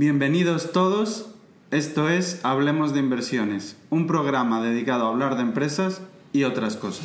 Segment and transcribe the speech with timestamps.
[0.00, 1.34] Bienvenidos todos.
[1.72, 6.00] Esto es Hablemos de Inversiones, un programa dedicado a hablar de empresas
[6.32, 7.04] y otras cosas.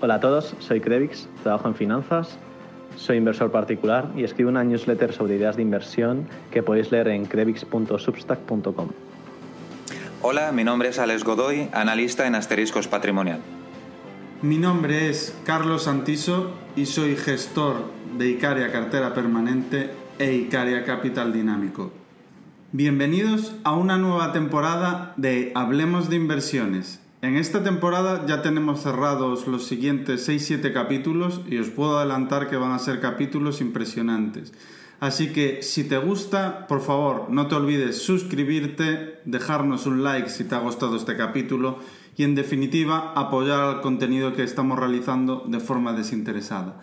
[0.00, 2.38] Hola a todos, soy Crevix, trabajo en finanzas,
[2.94, 7.24] soy inversor particular y escribo una newsletter sobre ideas de inversión que podéis leer en
[7.24, 8.90] crevix.substack.com.
[10.28, 13.38] Hola, mi nombre es Alex Godoy, analista en asteriscos patrimonial.
[14.42, 17.84] Mi nombre es Carlos Santiso y soy gestor
[18.18, 21.92] de Icaria Cartera Permanente e Icaria Capital Dinámico.
[22.72, 26.98] Bienvenidos a una nueva temporada de Hablemos de Inversiones.
[27.22, 32.56] En esta temporada ya tenemos cerrados los siguientes 6-7 capítulos y os puedo adelantar que
[32.56, 34.52] van a ser capítulos impresionantes.
[34.98, 40.44] Así que si te gusta, por favor, no te olvides suscribirte, dejarnos un like si
[40.44, 41.78] te ha gustado este capítulo
[42.16, 46.82] y en definitiva apoyar el contenido que estamos realizando de forma desinteresada.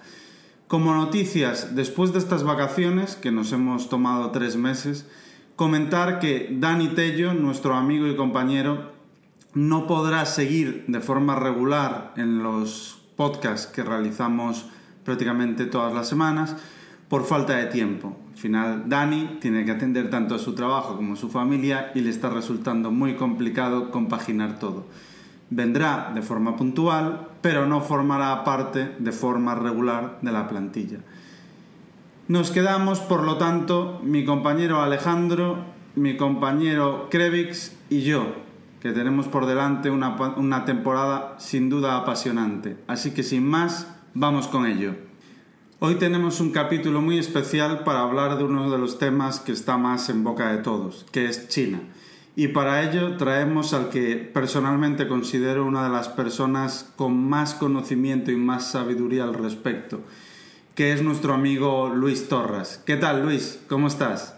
[0.67, 5.07] Como noticias, después de estas vacaciones, que nos hemos tomado tres meses,
[5.55, 8.91] comentar que Dani Tello, nuestro amigo y compañero,
[9.53, 14.67] no podrá seguir de forma regular en los podcasts que realizamos
[15.03, 16.55] prácticamente todas las semanas,
[17.13, 18.17] por falta de tiempo.
[18.31, 22.01] Al final, Dani tiene que atender tanto a su trabajo como a su familia y
[22.01, 24.87] le está resultando muy complicado compaginar todo.
[25.51, 31.01] Vendrá de forma puntual, pero no formará parte de forma regular de la plantilla.
[32.27, 38.25] Nos quedamos, por lo tanto, mi compañero Alejandro, mi compañero Krevix y yo,
[38.81, 42.75] que tenemos por delante una, una temporada sin duda apasionante.
[42.87, 45.12] Así que sin más, vamos con ello.
[45.85, 49.77] Hoy tenemos un capítulo muy especial para hablar de uno de los temas que está
[49.77, 51.81] más en boca de todos, que es China.
[52.37, 58.31] Y para ello traemos al que personalmente considero una de las personas con más conocimiento
[58.31, 59.99] y más sabiduría al respecto,
[60.73, 62.81] que es nuestro amigo Luis Torres.
[62.85, 63.59] ¿Qué tal, Luis?
[63.67, 64.35] ¿Cómo estás?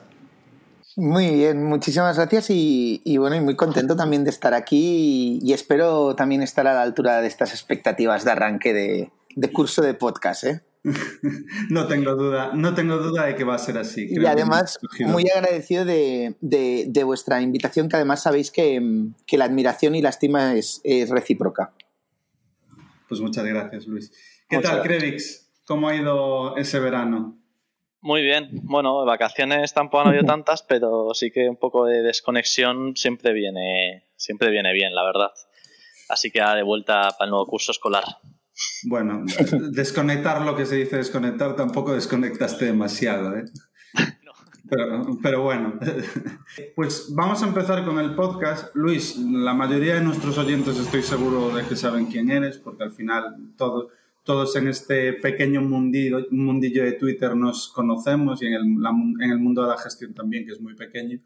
[0.96, 6.16] Muy bien, muchísimas gracias y, bueno, y muy contento también de estar aquí y, espero
[6.16, 10.44] también estar a la altura de estas expectativas de arranque de, de curso de podcast,
[10.46, 10.62] ¿eh?
[11.70, 14.08] no tengo duda, no tengo duda de que va a ser así.
[14.10, 18.82] y además, muy agradecido de, de, vuestra invitación, que además sabéis que,
[19.26, 21.74] que la admiración y la estima es, es, recíproca.
[23.08, 24.12] Pues muchas gracias, Luis.
[24.48, 25.52] ¿Qué tal, Crevix?
[25.66, 27.38] ¿Cómo ha ido ese verano?
[28.02, 28.50] Muy bien.
[28.64, 34.04] Bueno, vacaciones tampoco han habido tantas, pero sí que un poco de desconexión siempre viene,
[34.16, 35.32] siempre viene bien, la verdad.
[36.10, 38.04] Así que de vuelta para el nuevo curso escolar.
[38.84, 39.24] Bueno,
[39.72, 43.46] desconectar lo que se dice desconectar, tampoco desconectaste demasiado, ¿eh?
[44.68, 45.80] Pero, pero, bueno,
[46.76, 48.76] pues vamos a empezar con el podcast.
[48.76, 52.92] Luis, la mayoría de nuestros oyentes estoy seguro de que saben quién eres, porque al
[52.92, 53.90] final todo,
[54.24, 58.64] todos en este pequeño mundillo, mundillo de Twitter nos conocemos y en el,
[59.22, 61.20] en el, mundo de la gestión también, que es muy pequeño.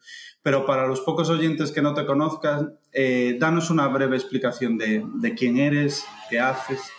[0.43, 5.05] Pero para los pocos oyentes que no te conozcan, eh, danos una breve explicación de,
[5.15, 6.91] de quién eres, qué haces.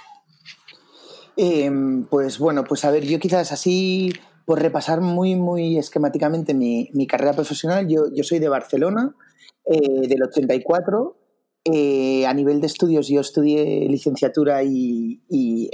[1.42, 4.12] Em, pues bueno, pues a ver, yo quizás así,
[4.44, 9.16] por repasar muy, muy esquemáticamente mi, mi carrera profesional, yo, yo, soy de Barcelona,
[9.64, 11.16] eh, del 84.
[11.64, 15.70] Eh, a nivel de estudios, yo estudié licenciatura y, y,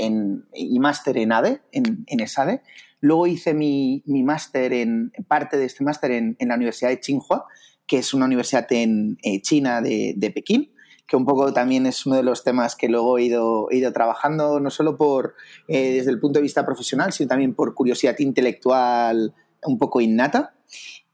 [0.54, 2.62] y máster en ADE, en, en, ESADE.
[3.00, 6.98] Luego hice mi, mi máster, en parte de este máster en, en, la Universidad de
[6.98, 7.44] Tsinghua,
[7.88, 10.75] que es una universidad en eh, China de, de Pekín
[11.06, 13.92] que un poco también es uno de los temas que luego he ido, he ido
[13.92, 15.34] trabajando, no solo por,
[15.68, 20.54] eh, desde el punto de vista profesional, sino también por curiosidad intelectual un poco innata.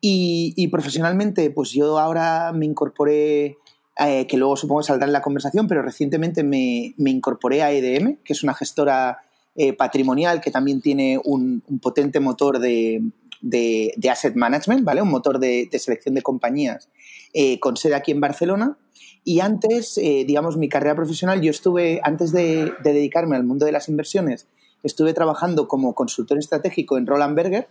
[0.05, 3.59] Y, profesionalmente, pues yo ahora me incorporé,
[4.05, 8.17] eh, que luego supongo saldrá en la conversación, pero recientemente me, me incorporé a EDM,
[8.25, 9.19] que es una gestora
[9.55, 13.01] eh, patrimonial que también tiene un, potente motor de,
[13.43, 15.03] de, asset management, ¿vale?
[15.03, 16.89] Un motor de selección de compañías
[17.33, 18.79] eh, con sede aquí en Barcelona.
[19.25, 23.67] Y antes, eh, digamos, mi carrera profesional, yo estuve, antes de, de, dedicarme al mundo
[23.67, 24.49] de las inversiones,
[24.83, 27.69] estuve trabajando como consultor estratégico en Roland Berger,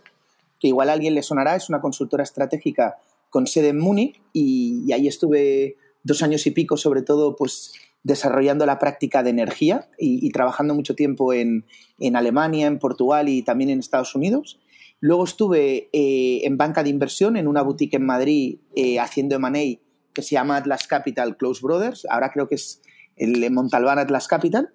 [0.58, 2.96] que igual a alguien le sonará, es una consultora estratégica
[3.28, 7.72] con sede en Múnich, y, y ahí estuve dos años y pico, sobre todo, pues
[8.02, 11.64] desarrollando la práctica de energía y, y trabajando mucho tiempo en,
[11.98, 14.58] en, Alemania, en Portugal y también en Estados Unidos.
[15.02, 19.80] Luego estuve eh, en banca de inversión, en una boutique en Madrid, eh, haciendo M&A
[20.14, 22.06] que se llama Atlas Capital Close Brothers.
[22.08, 22.80] Ahora creo que es
[23.16, 24.72] el Montalbán Atlas Capital.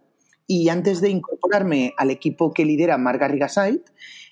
[0.49, 3.83] y antes de incorporarme al equipo que lidera Marga Rigasait,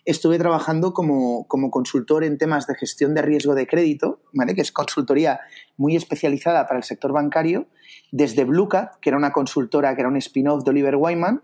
[0.05, 4.53] estuve trabajando como, como, consultor en temas de gestión de riesgo de crédito, ¿vale?
[4.55, 5.39] que es consultoría
[5.75, 7.67] muy especializada para el sector bancario,
[8.11, 11.41] desde Bluecat, que era una consultora, que era un spin-off de Oliver Wyman,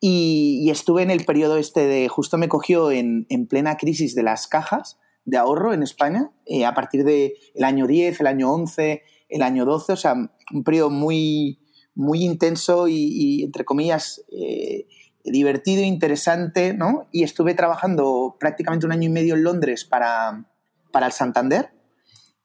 [0.00, 4.22] y, estuve en el periodo este de, justo me cogió en, en plena crisis de
[4.22, 8.52] las cajas de ahorro en España, eh, a partir del el año 10, el año
[8.52, 10.14] 11, el año 12, o sea,
[10.52, 11.60] un periodo muy,
[11.94, 14.86] muy intenso y, entre comillas, eh,
[15.24, 17.08] divertido, interesante, ¿no?
[17.10, 20.44] Y estuve trabajando prácticamente un año y medio en Londres para,
[20.92, 21.70] para el Santander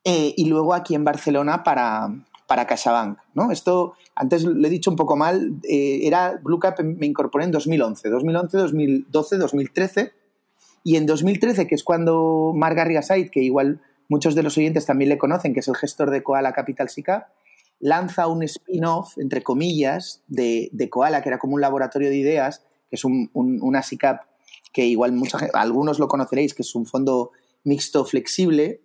[0.05, 2.07] eh, y luego aquí en Barcelona para,
[2.49, 3.51] para CaixaBank, ¿no?
[3.51, 7.51] Esto, antes lo he dicho un poco mal, eh, era Blue Cap, me incorporé en
[7.51, 10.13] 2011, 2011, 2012, 2013
[10.83, 15.09] y en 2013, que es cuando Marga Rigasait, que igual muchos de los oyentes también
[15.09, 17.27] le conocen, que es el gestor de Koala Capital SICAP,
[17.79, 22.95] lanza un spin-off, entre comillas, de, Koala, que era como un laboratorio de ideas, que
[22.95, 24.23] es un, una SICAP
[24.73, 27.29] que igual mucha, algunos lo conoceréis, que es un fondo
[27.63, 28.81] mixto flexible,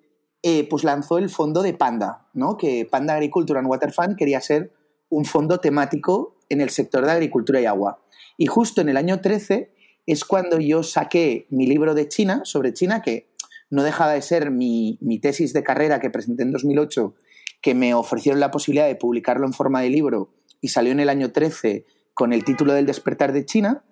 [0.46, 2.58] eh, pues lanzó el fondo de Panda, ¿no?
[2.58, 4.75] que Panda Agriculture and Water Fund quería ser
[5.08, 8.05] un fondo temático en el sector de agricultura y agua.
[8.37, 9.73] Y justo en el año 13
[10.05, 13.31] es cuando yo saqué mi libro de China, sobre China, que
[13.70, 17.14] no dejaba de ser mi, mi tesis de carrera que presenté en 2008
[17.62, 21.08] que me ofrecieron la posibilidad de publicarlo en forma de libro y salió en el
[21.08, 23.82] año 13 con el título del despertar de China.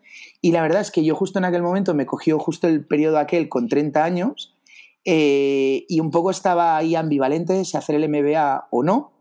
[0.42, 3.16] Y la verdad es que yo justo en aquel momento me cogió justo el periodo
[3.16, 4.54] aquel con 30 años
[5.04, 9.12] eh, y un poco estaba ahí ambivalente si hacer el MBA o no.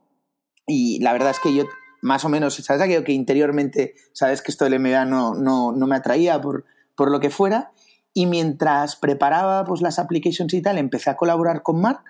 [0.67, 1.63] Y la verdad es que yo
[2.01, 5.87] más o menos, ¿sabes aquello que interiormente sabes que esto del MBA no, no, no
[5.87, 7.71] me atraía por, por lo que fuera?
[8.13, 12.03] Y mientras preparaba pues, las applications y tal, empecé a colaborar con Mark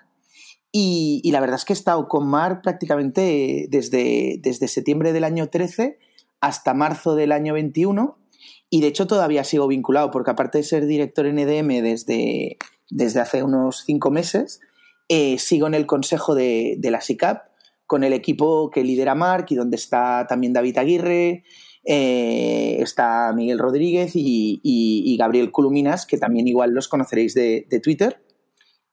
[0.74, 5.50] y, la verdad es que he estado con Mark prácticamente desde, desde septiembre del año
[5.50, 5.98] 13
[6.40, 8.18] hasta marzo del año 21
[8.70, 12.56] y de hecho todavía sigo vinculado porque aparte de ser director en EDM desde,
[12.92, 14.60] desde hace unos cinco meses,
[15.08, 17.48] eh, sigo en el consejo de, la SICAP
[17.86, 21.44] con el equipo que lidera Mark y donde está también David Aguirre,
[21.84, 28.22] eh, está Miguel Rodríguez y, Gabriel Culuminas, que también igual los conoceréis de, Twitter.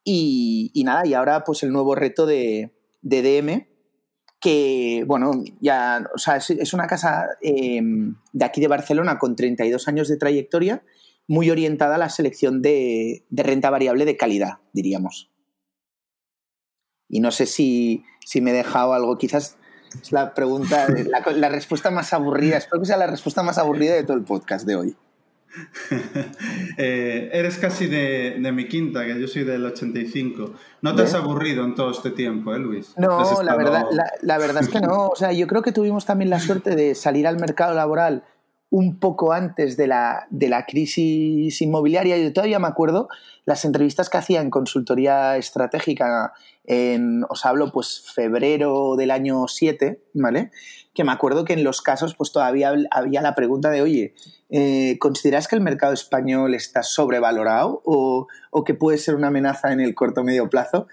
[0.03, 3.67] Y, nada, y ahora pues el nuevo reto de, DM,
[4.39, 6.05] que bueno, ya,
[6.37, 10.83] es, una casa em, de aquí de Barcelona con 32 años de trayectoria,
[11.29, 15.29] muy orientada a la selección de, renta variable de calidad, diríamos.
[17.07, 18.03] Y no sé si,
[18.41, 19.55] me he dejado algo, quizás
[20.01, 20.87] es la pregunta,
[21.35, 24.65] la respuesta más aburrida, espero que sea la respuesta más aburrida de todo el podcast
[24.65, 24.97] de hoy.
[26.77, 30.53] Eh, eres casi de, mi quinta, que yo soy del 85.
[30.81, 32.93] ¿No te has aburrido en todo este tiempo, eh, Luis?
[32.97, 33.85] No, la, verdad,
[34.21, 35.09] la, verdad es que no.
[35.09, 38.23] O sea, yo creo que tuvimos también la suerte de salir al mercado laboral
[38.71, 42.17] un poco antes de la, de la crisis inmobiliaria.
[42.17, 43.09] Yo todavía me acuerdo
[43.45, 46.33] las entrevistas que hacía en consultoría estratégica
[46.65, 50.51] en, os hablo, pues febrero del año 7, ¿vale?
[50.93, 54.13] Que me acuerdo que en los casos pues todavía había la pregunta de, oye,
[54.51, 58.27] eh, ¿consideras que el mercado español está sobrevalorado o,
[58.65, 60.87] que puede ser una amenaza en el corto o medio plazo?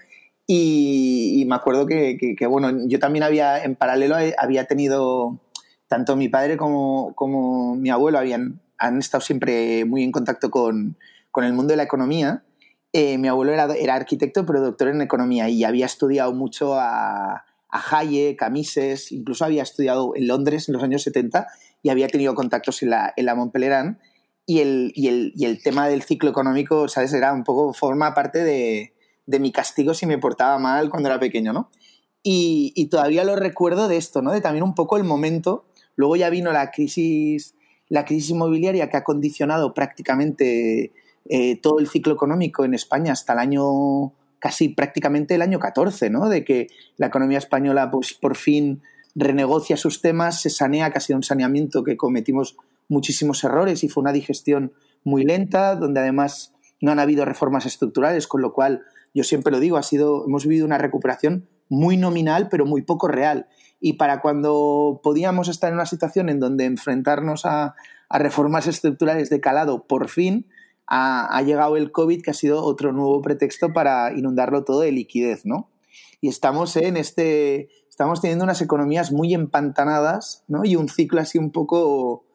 [0.47, 5.39] Y, me acuerdo que, bueno, yo también había, en paralelo, había tenido,
[5.87, 10.97] tanto mi padre como, como mi abuelo habían, han estado siempre muy en contacto con,
[11.31, 12.43] con el mundo de la economía.
[12.93, 17.45] Eh, mi abuelo era, era, arquitecto, pero doctor en economía y había estudiado mucho a,
[17.69, 21.47] a Hayek, a Mises, incluso había estudiado en Londres en los años 70
[21.83, 23.35] y había tenido contactos en la, en la
[24.49, 27.11] y el, y, el, y el, tema del ciclo económico, ¿sabes?
[27.13, 28.93] Era un poco, forma parte de,
[29.25, 31.69] de mi castigo si me portaba mal cuando era pequeño, ¿no?
[32.23, 34.31] Y, y, todavía lo recuerdo de esto, ¿no?
[34.31, 35.65] De también un poco el momento.
[35.97, 37.55] Luego ya vino la crisis,
[37.89, 40.93] la crisis inmobiliaria que ha condicionado prácticamente
[41.27, 46.09] eh, todo el ciclo económico en España hasta el año, casi prácticamente el año 14,
[46.09, 46.29] ¿no?
[46.29, 48.81] De que la economía española, pues por fin
[49.15, 52.55] renegocia sus temas, se sanea, que ha sido un saneamiento que cometimos
[52.87, 54.71] muchísimos errores y fue una digestión
[55.03, 59.59] muy lenta, donde además no han habido reformas estructurales, con lo cual yo siempre lo
[59.59, 63.47] digo, ha sido, hemos vivido una recuperación muy nominal, pero muy poco real.
[63.79, 67.75] Y para cuando podíamos estar en una situación en donde enfrentarnos a,
[68.09, 70.47] a reformas estructurales de calado, por fin
[70.87, 74.91] ha, ha, llegado el COVID, que ha sido otro nuevo pretexto para inundarlo todo de
[74.91, 75.69] liquidez, ¿no?
[76.21, 80.63] Y estamos en este estamos teniendo unas economías muy empantanadas ¿no?
[80.63, 82.27] y un ciclo así un poco,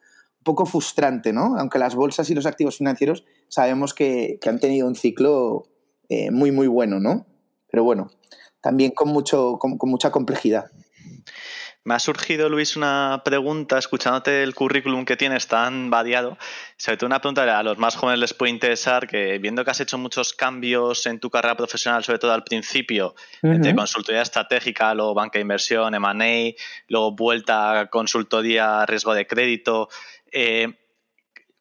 [0.43, 1.57] poco frustrante, ¿no?
[1.57, 5.69] aunque las bolsas y los activos financieros sabemos que, han tenido un ciclo
[6.09, 7.27] eh, muy, muy bueno, ¿no?
[7.71, 8.11] pero bueno,
[8.61, 10.65] también con, mucho, con, mucha complejidad.
[11.85, 16.39] Me ha surgido, Luis, una pregunta, escuchándote el currículum que tienes tan variado.
[16.77, 19.81] Sobre todo una pregunta a los más jóvenes les puede interesar, que viendo que has
[19.81, 25.12] hecho muchos cambios en tu carrera profesional, sobre todo al principio, entre consultoría estratégica, luego
[25.15, 26.55] banca de inversión, M&A,
[26.87, 29.89] luego vuelta a consultoría riesgo de crédito,
[30.31, 30.69] eh,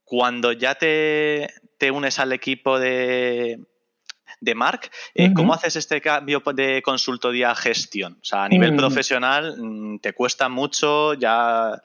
[0.03, 1.47] cuando ya te,
[1.79, 3.59] te unes al equipo de,
[4.41, 4.89] de Mark.
[5.15, 8.17] Eh, ¿Cómo haces este cambio de consultoría a gestión?
[8.21, 8.77] O sea, a nivel mm.
[8.77, 11.13] profesional, mm, ¿te cuesta mucho?
[11.13, 11.81] ¿Ya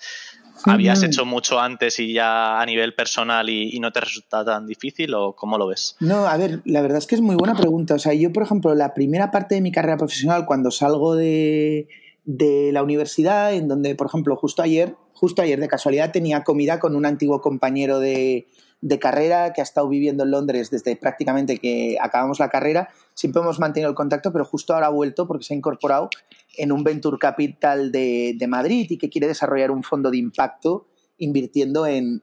[0.64, 5.12] habías hecho mucho antes y ya a nivel personal y, no te resulta tan difícil
[5.14, 5.96] o cómo lo ves?
[6.00, 7.94] No, a ver, la verdad es que es muy buena pregunta.
[7.94, 11.88] O sea, yo, por ejemplo, la primera parte de mi carrera profesional, cuando salgo de,
[12.24, 16.80] de la universidad, en donde, por ejemplo, justo ayer, justo ayer de casualidad tenía comida
[16.80, 18.48] con un antiguo compañero de,
[18.86, 22.88] de carrera que ha estado viviendo en Londres desde prácticamente que acabamos la carrera.
[23.14, 26.08] Siempre hemos mantenido el contacto, pero justo ahora ha vuelto porque se ha incorporado
[26.56, 30.86] en un Venture Capital de, Madrid y que quiere desarrollar un fondo de impacto
[31.18, 32.22] invirtiendo en,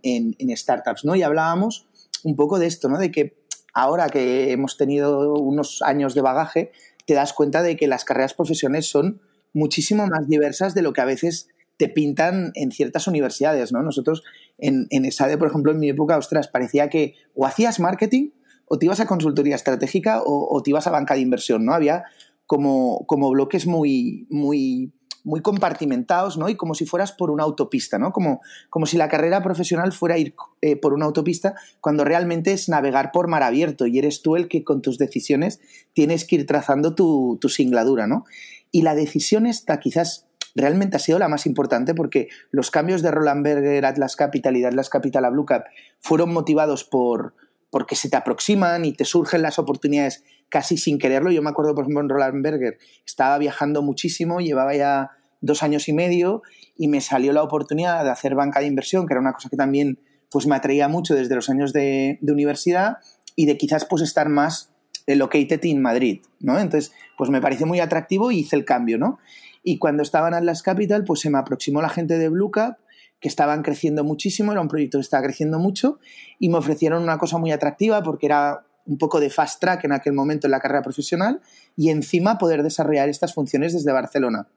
[0.55, 1.03] startups.
[1.03, 1.17] ¿no?
[1.17, 1.85] Y hablábamos
[2.23, 2.97] un poco de esto, ¿no?
[2.97, 3.43] de que
[3.73, 6.71] ahora que hemos tenido unos años de bagaje,
[7.05, 9.19] te das cuenta de que las carreras profesionales son
[9.51, 13.81] muchísimo más diversas de lo que a veces te pintan en ciertas universidades, ¿no?
[13.81, 14.23] Nosotros
[14.57, 18.29] en, en ESADE, por ejemplo, en mi época, ostras, parecía que o hacías marketing
[18.65, 21.73] o te ibas a consultoría estratégica o, te ibas a banca de inversión, ¿no?
[21.73, 22.05] Había
[22.45, 26.49] como, como bloques muy, muy, muy compartimentados, ¿no?
[26.49, 28.11] Y como si fueras por una autopista, ¿no?
[28.11, 32.69] Como, como si la carrera profesional fuera ir eh, por una autopista cuando realmente es
[32.69, 35.59] navegar por mar abierto y eres tú el que con tus decisiones
[35.93, 38.25] tienes que ir trazando tu, tu singladura, ¿no?
[38.71, 43.11] Y la decisión está quizás realmente ha sido la más importante porque los cambios de
[43.11, 45.65] Roland Berger, Atlas Capital y de Atlas Capital a Blue Cap
[45.99, 47.33] fueron motivados por
[47.69, 51.31] porque se te aproximan y te surgen las oportunidades casi sin quererlo.
[51.31, 55.09] Yo me acuerdo, por ejemplo, en Roland Berger, estaba viajando muchísimo, llevaba ya
[55.41, 56.43] dos años y medio
[56.77, 59.57] y me salió la oportunidad de hacer banca de inversión, que era una cosa que
[59.57, 59.97] también
[60.31, 62.97] pues, me atraía mucho desde los años de, universidad
[63.35, 64.71] y de quizás pues estar más
[65.07, 66.59] located in Madrid, ¿no?
[66.59, 69.17] Entonces, pues me pareció muy atractivo y hice el cambio, ¿no?
[69.63, 72.77] Y cuando estaban en Atlas Capital, pues se me aproximó la gente de Blue Cap,
[73.19, 75.99] que estaban creciendo muchísimo, era un proyecto que estaba creciendo mucho,
[76.39, 79.93] y me ofrecieron una cosa muy atractiva porque era un poco de fast track en
[79.93, 81.41] aquel momento en la carrera profesional
[81.77, 84.47] y encima poder desarrollar estas funciones desde Barcelona.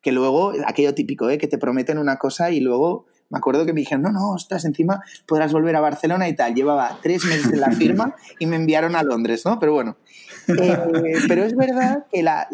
[0.00, 1.38] Que luego, aquello típico, ¿eh?
[1.38, 4.64] que te prometen una cosa y luego me acuerdo que me dijeron, no, no, ostras,
[4.64, 6.54] encima podrás volver a Barcelona y tal.
[6.54, 9.58] Llevaba tres meses en la firma y me enviaron a Londres, ¿no?
[9.58, 9.96] Pero bueno.
[10.48, 12.46] Eh, pero es verdad que la,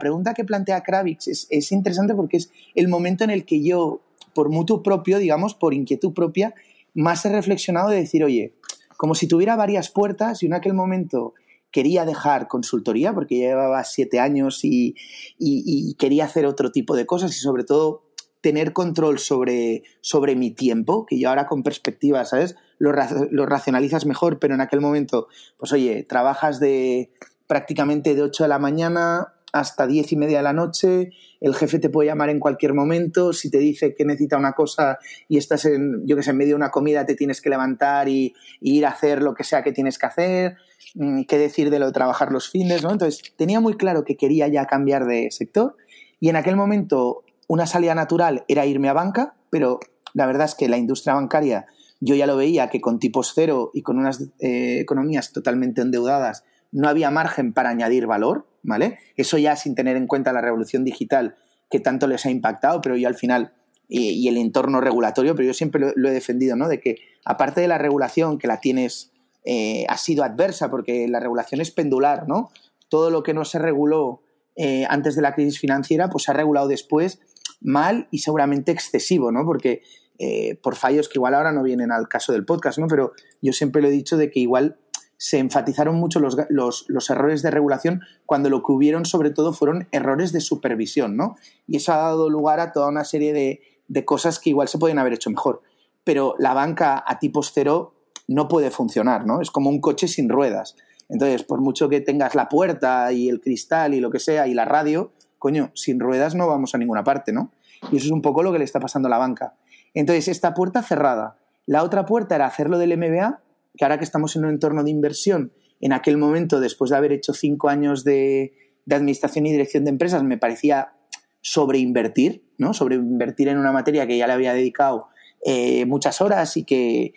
[0.00, 4.00] pregunta que plantea Kravitz es, interesante porque es el momento en el que yo,
[4.34, 6.54] por mutuo propio, digamos, por inquietud propia,
[6.94, 8.54] más he reflexionado de decir, oye,
[8.96, 11.34] como si tuviera varias puertas y en aquel momento
[11.70, 14.94] quería dejar consultoría porque llevaba siete años y,
[15.38, 18.02] y, quería hacer otro tipo de cosas y sobre todo
[18.40, 22.56] tener control sobre, sobre mi tiempo, que yo ahora con perspectiva, ¿sabes?
[22.78, 22.92] Lo,
[23.30, 25.28] lo, racionalizas mejor, pero en aquel momento,
[25.58, 27.10] pues oye, trabajas de
[27.48, 31.78] prácticamente de 8 de la mañana hasta 10 y media de la noche, el jefe
[31.78, 35.64] te puede llamar en cualquier momento, si te dice que necesita una cosa y estás
[35.64, 38.84] en, yo que sé, en medio de una comida, te tienes que levantar y, ir
[38.84, 40.56] a hacer lo que sea que tienes que hacer,
[40.94, 42.92] mm, qué decir de lo de trabajar los fines, ¿no?
[42.92, 45.76] Entonces, tenía muy claro que quería ya cambiar de sector
[46.20, 49.80] y en aquel momento una salida natural era irme a banca, pero
[50.12, 51.66] la verdad es que la industria bancaria
[52.00, 56.44] yo ya lo veía que con tipos cero y con unas eh, economías totalmente endeudadas
[56.72, 58.98] no había margen para añadir valor, ¿vale?
[59.16, 61.36] Eso ya sin tener en cuenta la revolución digital
[61.70, 63.52] que tanto les ha impactado, pero yo al final,
[63.88, 66.68] y, el entorno regulatorio, pero yo siempre lo, he defendido, ¿no?
[66.68, 69.12] De que aparte de la regulación, que la tienes,
[69.44, 72.50] eh, ha sido adversa, porque la regulación es pendular, ¿no?
[72.88, 74.22] Todo lo que no se reguló
[74.56, 77.20] eh, antes de la crisis financiera, pues se ha regulado después
[77.60, 79.44] mal y seguramente excesivo, ¿no?
[79.44, 79.82] Porque
[80.18, 82.86] eh, por fallos que igual ahora no vienen al caso del podcast, ¿no?
[82.88, 84.78] Pero yo siempre lo he dicho de que igual
[85.18, 89.88] se enfatizaron mucho los, los, errores de regulación cuando lo que hubieron sobre todo fueron
[89.90, 91.36] errores de supervisión, ¿no?
[91.66, 94.78] Y eso ha dado lugar a toda una serie de, de cosas que igual se
[94.78, 95.62] pueden haber hecho mejor.
[96.04, 97.94] Pero la banca a tipos cero
[98.28, 99.40] no puede funcionar, ¿no?
[99.40, 100.76] Es como un coche sin ruedas.
[101.08, 104.54] Entonces, por mucho que tengas la puerta y el cristal y lo que sea y
[104.54, 107.50] la radio, coño, sin ruedas no vamos a ninguna parte, ¿no?
[107.90, 109.54] Y eso es un poco lo que le está pasando a la banca.
[109.94, 111.38] Entonces, esta puerta cerrada.
[111.66, 113.40] La otra puerta era hacerlo del MBA,
[113.76, 117.12] que ahora que estamos en un entorno de inversión, en aquel momento, después de haber
[117.12, 118.52] hecho cinco años de,
[118.90, 120.94] administración y dirección de empresas, me parecía
[121.40, 122.72] sobreinvertir, ¿no?
[122.72, 125.08] Sobreinvertir en una materia que ya le había dedicado
[125.44, 127.12] eh, muchas horas y que,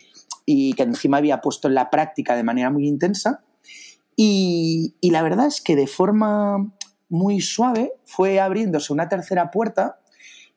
[0.45, 3.43] y que encima había puesto en la práctica de manera muy intensa.
[4.15, 6.71] Y, la verdad es que de forma
[7.09, 9.97] muy suave fue abriéndose una tercera puerta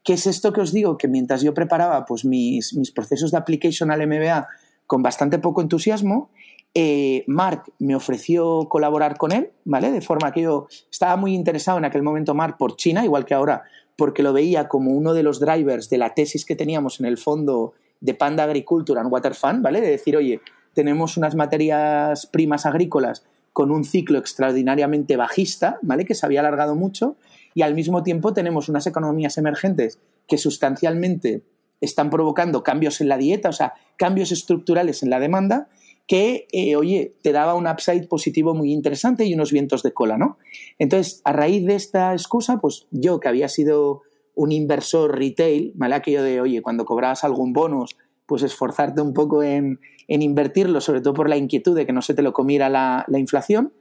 [0.05, 0.99] ¿Qué es esto que os digo?
[0.99, 4.47] Que mientras yo preparaba pues, mis, mis procesos de application al MBA
[4.87, 6.31] con bastante poco entusiasmo,
[6.75, 9.93] eh, Mark me ofreció colaborar con él, ¿vale?
[9.93, 13.35] De forma que yo estaba muy interesado en aquel momento, Mark, por China, igual que
[13.35, 13.63] ahora,
[13.97, 17.17] porque lo veía como uno de los drivers de la tesis que teníamos en el
[17.17, 19.81] fondo de Panda Agriculture and Water Fund, ¿vale?
[19.81, 20.41] De decir, oye,
[20.75, 26.05] tenemos unas materias primas agrícolas con un ciclo extraordinariamente bajista, ¿vale?
[26.05, 27.17] Que se había alargado mucho
[27.55, 31.43] y al mismo tiempo tenemos unas economías emergentes que sustancialmente
[31.81, 35.69] están provocando cambios en la dieta, o sea, cambios estructurales en la demanda,
[36.07, 40.19] que, eh, oye, te daba un upside positivo muy interesante y unos vientos de cola,
[40.19, 40.39] ¿no?
[40.79, 44.03] Entonces, a raíz de esta excusa, pues yo que había sido
[44.35, 45.95] un inversor retail, ¿vale?
[45.95, 51.15] Aquello de, oye, cuando cobrabas algún bonus, pues esforzarte un poco en, invertirlo, sobre todo
[51.15, 53.73] por la inquietud de que no se te lo comiera la, inflación.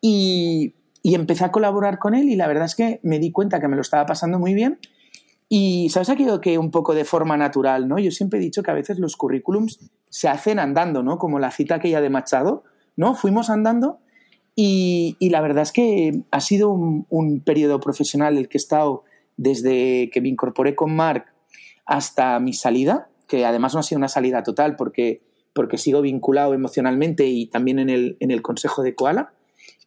[0.00, 3.60] Y, y, empecé a colaborar con él y la verdad es que me di cuenta
[3.60, 4.78] que me lo estaba pasando muy bien.
[5.48, 7.98] Y sabes aquello que un poco de forma natural, ¿no?
[7.98, 11.18] Yo siempre he dicho que a veces los currículums se hacen andando, ¿no?
[11.18, 12.64] Como la cita aquella de Machado,
[12.96, 13.14] ¿no?
[13.14, 13.98] Fuimos andando
[14.56, 19.04] y, la verdad es que ha sido un, un periodo profesional el que he estado
[19.36, 21.26] desde que me incorporé con Mark
[21.86, 25.22] hasta mi salida, que además no ha sido una salida total porque,
[25.52, 29.32] porque sigo vinculado emocionalmente y también en el, en el Consejo de Koala.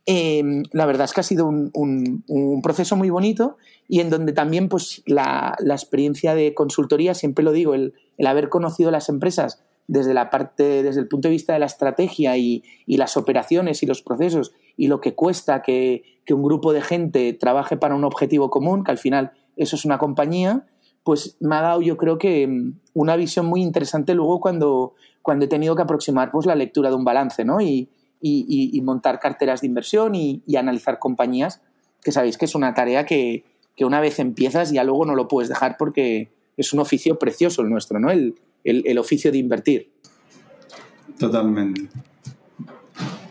[0.06, 4.34] Em, la verdad es que ha sido un, un, proceso muy bonito y en donde
[4.34, 9.10] también pues, la, la experiencia de consultoría, siempre lo digo, el, el, haber conocido las
[9.10, 13.16] empresas desde la parte, desde el punto de vista de la estrategia y, y las
[13.16, 17.78] operaciones y los procesos y lo que cuesta que, que un grupo de gente trabaje
[17.78, 20.68] para un objetivo común, que al final eso es una compañía,
[21.04, 25.46] pues me ha dado yo creo que mm, una visión muy interesante luego cuando, cuando
[25.46, 27.62] he tenido que aproximar pues, la lectura de un balance ¿no?
[27.62, 27.90] y,
[28.22, 31.62] y, montar carteras de inversión y, analizar compañías,
[32.04, 33.46] que sabéis que es una tarea que,
[33.78, 37.62] que, una vez empiezas ya luego no lo puedes dejar porque es un oficio precioso
[37.62, 38.12] el nuestro, ¿no?
[38.12, 39.92] el, el, el oficio de invertir.
[41.20, 41.88] Totalmente.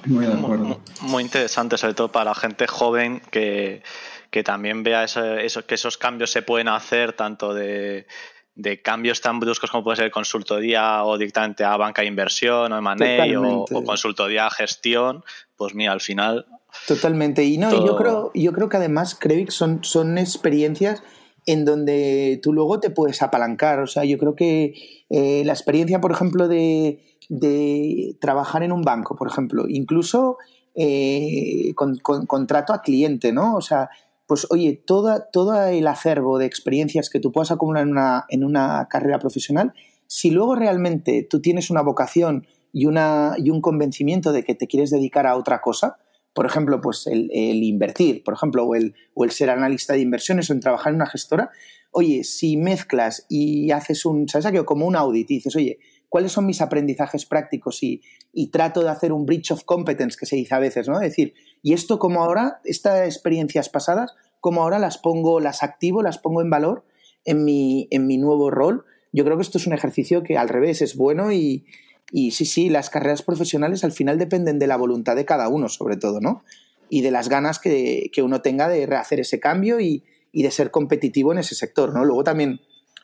[0.06, 0.80] Muy de acuerdo.
[1.02, 3.82] Muy interesante, sobre todo para la gente joven que,
[4.30, 8.06] que también vea eso, que esos cambios se pueden hacer tanto de,
[8.54, 12.78] de, cambios tan bruscos como puede ser consultoría o directamente a banca de inversión o
[12.78, 15.24] M&A o, o, consultoría a gestión,
[15.56, 16.46] pues mira, al final...
[16.86, 17.44] Totalmente.
[17.44, 21.02] Y no, yo creo, yo creo que además, Crevix, son, son experiencias
[21.46, 23.80] en donde tú luego te puedes apalancar.
[23.80, 24.74] O sea, yo creo que
[25.10, 30.38] eh, la experiencia, por ejemplo, de, de, trabajar en un banco, por ejemplo, incluso
[30.74, 33.56] eh, con, con, contrato a cliente, ¿no?
[33.56, 33.90] O sea,
[34.26, 38.44] pues oye, toda, todo el acervo de experiencias que tú puedas acumular en una, en
[38.44, 39.72] una carrera profesional,
[40.08, 44.66] si luego realmente tú tienes una vocación y, una, y un convencimiento de que te
[44.66, 45.98] quieres dedicar a otra cosa,
[46.36, 50.50] por ejemplo, pues el, invertir, por ejemplo, o el, o el, ser analista de inversiones
[50.50, 51.48] o en trabajar en una gestora,
[51.92, 54.66] oye, si mezclas y haces un, ¿sabes aquello?
[54.66, 55.78] Como un audit y dices, oye,
[56.10, 57.82] ¿cuáles son mis aprendizajes prácticos?
[57.82, 58.02] Y,
[58.34, 60.96] y trato de hacer un bridge of competence, que se dice a veces, ¿no?
[60.96, 66.02] Es decir, y esto como ahora, estas experiencias pasadas, como ahora las pongo, las activo,
[66.02, 66.84] las pongo en valor
[67.24, 68.84] en mi, en mi nuevo rol.
[69.10, 71.64] Yo creo que esto es un ejercicio que al revés es bueno y,
[72.12, 75.68] y sí, sí, las carreras profesionales al final dependen de la voluntad de cada uno,
[75.68, 76.44] sobre todo, ¿no?
[76.88, 80.50] Y de las ganas que, que uno tenga de hacer ese cambio y, y, de
[80.50, 82.04] ser competitivo en ese sector, ¿no?
[82.04, 82.60] Luego también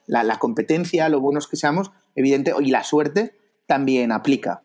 [0.07, 3.35] la, la competencia, lo buenos que seamos, evidente, y la suerte
[3.67, 4.63] también aplica.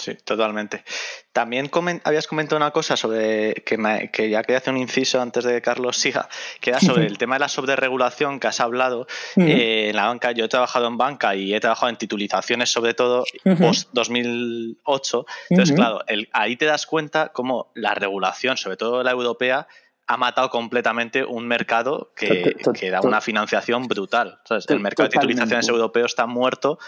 [0.00, 0.82] Sí, totalmente.
[1.30, 1.70] También
[2.04, 5.60] habías comentado una cosa sobre que, que ya quería hacer un inciso antes de que
[5.60, 6.26] Carlos siga,
[6.58, 9.06] que era sobre el tema de la sobreregulación que has hablado.
[9.36, 12.94] Eh, en la banca, yo he trabajado en banca y he trabajado en titulizaciones, sobre
[12.94, 13.24] todo
[13.58, 15.26] post 2008.
[15.50, 16.00] Entonces, claro,
[16.32, 19.68] ahí te das cuenta cómo la regulación, sobre todo la europea,
[20.06, 24.40] ha matado completamente un mercado que, que da una financiación brutal.
[24.66, 26.78] El mercado de titulizaciones europeo está muerto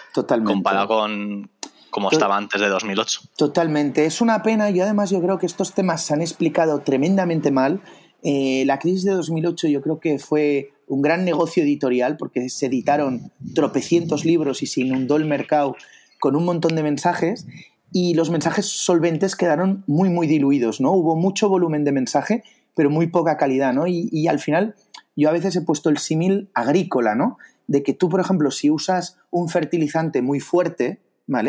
[0.44, 1.50] comparado con,
[1.92, 3.20] como estaba antes de 2008.
[3.36, 4.06] Totalmente.
[4.06, 7.82] Es una pena y además yo creo que estos temas se han explicado tremendamente mal.
[8.22, 12.66] Eh, la crisis de 2008 yo creo que fue un gran negocio editorial porque se
[12.66, 15.76] editaron tropecientos libros y se inundó el mercado
[16.18, 17.46] con un montón de mensajes
[17.92, 20.92] y los mensajes solventes quedaron muy, muy diluidos, ¿no?
[20.92, 22.42] Hubo mucho volumen de mensaje,
[22.74, 23.86] pero muy poca calidad, ¿no?
[23.86, 24.76] Y, y al final
[25.14, 27.36] yo a veces he puesto el símil agrícola, ¿no?
[27.66, 31.00] De que tú, por ejemplo, si usas un fertilizante muy fuerte,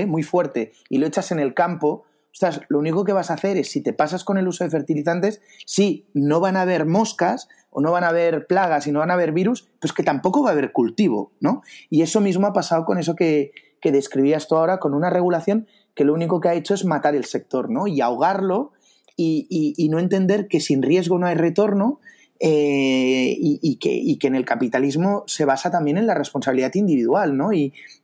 [0.07, 3.57] Muy fuerte, y lo echas en el campo, ostras, lo único que vas a hacer
[3.57, 7.47] es, si te pasas con el uso de fertilizantes, sí, no van a haber moscas
[7.69, 10.43] o no van a haber plagas y no van a haber virus, pues que tampoco
[10.43, 11.61] va a haber cultivo, ¿no?
[11.89, 15.67] Y eso mismo ha pasado con eso que, que describías tú ahora, con una regulación
[15.93, 17.87] que lo único que ha hecho es matar el sector, ¿no?
[17.87, 18.71] Y ahogarlo
[19.15, 21.99] y, no entender que sin riesgo no hay retorno
[22.39, 27.51] eh, y, que, en el capitalismo se basa también en la responsabilidad individual, ¿no?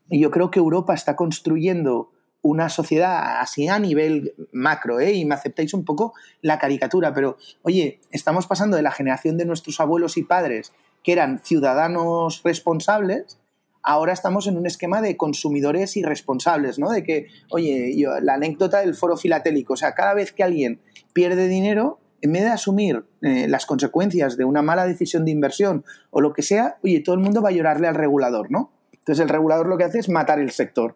[0.10, 5.14] Yo creo que Europa está construyendo una sociedad así a nivel macro, ¿eh?
[5.14, 9.46] y me aceptáis un poco la caricatura, pero oye, estamos pasando de la generación de
[9.46, 10.72] nuestros abuelos y padres,
[11.04, 13.40] que eran ciudadanos responsables,
[13.84, 16.90] ahora estamos en un esquema de consumidores irresponsables, ¿no?
[16.92, 20.82] De que, oye, la anécdota del foro filatélico, o sea, cada vez que alguien
[21.14, 25.86] pierde dinero, en vez de asumir eh, las consecuencias de una mala decisión de inversión
[26.12, 28.72] o lo que sea, oye, todo el mundo va a llorarle al regulador, ¿no?
[29.10, 30.96] Entonces el regulador lo que hace es matar el sector.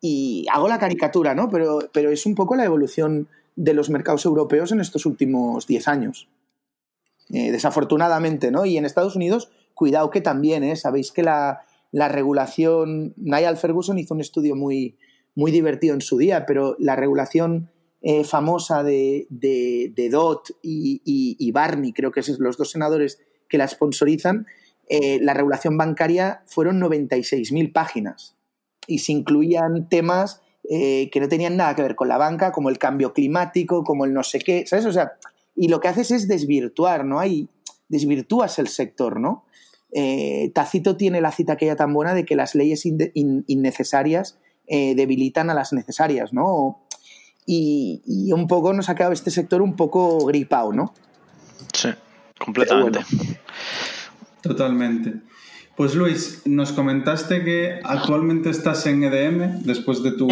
[0.00, 1.50] Y hago la caricatura, ¿no?
[1.50, 5.88] Pero, pero es un poco la evolución de los mercados europeos en estos últimos 10
[5.88, 6.26] años.
[7.28, 8.64] Eh, desafortunadamente, ¿no?
[8.64, 10.74] Y en Estados Unidos, cuidado que también, ¿eh?
[10.74, 11.60] Sabéis que la,
[11.92, 14.96] la regulación, Niall Ferguson hizo un estudio muy,
[15.34, 17.68] muy divertido en su día, pero la regulación
[18.00, 23.58] eh, famosa de, de, de Dodd y, Barney, creo que son los dos senadores que
[23.58, 24.46] la sponsorizan,
[24.88, 28.36] eh, la regulación bancaria fueron 96.000 páginas
[28.86, 32.70] y se incluían temas eh, que no tenían nada que ver con la banca, como
[32.70, 34.86] el cambio climático, como el no sé qué, ¿sabes?
[34.86, 35.12] O sea,
[35.54, 37.20] y lo que haces es desvirtuar, ¿no?
[37.20, 37.48] Hay,
[37.88, 39.44] desvirtúas el sector, ¿no?
[39.92, 45.50] Eh, Tacito tiene la cita aquella tan buena de que las leyes innecesarias eh, debilitan
[45.50, 46.80] a las necesarias, ¿no?
[47.46, 50.94] Y, un poco nos ha quedado este sector un poco gripado, ¿no?
[51.74, 51.90] Sí,
[52.38, 53.00] completamente.
[54.44, 55.14] Totalmente.
[55.76, 60.28] Pues Luis, nos comentaste que actualmente estás en EDM después de tu,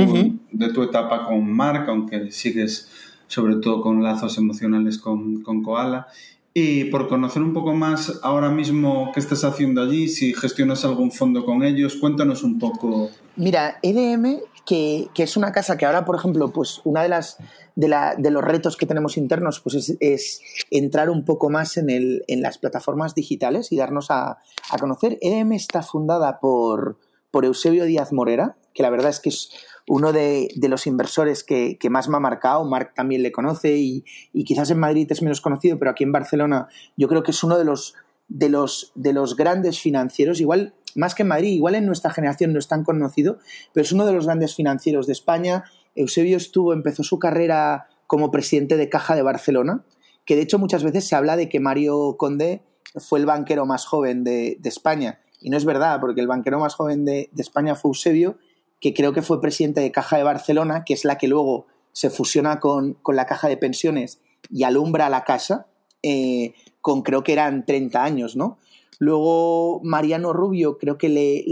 [0.53, 2.89] de tu etapa con Mark, aunque sigues
[3.27, 6.07] sobre todo con lazos emocionales con, con Koala.
[6.55, 11.11] Y por conocer un poco más ahora mismo qué estás haciendo allí, si gestionas algún
[11.11, 13.11] fondo con ellos, cuéntanos un poco.
[13.37, 17.39] Mira, EDM, que, es una casa que ahora, por ejemplo, pues una de las
[17.75, 21.91] de, la, de los retos que tenemos internos pues es, entrar un poco más en,
[21.91, 24.39] el, en las plataformas digitales y darnos a,
[24.71, 25.19] a conocer.
[25.21, 26.99] EDM está fundada por,
[27.31, 29.51] por Eusebio Díaz Morera, que la verdad es que es
[29.89, 34.05] uno de, los inversores que, más me ha marcado, Marc también le conoce y,
[34.45, 37.59] quizás en Madrid es menos conocido, pero aquí en Barcelona yo creo que es uno
[37.59, 37.95] de los,
[38.39, 42.53] de los, de los grandes financieros, igual más que en Madrid, igual en nuestra generación
[42.53, 43.39] no es tan conocido,
[43.73, 45.65] pero es uno de los grandes financieros de España.
[45.95, 49.85] Eusebio estuvo, empezó su carrera como presidente de Caja de Barcelona,
[50.27, 52.63] que de hecho muchas veces se habla de que Mario Conde
[52.97, 55.21] fue el banquero más joven de, España.
[55.41, 58.39] Y no es verdad, porque el banquero más joven de, de España fue Eusebio
[58.83, 62.11] que creo que fue presidente de Caja de Barcelona, que es la que luego se
[62.11, 65.69] fusiona con, la Caja de Pensiones y alumbra la casa,
[66.03, 68.59] eh, con creo que eran 30 años, ¿no?
[68.99, 71.45] Luego Mariano Rubio creo que le,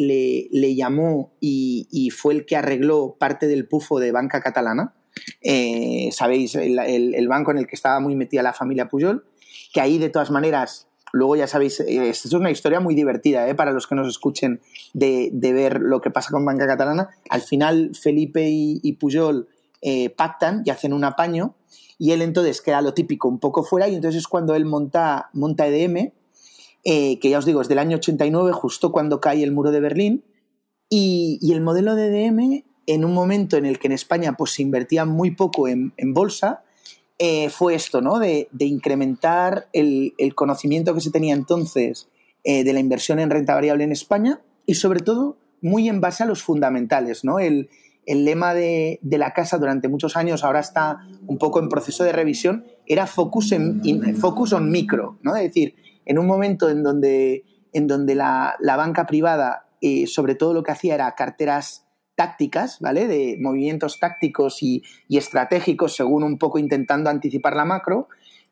[0.52, 4.94] le, llamó y, fue el que arregló parte del pufo de banca catalana.
[5.42, 9.24] Eh, Sabéis, el, banco en el que estaba muy metida la familia Pujol,
[9.72, 13.54] que ahí de todas maneras Luego ya sabéis, esta es una historia muy divertida ¿eh?
[13.54, 14.60] para los que nos escuchen
[14.92, 17.08] de, ver lo que pasa con Banca Catalana.
[17.28, 19.48] Al final Felipe y, Pujol
[19.82, 21.56] eh, pactan y hacen un apaño
[22.00, 25.30] y él entonces queda lo típico un poco fuera y entonces es cuando él monta,
[25.32, 26.10] monta EDM,
[26.82, 30.24] que ya os digo, es del año 89, justo cuando cae el muro de Berlín.
[30.88, 34.62] Y, el modelo de EDM, en un momento en el que en España pues, se
[34.62, 36.64] invertía muy poco en, en bolsa,
[37.22, 38.18] eh, fue esto, ¿no?
[38.18, 42.08] De, incrementar el, conocimiento que se tenía entonces
[42.44, 46.22] eh, de la inversión en renta variable en España y sobre todo muy en base
[46.22, 47.38] a los fundamentales, ¿no?
[47.38, 47.68] El,
[48.06, 52.64] lema de, la casa durante muchos años, ahora está un poco en proceso de revisión,
[52.86, 55.36] era focus, en, focus on micro, ¿no?
[55.36, 60.52] Es decir, en un momento en donde, en donde la, banca privada eh, sobre todo
[60.52, 61.86] lo que hacía era carteras
[62.16, 63.06] tácticas, ¿vale?
[63.06, 68.08] De movimientos tácticos y, estratégicos, según un poco intentando anticipar la macro.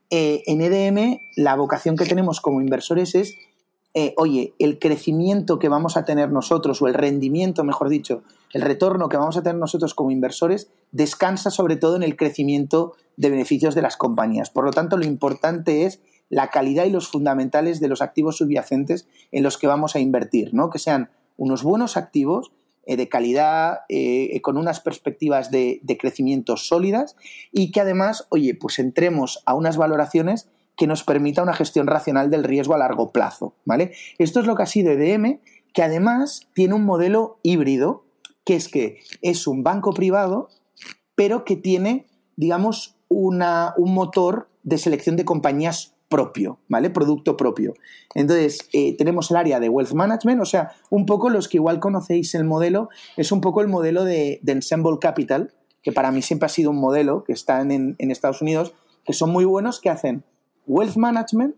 [0.08, 3.36] Eh, en EDM, la vocación que tenemos como inversores es,
[3.92, 8.62] eh, oye, el crecimiento que vamos a tener nosotros, o el rendimiento, mejor dicho, el
[8.62, 13.30] retorno que vamos a tener nosotros como inversores, descansa sobre todo en el crecimiento de
[13.30, 14.50] beneficios de las compañías.
[14.50, 19.08] Por lo tanto, lo importante es la calidad y los fundamentales de los activos subyacentes
[19.32, 20.70] en los que vamos a invertir, ¿no?
[20.70, 22.52] Que sean unos buenos activos
[22.84, 27.16] eh, de calidad, eh, con unas perspectivas de, crecimiento sólidas
[27.52, 32.30] y que además, oye, pues entremos a unas valoraciones que nos permita una gestión racional
[32.30, 33.92] del riesgo a largo plazo, ¿vale?
[34.18, 35.40] Esto es lo que ha sido EDM,
[35.74, 38.04] que además tiene un modelo híbrido,
[38.48, 40.48] que es que es un banco privado,
[41.14, 46.88] pero que tiene, digamos, una, un motor de selección de compañías propio, ¿vale?
[46.88, 47.74] Producto propio.
[48.14, 51.78] Entonces, eh, tenemos el área de Wealth Management, o sea, un poco los que igual
[51.78, 56.46] conocéis el modelo, es un poco el modelo de, Ensemble Capital, que para mí siempre
[56.46, 58.72] ha sido un modelo que está en, Estados Unidos,
[59.04, 60.24] que son muy buenos, que hacen
[60.66, 61.54] Wealth Management,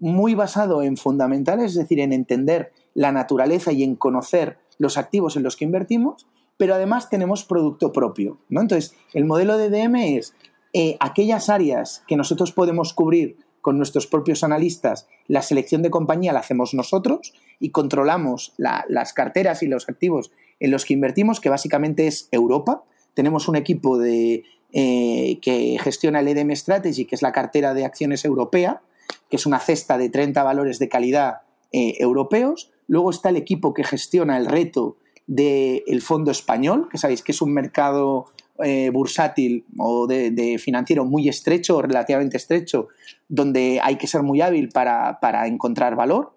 [0.00, 5.36] muy basado en fundamentales, es decir, en entender la naturaleza y en conocer los activos
[5.36, 8.38] en los que invertimos, pero además tenemos producto propio.
[8.48, 8.60] ¿no?
[8.60, 10.34] Entonces, el modelo de DM es
[10.72, 16.32] eh, aquellas áreas que nosotros podemos cubrir con nuestros propios analistas, la selección de compañía
[16.32, 21.48] la hacemos nosotros y controlamos las carteras y los activos en los que invertimos, que
[21.48, 22.82] básicamente es Europa.
[23.14, 24.42] Tenemos un equipo de,
[24.72, 28.82] eh, que gestiona el EDM Strategy, que es la cartera de acciones europea,
[29.30, 32.72] que es una cesta de 30 valores de calidad eh, europeos.
[32.92, 37.40] Luego está el equipo que gestiona el reto del fondo español, que sabéis que es
[37.40, 38.26] un mercado
[38.62, 42.88] eh, bursátil o de, financiero muy estrecho o relativamente estrecho,
[43.30, 46.36] donde hay que ser muy hábil para, encontrar valor.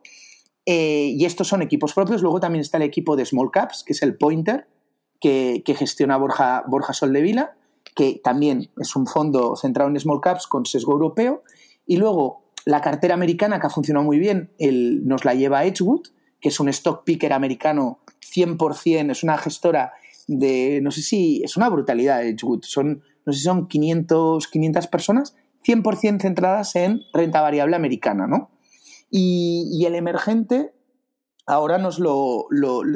[0.65, 2.21] Eh, y estos son equipos propios.
[2.21, 4.65] Luego también está el equipo de Small Caps, que es el Pointer,
[5.19, 7.57] que, gestiona Borja, Borja Soldevila,
[7.97, 11.43] que también es un fondo centrado en Small Caps con sesgo europeo.
[11.85, 14.51] Y luego la cartera americana, que ha funcionado muy bien,
[15.03, 19.93] nos la lleva Edgewood, que es un stock picker americano 100%, es una gestora
[20.27, 24.87] de, no sé si, es una brutalidad Edgewood, son, no sé si son 500, 500
[24.87, 28.51] personas, 100% centradas en renta variable americana, ¿no?
[29.09, 30.73] Y, el emergente
[31.45, 32.47] ahora nos lo,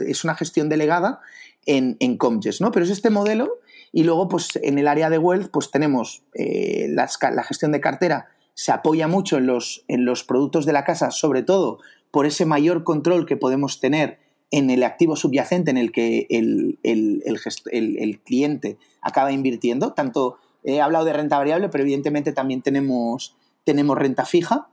[0.07, 1.19] es una gestión delegada
[1.65, 2.71] en, en Comges, ¿no?
[2.71, 3.59] Pero es este modelo
[3.91, 8.29] y luego, pues en el área de wealth, pues tenemos eh, la gestión de cartera
[8.59, 11.79] se apoya mucho en los, en los productos de la casa, sobre todo
[12.11, 14.19] por ese mayor control que podemos tener
[14.51, 19.93] en el activo subyacente en el que el, el, cliente acaba invirtiendo.
[19.93, 24.69] Tanto he hablado de renta variable, pero evidentemente también tenemos, tenemos renta fija.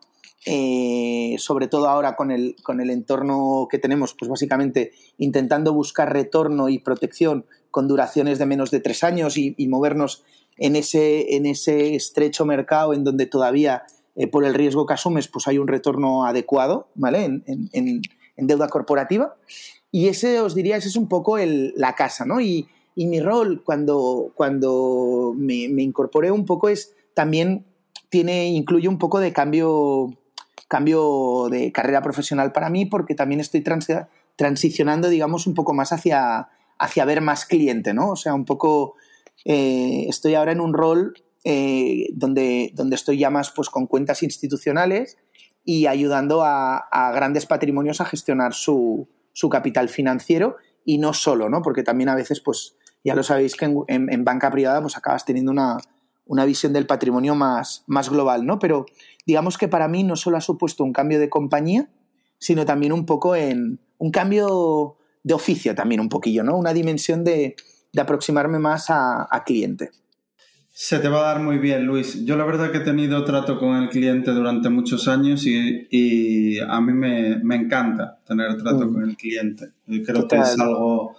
[0.49, 6.13] Eh, sobre todo ahora con el, con el entorno que tenemos, pues básicamente intentando buscar
[6.13, 10.23] retorno y protección con duraciones de menos de tres años y, movernos
[10.57, 13.83] en ese, en ese estrecho mercado en donde todavía
[14.17, 17.25] eh, por el riesgo que asumes pues hay un retorno adecuado ¿vale?
[17.25, 18.03] en,
[18.37, 19.37] deuda corporativa.
[19.93, 22.41] Y ese, os diría, ese es un poco la casa, ¿no?
[22.41, 27.65] Y, y, mi rol cuando, cuando me, me, incorporé un poco es también
[28.11, 30.13] tiene, incluye un poco de cambio,
[30.69, 33.65] cambio de carrera profesional para mí, porque también estoy
[34.37, 36.49] transicionando, digamos, un poco más hacia,
[36.79, 38.11] hacia ver más cliente, ¿no?
[38.11, 38.97] O sea, un poco
[39.45, 41.15] eh, estoy ahora en un rol
[41.49, 45.17] eh, donde, donde estoy ya más pues, con cuentas institucionales
[45.65, 49.09] y ayudando a, grandes patrimonios a gestionar su,
[49.49, 51.63] capital financiero y no solo, ¿no?
[51.63, 55.53] Porque también a veces, pues, ya lo sabéis que en, banca privada, pues acabas teniendo
[55.53, 58.59] una, visión del patrimonio más, más global, ¿no?
[58.59, 58.85] Pero
[59.25, 61.89] digamos que para mí no solo ha supuesto un cambio de compañía,
[62.41, 66.57] sino también un poco en un cambio de oficio también un poquillo, ¿no?
[66.57, 67.55] Una dimensión de,
[67.97, 69.93] aproximarme más a cliente.
[70.79, 72.27] Se te va a dar muy bien, Luis.
[72.27, 76.83] Yo la verdad que he tenido trato con el cliente durante muchos años y, a
[76.83, 78.93] mí me, encanta tener trato mm.
[78.93, 79.71] con el cliente.
[80.05, 81.17] Creo que es algo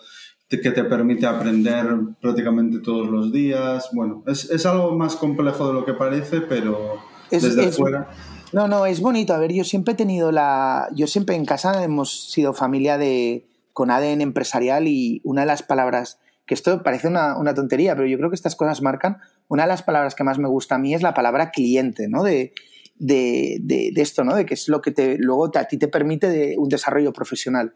[0.48, 1.88] que te permite aprender
[2.22, 3.90] prácticamente todos los días.
[3.94, 6.98] Bueno, es, algo más complejo de lo que parece, pero
[7.32, 8.12] desde fuera...
[8.54, 9.34] No, no, es bonito.
[9.34, 10.88] A ver, yo siempre he tenido la...
[10.94, 15.64] Yo siempre en casa hemos sido familia de con ADN empresarial y una de las
[15.64, 19.18] palabras que esto parece una, tontería, pero yo creo que estas cosas marcan.
[19.50, 22.24] Una de las palabras que más me gusta a mí es la palabra cliente, ¿no?
[22.24, 22.54] De,
[22.96, 24.34] de, esto, ¿no?
[24.34, 27.74] De que es lo que te, luego a ti te permite de un desarrollo profesional.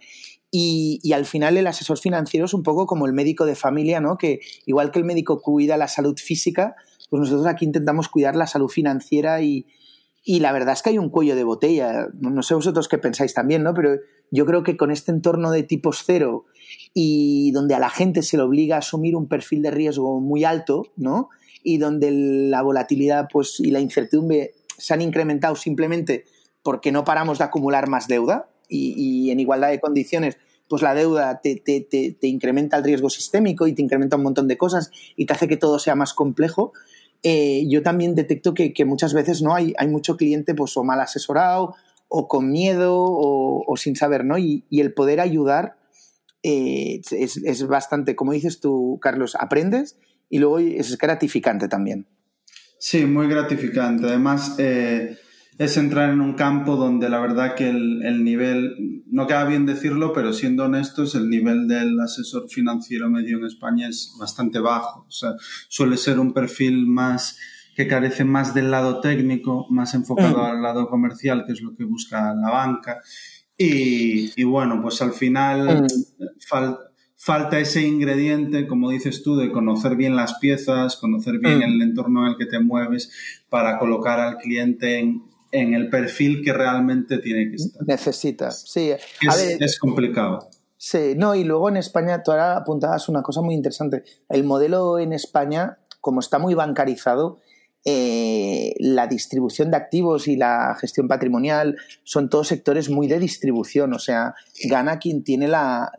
[0.49, 3.99] Y, y, al final el asesor financiero es un poco como el médico de familia,
[3.99, 4.17] ¿no?
[4.17, 6.75] Que igual que el médico cuida la salud física,
[7.09, 9.65] pues nosotros aquí intentamos cuidar la salud financiera y,
[10.23, 12.07] y la verdad es que hay un cuello de botella.
[12.19, 13.73] No sé vosotros qué pensáis también, ¿no?
[13.73, 13.97] Pero
[14.29, 16.45] yo creo que con este entorno de tipos cero
[16.93, 20.43] y donde a la gente se le obliga a asumir un perfil de riesgo muy
[20.43, 21.29] alto, ¿no?
[21.63, 26.25] Y donde la volatilidad pues, y la incertidumbre se han incrementado simplemente
[26.63, 30.37] porque no paramos de acumular más deuda y, en igualdad de condiciones,
[30.69, 34.47] pues la deuda te, te, te, incrementa el riesgo sistémico y te incrementa un montón
[34.47, 36.71] de cosas y te hace que todo sea más complejo.
[37.23, 41.01] Eh, yo también detecto que, muchas veces no hay, hay mucho cliente pues, o mal
[41.01, 41.75] asesorado
[42.07, 44.37] o con miedo o, sin saber, ¿no?
[44.37, 45.75] Y, el poder ayudar
[46.43, 49.97] eh, es, bastante, como dices tú, Carlos, aprendes
[50.29, 52.07] y luego es gratificante también.
[52.79, 54.07] Sí, muy gratificante.
[54.07, 55.17] Además, eh,
[55.57, 60.13] es entrar en un campo donde la verdad que el, nivel, no queda bien decirlo,
[60.13, 65.05] pero siendo honestos, el nivel del asesor financiero medio en España es bastante bajo.
[65.07, 65.35] O sea,
[65.69, 67.37] suele ser un perfil más
[67.75, 70.45] que carece más del lado técnico, más enfocado mm.
[70.45, 72.99] al lado comercial, que es lo que busca la banca.
[73.63, 76.75] Y, bueno, pues al final mm.
[77.15, 81.63] falta ese ingrediente, como dices tú, de conocer bien las piezas, conocer bien mm.
[81.63, 83.11] el entorno en el que te mueves
[83.49, 87.85] para colocar al cliente en en el perfil que realmente tiene que estar.
[87.85, 88.91] Necesita, sí.
[89.59, 90.49] es, complicado.
[90.77, 94.03] Sí, no, y luego en España, tú ahora apuntabas una cosa muy interesante.
[94.29, 97.39] El modelo en España, como está muy bancarizado,
[97.83, 103.93] eh, la distribución de activos y la gestión patrimonial son todos sectores muy de distribución,
[103.93, 104.35] o sea,
[104.69, 105.91] gana quien tiene la,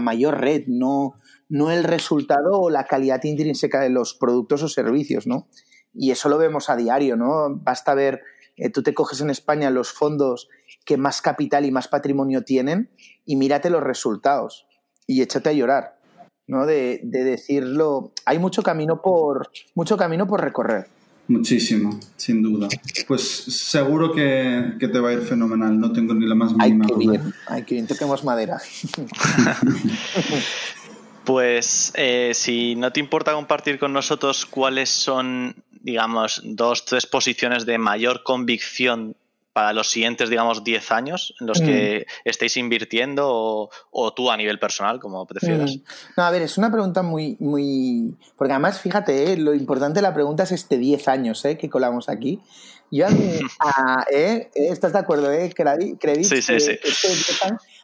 [0.00, 1.14] mayor red, no,
[1.50, 5.48] el resultado o la calidad intrínseca de los productos o servicios, ¿no?
[5.92, 7.48] Y eso lo vemos a diario, ¿no?
[7.50, 8.22] Basta ver,
[8.56, 10.48] eh, tú te coges en España los fondos
[10.84, 12.90] que más capital y más patrimonio tienen
[13.26, 14.66] y mírate los resultados
[15.06, 15.98] y échate a llorar,
[16.46, 16.64] ¿no?
[16.64, 20.97] De, decirlo, hay mucho camino por mucho camino por recorrer.
[21.28, 22.68] Muchísimo, sin duda.
[23.06, 26.98] Pues seguro que, te va a ir fenomenal, no tengo ni la más mínima duda.
[26.98, 28.60] Bien, ay, que bien, toquemos madera.
[31.24, 37.66] Pues eh, si no te importa compartir con nosotros cuáles son, digamos, dos, tres posiciones
[37.66, 39.14] de mayor convicción
[39.58, 42.28] para los siguientes, digamos, 10 años en los que mm.
[42.28, 45.74] estéis invirtiendo o, tú a nivel personal, como prefieras.
[45.74, 45.80] Mm.
[46.16, 48.14] No, a ver, es una pregunta muy, muy...
[48.36, 51.68] Porque además, fíjate, eh, lo importante de la pregunta es este 10 años eh, que
[51.68, 52.40] colamos aquí.
[52.92, 55.52] Yo a, eh, ¿Estás de acuerdo, eh,
[56.22, 56.78] Sí, sí, sí.
[56.80, 57.08] Este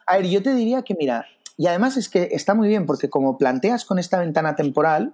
[0.05, 1.25] a ver, yo te diría que, mira,
[1.57, 5.13] y además es que está muy bien porque como planteas con esta ventana temporal,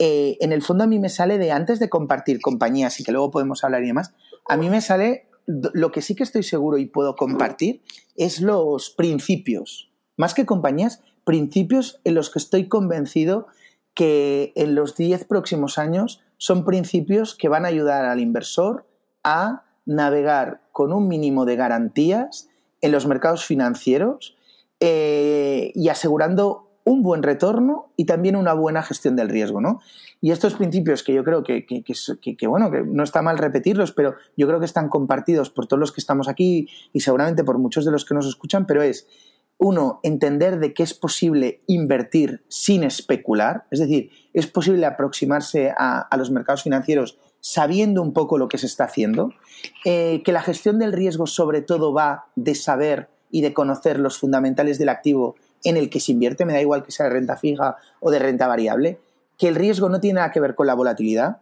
[0.00, 3.12] eh, en el fondo a mí me sale de antes de compartir compañías y que
[3.12, 4.12] luego podemos hablar y demás,
[4.48, 7.82] a mí me sale lo que sí que estoy seguro y puedo compartir
[8.16, 13.46] es los principios, más que compañías, principios en los que estoy convencido
[13.94, 18.86] que en los 10 próximos años son principios que van a ayudar al inversor
[19.22, 22.48] a navegar con un mínimo de garantías
[22.80, 24.36] en los mercados financieros
[24.80, 29.80] eh, y asegurando un buen retorno y también una buena gestión del riesgo, ¿no?
[30.20, 31.66] Y estos principios que yo creo que,
[32.46, 35.92] bueno, que no está mal repetirlos, pero yo creo que están compartidos por todos los
[35.92, 39.06] que estamos aquí y seguramente por muchos de los que nos escuchan, pero es,
[39.58, 46.08] uno, entender de que es posible invertir sin especular, es decir, es posible aproximarse a,
[46.18, 49.32] los mercados financieros sabiendo un poco lo que se está haciendo,
[49.84, 54.18] eh, que la gestión del riesgo sobre todo va de saber y de conocer los
[54.18, 57.36] fundamentales del activo en el que se invierte, me da igual que sea de renta
[57.36, 59.00] fija o de renta variable,
[59.38, 61.38] que el riesgo no tiene nada que ver con la volatilidad,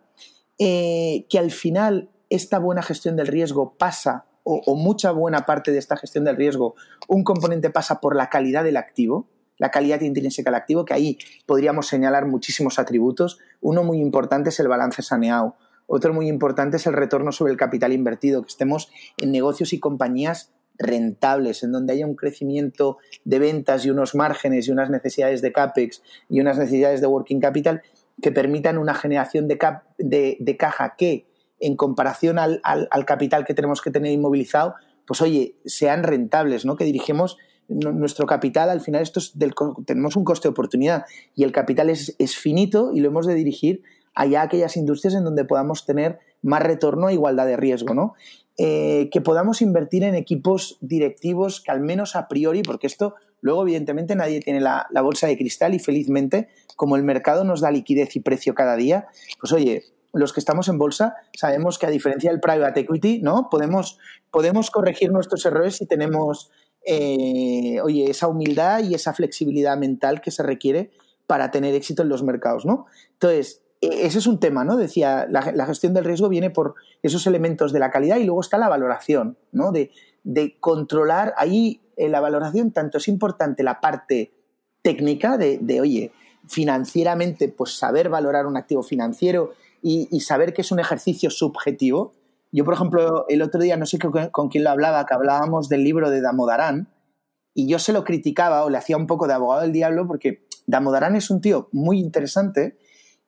[0.59, 5.79] eh, que al final esta buena gestión del riesgo pasa, o, mucha buena parte de
[5.79, 6.75] esta gestión del riesgo,
[7.07, 11.19] un componente pasa por la calidad del activo, la calidad intrínseca del activo, que ahí
[11.47, 13.39] podríamos señalar muchísimos atributos.
[13.61, 15.57] Uno muy importante es el balance saneado,
[15.87, 19.79] otro muy importante es el retorno sobre el capital invertido, que estemos en negocios y
[19.79, 25.43] compañías rentables, en donde haya un crecimiento de ventas y unos márgenes y unas necesidades
[25.43, 27.83] de CAPEX y unas necesidades de working capital
[28.21, 29.59] que permitan una generación de,
[29.99, 31.27] de, caja que,
[31.61, 34.75] en comparación al, al, capital que tenemos que tener inmovilizado,
[35.07, 36.77] pues oye, sean rentables, ¿no?
[36.77, 39.55] Que dirigimos nuestro capital, al final esto del,
[39.87, 41.05] tenemos un coste de oportunidad
[41.35, 43.83] y el capital es, es finito y lo hemos de dirigir
[44.15, 48.15] allá a aquellas industrias en donde podamos tener más retorno e igualdad de riesgo, ¿no?
[48.59, 53.63] Eh, que podamos invertir en equipos directivos que al menos a priori, porque esto luego
[53.63, 58.15] evidentemente nadie tiene la, bolsa de cristal y felizmente como el mercado nos da liquidez
[58.15, 59.07] y precio cada día,
[59.41, 63.49] pues oye, los que estamos en bolsa sabemos que a diferencia del private equity, ¿no?
[63.51, 63.99] Podemos,
[64.31, 66.51] podemos corregir nuestros errores si tenemos,
[66.85, 70.91] eh, oye, esa humildad y esa flexibilidad mental que se requiere
[71.27, 72.85] para tener éxito en los mercados, ¿no?
[73.15, 74.77] Entonces, ese es un tema, ¿no?
[74.77, 78.57] Decía, la, gestión del riesgo viene por esos elementos de la calidad y luego está
[78.57, 79.73] la valoración, ¿no?
[79.73, 79.91] De,
[80.61, 84.33] controlar, ahí en la valoración tanto es importante la parte
[84.83, 86.13] técnica de, oye,
[86.47, 92.13] financieramente, pues saber valorar un activo financiero y, saber que es un ejercicio subjetivo.
[92.53, 95.69] Yo, por ejemplo, el otro día, no sé con, con quién lo hablaba, que hablábamos
[95.69, 96.89] del libro de Damodarán,
[97.53, 100.47] y yo se lo criticaba o le hacía un poco de abogado del diablo porque
[100.67, 102.79] Damodarán es un tío muy interesante,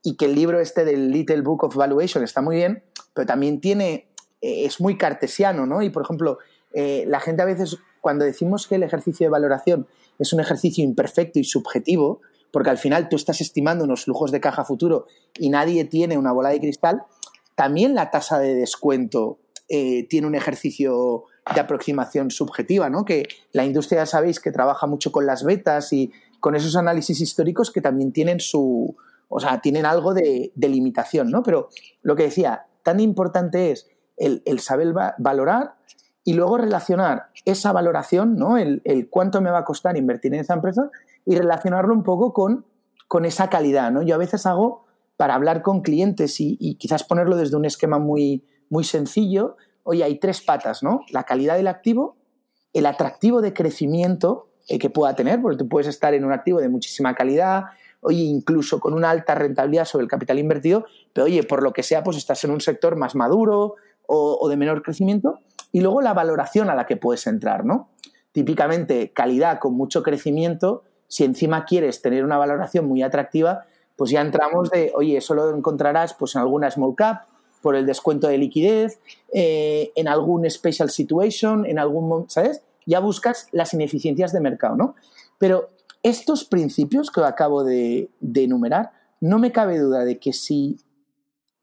[0.07, 3.61] y que el libro este del Little Book of Valuation está muy bien, pero también
[3.61, 4.07] tiene,
[4.43, 5.81] eh, es muy cartesiano, ¿no?
[5.81, 6.39] Y, por ejemplo,
[6.75, 9.89] eh, la gente a veces, cuando decimos que el ejercicio de valoración
[10.19, 12.21] es un ejercicio imperfecto y subjetivo,
[12.53, 15.07] porque al final tú estás estimando unos flujos de caja futuro
[15.39, 17.05] y nadie tiene una bola de cristal,
[17.55, 19.39] también la tasa de descuento
[19.71, 21.25] eh, tiene un ejercicio
[21.55, 23.07] de aproximación subjetiva, ¿no?
[23.07, 27.23] Que la industria ya sabéis que trabaja mucho con las betas y con esos análisis
[27.23, 28.95] históricos que también tienen su,
[29.29, 31.43] o sea, tienen algo de, limitación, ¿no?
[31.43, 31.69] Pero
[32.03, 35.75] lo que decía, tan importante es el, saber valorar
[36.25, 38.57] y luego relacionar esa valoración, ¿no?
[38.57, 40.91] El, cuánto me va a costar invertir en esa empresa
[41.27, 42.65] y relacionarlo un poco con,
[43.09, 44.03] con esa calidad, ¿no?
[44.03, 44.85] Yo a veces hago
[45.17, 50.19] para hablar con clientes y, quizás ponerlo desde un esquema muy, muy sencillo, oye, hay
[50.19, 51.01] tres patas, ¿no?
[51.11, 52.17] La calidad del activo,
[52.73, 56.61] el atractivo de crecimiento eh, que pueda tener, porque tú puedes estar en un activo
[56.61, 57.65] de muchísima calidad,
[58.05, 61.83] oye, incluso con una alta rentabilidad sobre el capital invertido, pero oye, por lo que
[61.83, 63.77] sea, pues estás en un sector más maduro
[64.07, 65.41] o, de menor crecimiento,
[65.73, 67.89] y luego la valoración a la que puedes entrar, ¿no?
[68.33, 73.65] Típicamente, calidad con mucho crecimiento, si encima quieres tener una valoración muy atractiva,
[73.97, 77.23] pues ya entramos de, oye, eso lo encontrarás pues en alguna small cap,
[77.63, 79.01] por el descuento de liquidez,
[79.33, 82.61] eh, en algún special situation, en algún, ¿sabes?
[82.85, 84.95] Ya buscas las ineficiencias de mercado, ¿no?
[85.39, 85.71] Pero
[86.05, 90.79] estos principios que acabo de, enumerar, no me cabe duda de que si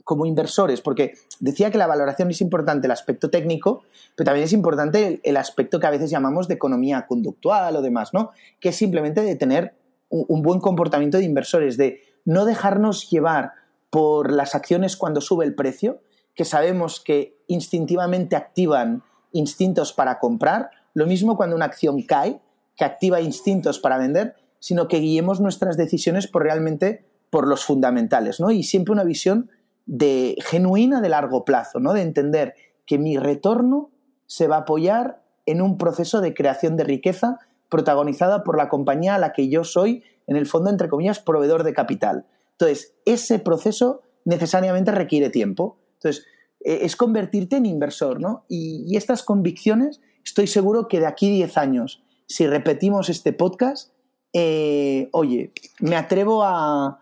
[0.03, 3.83] como inversores, porque decía que la valoración es importante el aspecto técnico,
[4.15, 8.13] pero también es importante el, aspecto que a veces llamamos de economía conductual o demás,
[8.13, 8.31] ¿no?
[8.59, 9.75] Que es simplemente de tener
[10.09, 13.53] un, buen comportamiento de inversores, de no dejarnos llevar
[13.91, 16.01] por las acciones cuando sube el precio,
[16.33, 22.41] que sabemos que instintivamente activan instintos para comprar, lo mismo cuando una acción cae,
[22.75, 28.39] que activa instintos para vender, sino que guiemos nuestras decisiones por realmente por los fundamentales,
[28.39, 28.51] ¿no?
[28.51, 29.49] Y siempre una visión
[29.85, 31.93] de genuina de largo plazo, ¿no?
[31.93, 32.53] De entender
[32.85, 33.89] que mi retorno
[34.27, 39.15] se va a apoyar en un proceso de creación de riqueza protagonizada por la compañía
[39.15, 42.25] a la que yo soy, en el fondo, entre comillas, proveedor de capital.
[42.51, 45.77] Entonces, ese proceso necesariamente requiere tiempo.
[45.95, 46.25] Entonces,
[46.63, 48.45] eh, es convertirte en inversor, ¿no?
[48.47, 53.91] Y, y estas convicciones, estoy seguro que de aquí 10 años si repetimos este podcast,
[54.31, 56.99] eh, oye, me atrevo a,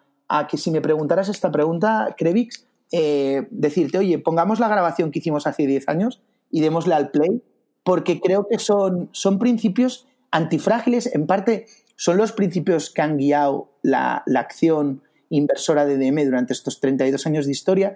[0.49, 5.45] que si me preguntaras esta pregunta, Krevix, eh, decirte, oye, pongamos la grabación que hicimos
[5.45, 7.43] hace 10 años y démosle al play,
[7.83, 13.69] porque creo que son, son principios antifrágiles, en parte son los principios que han guiado
[13.83, 17.95] la, acción inversora de DM durante estos 32 años de historia,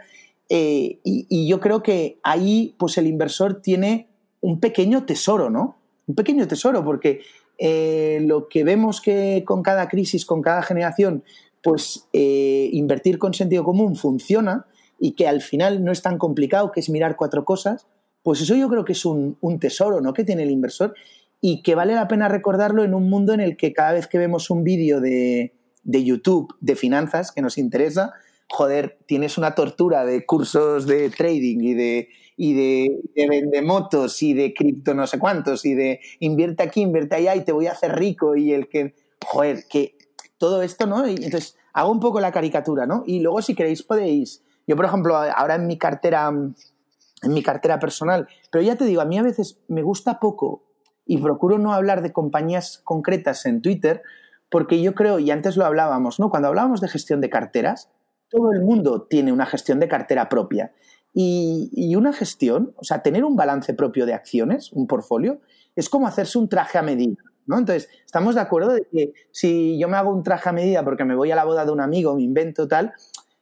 [0.50, 4.08] eh, y, yo creo que ahí pues el inversor tiene
[4.42, 5.78] un pequeño tesoro, ¿no?
[6.08, 7.22] Un pequeño tesoro, porque
[7.58, 11.24] eh, lo que vemos que con cada crisis, con cada generación,
[11.62, 14.66] pues eh, invertir con sentido común funciona
[15.00, 17.88] y que al final no es tan complicado, que es mirar cuatro cosas,
[18.22, 20.14] pues eso yo creo que es un, tesoro ¿no?
[20.14, 20.94] que tiene el inversor
[21.42, 24.18] y que vale la pena recordarlo en un mundo en el que cada vez que
[24.18, 28.14] vemos un vídeo de, de YouTube de finanzas que nos interesa,
[28.50, 34.34] joder, tienes una tortura de cursos de trading y de, y de, de motos y
[34.34, 37.72] de cripto no sé cuántos y de invierte aquí, invierte allá y te voy a
[37.72, 39.98] hacer rico y el que, joder, que
[40.38, 41.06] todo esto, ¿no?
[41.06, 43.04] Entonces hago un poco la caricatura, ¿no?
[43.06, 47.80] Y luego si queréis podéis, yo por ejemplo, ahora en mi cartera, en mi cartera
[47.80, 50.64] personal, pero ya te digo, a mí a veces me gusta poco
[51.06, 54.02] y procuro no hablar de compañías concretas en Twitter
[54.50, 56.30] porque yo creo, y antes lo hablábamos, ¿no?
[56.30, 57.90] Cuando hablábamos de gestión de carteras,
[58.30, 60.74] todo el mundo tiene una gestión de cartera propia.
[61.14, 65.42] Y, una gestión, o sea, tener un balance propio de acciones, un portfolio,
[65.76, 67.22] es como hacerse un traje a medida.
[67.46, 67.60] ¿no?
[67.60, 71.06] Entonces, estamos de acuerdo de que si yo me hago un traje a medida porque
[71.06, 72.94] me voy a la boda de un amigo, me invento tal,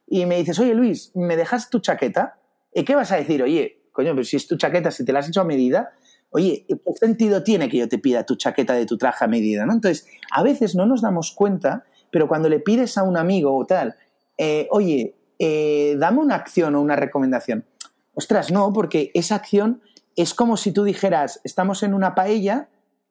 [0.06, 2.38] y me dices, oye Luis, ¿me dejas tu chaqueta?
[2.74, 3.42] ¿Y qué vas a decir?
[3.42, 5.92] Oye, coño, pero si es tu chaqueta, si te la has hecho a medida,
[6.30, 9.64] oye, ¿qué sentido tiene que yo te pida tu chaqueta de tu traje a medida?
[9.64, 9.72] ¿no?
[9.72, 13.64] Entonces, a veces no nos damos cuenta, pero cuando le pides a un amigo o
[13.64, 13.94] tal,
[14.36, 15.14] eh, oye,
[15.44, 17.64] eh, dame una acción o una recomendación.
[18.14, 19.82] Ostras, no, porque esa acción
[20.14, 22.68] es como si tú dijeras, estamos en una paella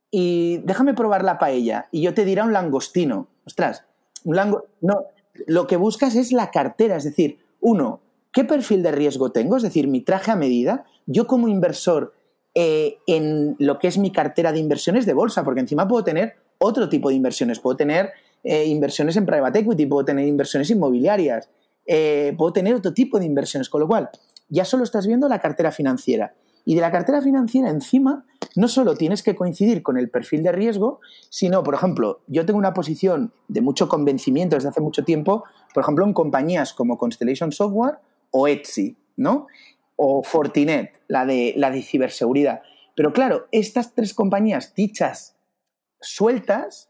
[0.09, 3.27] y déjame probar la paella y yo te dirá un langostino.
[3.45, 3.83] Ostras,
[4.23, 5.07] un lango no,
[5.45, 7.99] lo que buscas es la cartera, es decir, uno,
[8.31, 9.57] ¿qué perfil de riesgo tengo?
[9.57, 10.85] Es decir, mi traje a medida.
[11.07, 12.13] Yo como inversor
[12.55, 16.35] eh, en lo que es mi cartera de inversiones de bolsa, porque encima puedo tener
[16.59, 18.11] otro tipo de inversiones, puedo tener
[18.45, 21.49] eh, inversiones en private equity, puedo tener inversiones inmobiliarias,
[21.93, 24.09] eh, puedo tener otro tipo de inversiones, con lo cual
[24.47, 26.33] ya solo estás viendo la cartera financiera.
[26.63, 28.25] Y de la cartera financiera encima,
[28.55, 32.57] no solo tienes que coincidir con el perfil de riesgo, sino, por ejemplo, yo tengo
[32.59, 37.51] una posición de mucho convencimiento desde hace mucho tiempo, por ejemplo, en compañías como Constellation
[37.51, 37.97] Software
[38.29, 39.47] o Etsy, ¿no?
[39.97, 42.61] O Fortinet, la de, la de ciberseguridad.
[42.95, 45.35] Pero claro, estas tres compañías dichas
[45.99, 46.89] sueltas,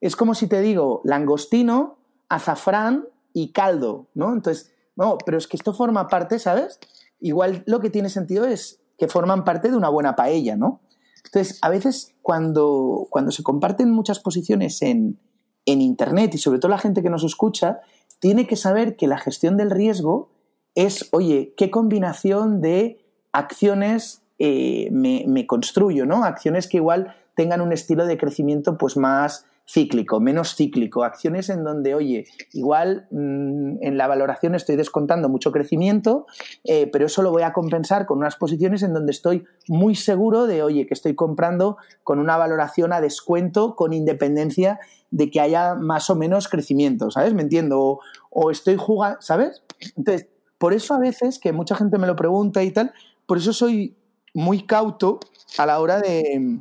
[0.00, 1.98] es como si te digo langostino,
[2.30, 3.08] azafrán
[3.42, 4.32] y caldo, ¿no?
[4.32, 6.80] Entonces, no, pero es que esto forma parte, ¿sabes?
[7.20, 10.80] Igual lo que tiene sentido es que forman parte de una buena paella, ¿no?
[11.24, 15.20] Entonces, a veces cuando, cuando se comparten muchas posiciones en,
[15.66, 17.80] en Internet y sobre todo la gente que nos escucha,
[18.18, 20.30] tiene que saber que la gestión del riesgo
[20.74, 26.24] es, oye, ¿qué combinación de acciones eh, me, me, construyo, ¿no?
[26.24, 31.62] Acciones que igual tengan un estilo de crecimiento pues más cíclico, menos cíclico, acciones en
[31.62, 36.26] donde, oye, igual mm, en la valoración estoy descontando mucho crecimiento,
[36.64, 40.46] eh, pero eso lo voy a compensar con unas posiciones en donde estoy muy seguro
[40.46, 45.74] de, oye, que estoy comprando con una valoración a descuento, con independencia de que haya
[45.74, 47.34] más o menos crecimiento, ¿sabes?
[47.34, 47.80] ¿Me entiendo?
[47.80, 48.00] O,
[48.30, 49.62] o estoy jugando, ¿sabes?
[49.96, 52.92] Entonces, por eso a veces, que mucha gente me lo pregunta y tal,
[53.26, 53.94] por eso soy
[54.32, 55.20] muy cauto
[55.58, 56.60] a la hora de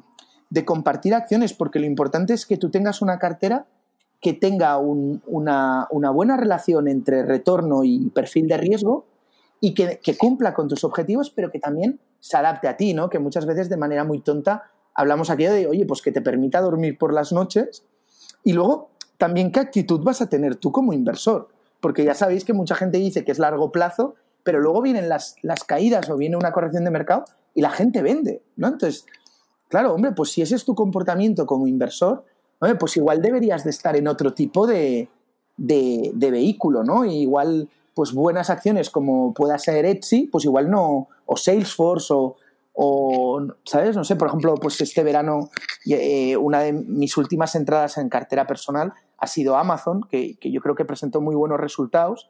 [0.49, 3.67] de compartir acciones, porque lo importante es que tú tengas una cartera
[4.21, 9.05] que tenga una, buena relación entre retorno y perfil de riesgo
[9.59, 13.09] y que, cumpla con tus objetivos, pero que también se adapte a ti, ¿no?
[13.09, 16.61] Que muchas veces de manera muy tonta hablamos aquí de, oye, pues que te permita
[16.61, 17.83] dormir por las noches
[18.43, 22.53] y luego también qué actitud vas a tener tú como inversor, porque ya sabéis que
[22.53, 26.37] mucha gente dice que es largo plazo, pero luego vienen las, las caídas o viene
[26.37, 28.67] una corrección de mercado y la gente vende, ¿no?
[28.67, 29.05] Entonces,
[29.67, 32.23] Claro, hombre, pues si ese es tu comportamiento como inversor,
[32.79, 35.09] pues igual deberías de estar en otro tipo de,
[35.57, 37.05] vehículo, ¿no?
[37.05, 42.13] igual, pues buenas acciones como pueda ser Etsy, pues igual no, o Salesforce,
[42.79, 43.95] o, ¿sabes?
[43.95, 45.49] No sé, por ejemplo, pues este verano
[45.87, 50.75] eh, una de mis últimas entradas en cartera personal ha sido Amazon, que, yo creo
[50.75, 52.29] que presentó muy buenos resultados,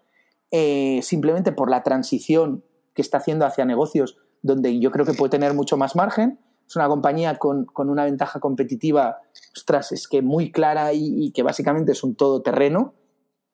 [0.51, 2.63] eh, simplemente por la transición
[2.93, 6.75] que está haciendo hacia negocios donde yo creo que puede tener mucho más margen es
[6.75, 9.17] una compañía con, una ventaja competitiva,
[9.55, 12.93] ostras, es que muy clara y, que básicamente es un todoterreno.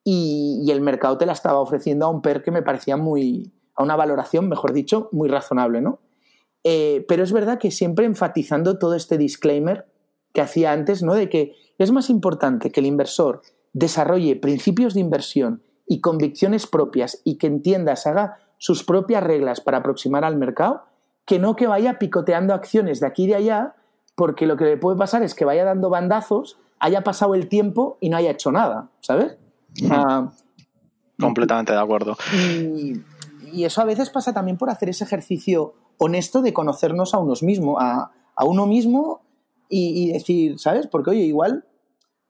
[0.03, 3.53] Y, y el mercado te la estaba ofreciendo a un PER que me parecía muy,
[3.75, 5.99] a una valoración, mejor dicho, muy razonable, ¿no?
[6.63, 9.85] Eh, pero es verdad que siempre enfatizando todo este disclaimer
[10.33, 11.13] que hacía antes, ¿no?
[11.13, 13.41] De que es más importante que el inversor
[13.73, 19.59] desarrolle principios de inversión y convicciones propias y que entienda, se haga sus propias reglas
[19.61, 20.83] para aproximar al mercado,
[21.25, 23.75] que no que vaya picoteando acciones de aquí y de allá,
[24.15, 27.97] porque lo que le puede pasar es que vaya dando bandazos, haya pasado el tiempo
[28.01, 29.37] y no haya hecho nada, ¿sabes?
[31.19, 32.17] Completamente de acuerdo.
[32.33, 33.01] Y,
[33.63, 37.77] eso a veces pasa también por hacer ese ejercicio honesto de conocernos a unos mismos,
[37.79, 38.11] a,
[38.43, 39.21] uno mismo
[39.69, 40.87] y, decir, ¿sabes?
[40.87, 41.65] Porque, oye, igual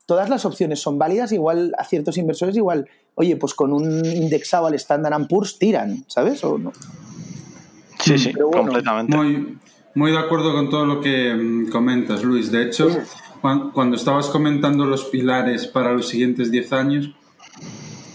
[0.05, 4.67] todas las opciones son válidas, igual a ciertos inversores, igual, oye, pues con un indexado
[4.67, 6.43] al Standard Poor's tiran, ¿sabes?
[6.43, 6.73] O no.
[8.03, 9.15] Sí, sí, completamente.
[9.15, 9.57] Muy,
[9.95, 12.51] muy de acuerdo con todo lo que mm, comentas, Luis.
[12.51, 12.89] De hecho,
[13.41, 17.11] cuando estabas comentando los pilares para los siguientes 10 años,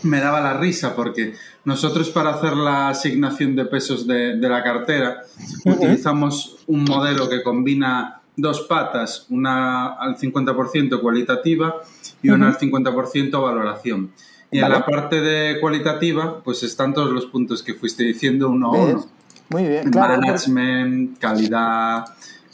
[0.03, 1.35] me daba la risa porque
[1.65, 5.23] nosotros para hacer la asignación de pesos de, la cartera
[5.65, 11.77] utilizamos un modelo que combina dos patas, una al 50% cualitativa
[12.23, 14.13] y una al 50% valoración.
[14.51, 18.69] Y en la parte de cualitativa, pues están todos los puntos que fuiste diciendo uno
[18.69, 19.18] a uno.
[19.51, 20.21] Muy bien, claro.
[20.21, 22.05] Management, calidad,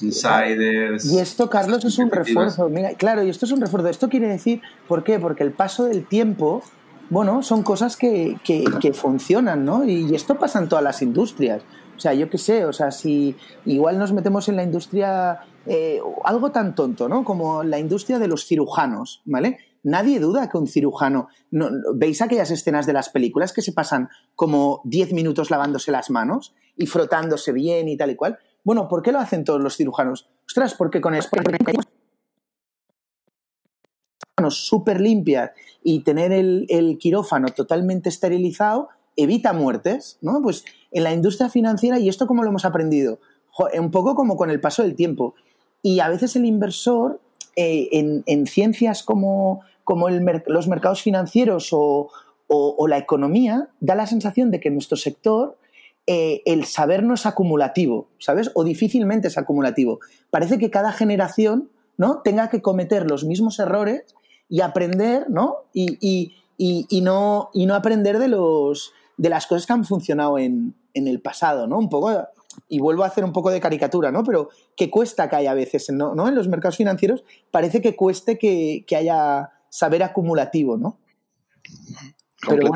[0.00, 1.04] insiders.
[1.06, 2.68] Y esto, Carlos, es un refuerzo.
[2.68, 3.88] Mira, claro, y esto es un refuerzo.
[3.88, 5.18] Esto quiere decir, ¿por qué?
[5.18, 6.62] Porque el paso del tiempo,
[7.10, 9.84] bueno, son cosas que, que, funcionan, ¿no?
[9.84, 11.62] Y esto pasa en todas las industrias.
[11.96, 13.36] O sea, yo qué sé, o sea, si
[13.66, 17.24] igual nos metemos en la industria, eh, algo tan tonto, ¿no?
[17.24, 19.58] Como la industria de los cirujanos, ¿vale?
[19.84, 21.28] Nadie duda que un cirujano.
[21.50, 26.10] No, ¿Veis aquellas escenas de las películas que se pasan como 10 minutos lavándose las
[26.10, 28.38] manos y frotándose bien y tal y cual?
[28.64, 30.28] Bueno, ¿por qué lo hacen todos los cirujanos?
[30.46, 31.14] Ostras, porque con
[34.36, 40.40] manos súper limpias y tener el, quirófano totalmente esterilizado evita muertes, ¿no?
[40.42, 43.20] Pues en la industria financiera, y esto como lo hemos aprendido,
[43.78, 45.34] un poco como con el paso del tiempo.
[45.82, 47.20] Y a veces el inversor
[47.56, 47.88] eh,
[48.26, 52.10] en, ciencias como como los mercados financieros o,
[52.88, 55.56] la economía, da la sensación de que en nuestro sector
[56.06, 58.50] eh, el saber no es acumulativo, ¿sabes?
[58.54, 60.00] O difícilmente es acumulativo.
[60.30, 62.20] Parece que cada generación ¿no?
[62.22, 64.14] tenga que cometer los mismos errores
[64.48, 65.56] y aprender, ¿no?
[65.72, 66.32] Y,
[67.02, 71.20] no, y no aprender de, los, de las cosas que han funcionado en, en el
[71.20, 71.78] pasado, ¿no?
[71.78, 72.10] Un poco
[72.68, 74.22] y vuelvo a hacer un poco de caricatura, ¿no?
[74.24, 76.28] Pero que cuesta que haya a veces, ¿no?
[76.28, 80.98] En los mercados financieros parece que cueste que, que haya saber acumulativo, ¿no?
[82.48, 82.70] Pero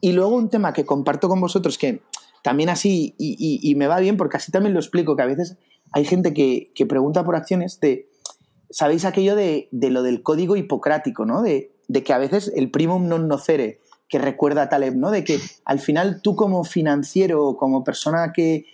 [0.00, 2.00] y, luego un tema que comparto con vosotros que
[2.42, 5.58] también así, y, me va bien porque así también lo explico, que a veces
[5.92, 8.08] hay gente que, pregunta por acciones de,
[8.70, 11.42] ¿sabéis aquello de, lo del código hipocrático, ¿no?
[11.42, 11.70] De,
[12.02, 15.10] que a veces el primum non nocere, que recuerda a Taleb, ¿no?
[15.10, 18.64] De que al final tú como financiero o como persona que,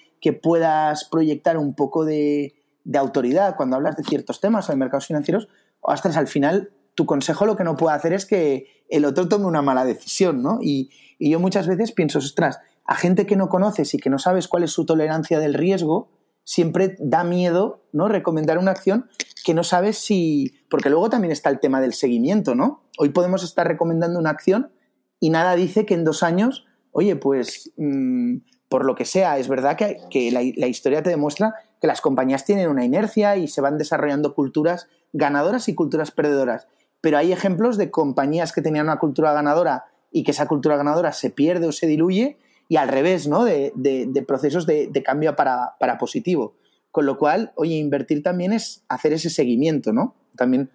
[0.41, 2.55] puedas proyectar un poco de,
[2.95, 5.49] autoridad cuando hablas de ciertos temas o de mercados financieros,
[5.81, 9.47] ostras, al final tu consejo lo que no puede hacer es que el otro tome
[9.47, 10.59] una mala decisión, ¿no?
[10.61, 14.49] Y, yo muchas veces pienso, ostras, a gente que no conoces y que no sabes
[14.49, 16.11] cuál es su tolerancia del riesgo,
[16.43, 18.09] siempre da miedo, ¿no?
[18.09, 19.09] Recomendar una acción
[19.45, 20.53] que no sabes si.
[20.69, 22.83] Porque luego también está el tema del seguimiento, ¿no?
[22.99, 24.73] Hoy podemos estar recomendando una acción
[25.21, 28.39] y nada dice que en dos años, oye, pues mm,
[28.69, 32.45] por lo que sea, es verdad que, la, la, historia te demuestra que las compañías
[32.45, 36.67] tienen una inercia y se van desarrollando culturas ganadoras y culturas perdedoras.
[37.03, 41.13] Pero hay ejemplos de compañías que tenían una cultura ganadora y que esa cultura ganadora
[41.13, 42.39] se pierde o se diluye
[42.69, 43.45] y al revés, ¿no?
[43.45, 46.55] De, procesos de, cambio para, positivo.
[46.91, 50.15] Con lo cual, oye, invertir también es hacer ese seguimiento, ¿no?
[50.37, 50.71] También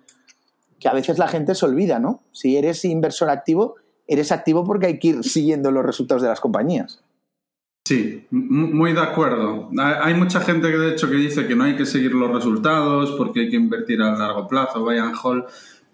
[0.80, 2.22] que a veces la gente se olvida, ¿no?
[2.32, 6.40] Si eres inversor activo, eres activo porque hay que ir siguiendo los resultados de las
[6.40, 7.02] compañías.
[7.88, 9.70] Sí, muy de acuerdo.
[9.80, 13.14] Hay mucha gente que de hecho que dice que no hay que seguir los resultados
[13.18, 15.46] porque hay que invertir a largo plazo, vayan Hall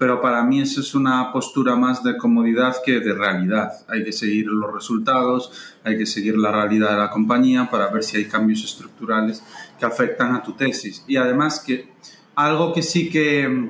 [0.03, 3.71] pero para mí eso es una postura más de comodidad que de realidad.
[3.87, 8.03] Hay que seguir los resultados, hay que seguir la realidad de la compañía para ver
[8.03, 9.41] si hay cambios estructurales
[9.79, 11.05] que afectan a tu tesis.
[11.07, 11.87] Y además que
[12.35, 13.69] algo que sí que,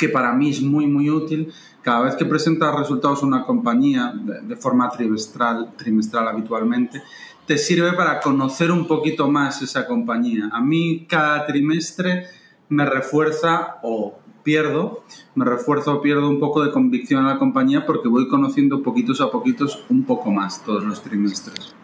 [0.00, 1.52] que para mí es muy, muy útil,
[1.82, 7.02] cada vez que presenta resultados una compañía de, forma trimestral, trimestral habitualmente,
[7.46, 10.48] te sirve para conocer un poquito más esa compañía.
[10.50, 12.28] A mí cada trimestre
[12.70, 18.08] me refuerza o pierdo, me refuerzo pierdo un poco de convicción a la compañía porque
[18.08, 21.74] voy conociendo poquitos a poquitos un poco más todos los trimestres.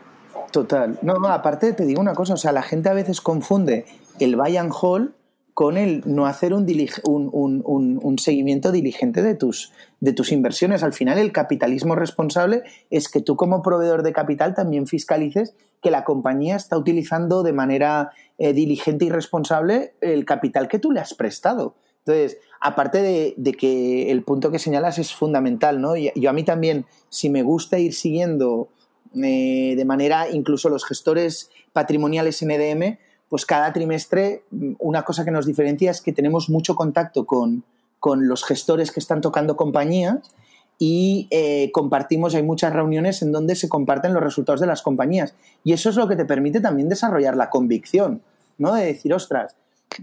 [0.50, 0.98] Total.
[1.02, 3.86] No, no, aparte te digo una cosa, o sea, la gente a veces confunde
[4.18, 5.10] el buy and hold
[5.58, 10.84] con el no hacer un, seguimiento diligente de tus, de tus inversiones.
[10.84, 15.90] Al final, el capitalismo responsable es que tú como proveedor de capital también fiscalices que
[15.90, 21.00] la compañía está utilizando de manera eh, diligente y responsable el capital que tú le
[21.00, 21.74] has prestado.
[22.08, 23.02] Entonces, aparte
[23.36, 25.94] de, que el punto que señalas es fundamental, ¿no?
[25.94, 28.68] Yo a mí también, si me gusta ir siguiendo
[29.14, 32.98] eh, de manera, incluso los gestores patrimoniales en EDM,
[33.28, 34.44] pues cada trimestre
[34.78, 37.64] una cosa que nos diferencia es que tenemos mucho contacto con,
[38.02, 40.32] los gestores que están tocando compañías
[40.78, 45.34] y eh, compartimos, hay muchas reuniones en donde se comparten los resultados de las compañías.
[45.62, 48.22] Y eso es lo que te permite también desarrollar la convicción,
[48.56, 48.72] ¿no?
[48.74, 49.56] De decir, ostras,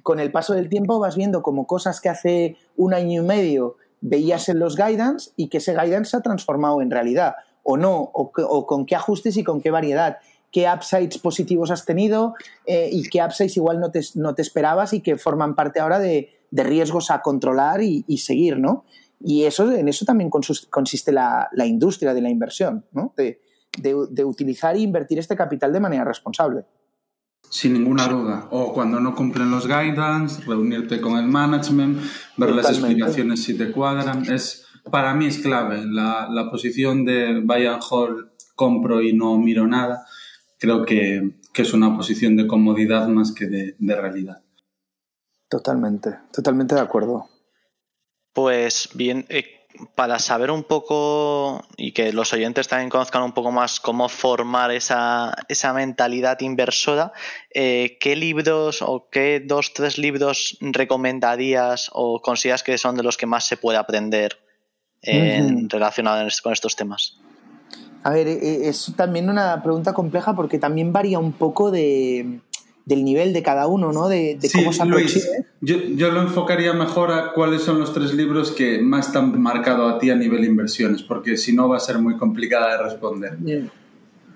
[0.03, 3.77] con el paso del tiempo vas viendo como cosas que hace un año y medio
[4.01, 8.11] veías en los guidance y que ese guidance se ha transformado en realidad, o no,
[8.13, 10.17] o, con qué ajustes y con qué variedad,
[10.51, 14.93] qué upsides positivos has tenido eh, y qué upsides igual no te, no te, esperabas
[14.93, 18.85] y que forman parte ahora de, riesgos a controlar y, seguir, ¿no?
[19.19, 23.13] Y eso, en eso también consiste la, industria de la inversión, ¿no?
[23.17, 26.63] de utilizar e invertir este capital de manera responsable.
[27.49, 28.47] Sin ninguna duda.
[28.51, 31.99] O cuando no cumplen los guidance, reunirte con el management,
[32.37, 34.25] ver las explicaciones si te cuadran.
[34.31, 35.85] Es, para mí es clave.
[35.85, 40.05] La, la posición de buy and hold, compro y no miro nada,
[40.59, 44.41] creo que, que es una posición de comodidad más que de, de realidad.
[45.49, 47.29] Totalmente, totalmente de acuerdo.
[48.33, 49.54] Pues bien, eh,
[49.95, 54.71] para saber un poco y que los oyentes también conozcan un poco más cómo formar
[54.71, 57.13] esa, esa mentalidad inversora,
[57.53, 63.17] eh, ¿qué libros o qué dos, tres libros recomendarías o consideras que son de los
[63.17, 64.39] que más se puede aprender
[65.69, 67.17] relacionados con estos temas?
[68.05, 72.39] A ver, eh, es también una pregunta compleja porque también varía un poco de,
[72.85, 74.07] del nivel de cada uno, ¿no?
[74.07, 75.27] De, cómo se Luis,
[75.61, 79.41] yo, yo, lo enfocaría mejor a cuáles son los tres libros que más te han
[79.41, 82.83] marcado a ti a nivel inversiones, porque si no va a ser muy complicada de
[82.83, 83.37] responder.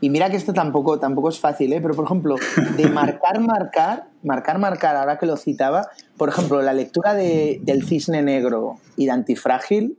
[0.02, 1.82] Y mira que esto tampoco, tampoco es fácil, ¿eh?
[1.82, 2.36] Pero, por ejemplo,
[2.78, 7.86] de marcar, marcar, marcar, marcar, ahora que lo citaba, por ejemplo, la lectura de, del
[7.86, 9.98] Cisne Negro y de Antifrágil,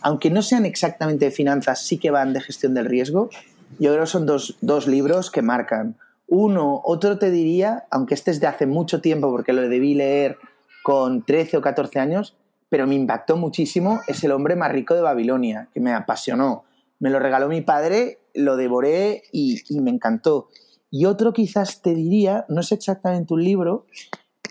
[0.00, 3.30] aunque no sean exactamente de finanzas, sí que van de gestión del riesgo,
[3.78, 5.96] yo creo que son dos, dos libros que marcan.
[6.34, 10.38] Uno, otro te diría, aunque este es de hace mucho tiempo porque lo debí leer
[10.82, 12.38] con 13 o 14 años,
[12.70, 16.64] pero me impactó muchísimo, es El hombre más rico de Babilonia, que me apasionó.
[17.00, 20.48] Me lo regaló mi padre, lo devoré y, me encantó.
[20.90, 23.84] Y otro quizás te diría, no es exactamente un libro,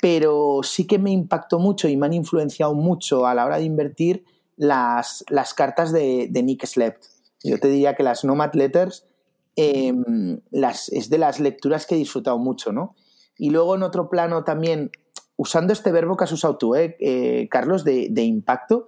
[0.03, 3.63] pero sí que me impactó mucho y me han influenciado mucho a la hora de
[3.63, 4.23] invertir
[4.55, 7.05] las, las cartas de, de Nick Slept.
[7.43, 9.07] Yo te diría que las Nomad Letters
[9.55, 12.95] Em, las, es de las lecturas que he disfrutado mucho, ¿no?
[13.37, 14.91] Y luego en otro plano también,
[15.35, 16.95] usando este verbo que has usado tú, ¿eh?
[16.99, 18.87] eh Carlos, de, impacto,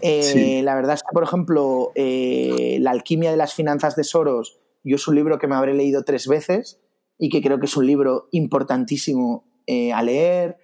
[0.00, 4.58] eh, la verdad es que, por ejemplo, eh, La alquimia de las finanzas de Soros,
[4.84, 6.78] yo es un libro que me habré leído tres veces
[7.18, 9.44] y que creo que es un libro importantísimo
[9.94, 10.58] a leer.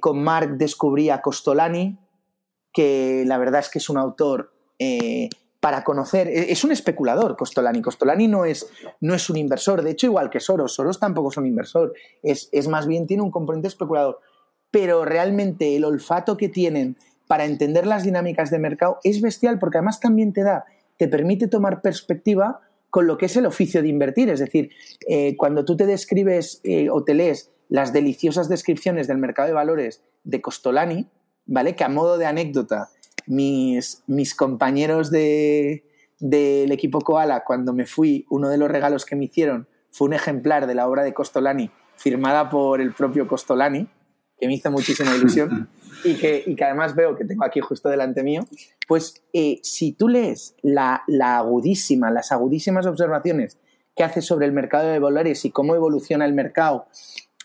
[0.00, 1.98] con Mark descubrí a Costolani,
[2.72, 4.52] que la verdad es que es un autor
[5.60, 6.28] para conocer.
[6.28, 7.82] e, Es un especulador, Costolani.
[7.82, 8.68] Costolani no es,
[9.00, 9.82] no es un inversor.
[9.82, 10.74] De hecho, igual que Soros.
[10.74, 11.94] Soros tampoco es un inversor.
[12.22, 14.20] Es, es más bien, tiene un componente especulador.
[14.70, 16.96] Pero realmente el olfato que tienen
[17.26, 20.64] para entender las dinámicas de mercado es bestial porque además también te da,
[20.96, 24.30] te permite tomar perspectiva con lo que es el oficio de invertir.
[24.30, 24.70] Es decir,
[25.06, 29.54] eh, cuando tú te describes eh, o te lees las deliciosas descripciones del mercado de
[29.54, 31.06] valores de Costolani,
[31.44, 31.76] ¿vale?
[31.76, 32.88] Que a modo de anécdota,
[33.28, 35.84] mis, mis compañeros de,
[36.18, 40.14] del equipo Koala, cuando me fui, uno de los regalos que me hicieron fue un
[40.14, 43.88] ejemplar de la obra de Costolani, firmada por el propio Costolani,
[44.38, 45.68] que me hizo muchísima ilusión
[46.04, 48.46] y que, y que además veo que tengo aquí justo delante mío,
[48.86, 53.58] pues eh, si tú lees la, la agudísima, las agudísimas observaciones
[53.96, 56.86] que hace sobre el mercado de valores y cómo evoluciona el mercado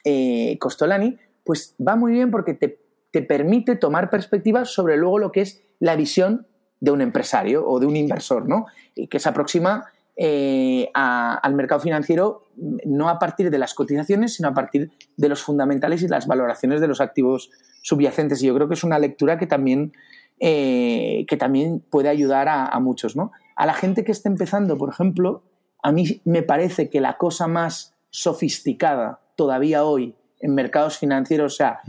[0.04, 2.80] eh, Costolani, pues va muy bien porque te,
[3.12, 6.48] te permite tomar perspectiva sobre luego lo que es la visión
[6.80, 8.66] de un empresario o de un inversor, ¿no?
[9.10, 12.44] Que se aproxima eh, al mercado financiero
[12.86, 16.82] no a partir de las cotizaciones, sino a partir de los fundamentales y las valoraciones
[16.82, 17.50] de los activos
[17.82, 18.44] subyacentes.
[18.44, 19.94] Y yo creo que es una lectura que también,
[20.40, 23.32] eh, que también puede ayudar a, muchos, ¿no?
[23.56, 25.44] A la gente que está empezando, por ejemplo,
[25.82, 31.56] a mí me parece que la cosa más sofisticada todavía hoy en mercados financieros, o
[31.56, 31.80] sea,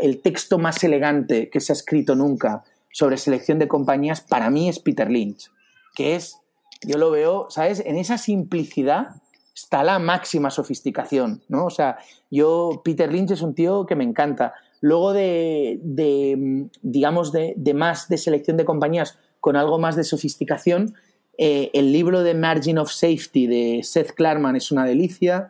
[0.00, 2.64] el texto más elegante que se ha escrito nunca
[2.94, 5.50] sobre selección de compañías, para mí es Peter Lynch,
[5.96, 6.38] que es,
[6.86, 7.82] yo lo veo, ¿sabes?
[7.84, 9.16] En esa simplicidad
[9.52, 11.66] está la máxima sofisticación, ¿no?
[11.66, 11.98] O sea,
[12.30, 14.54] yo, Peter Lynch es un tío que me encanta.
[14.80, 20.04] Luego de, de, digamos, de, de más de selección de compañías con algo más de
[20.04, 20.94] sofisticación,
[21.36, 25.48] eh, el libro de Margin of Safety de Seth Klarman es una delicia.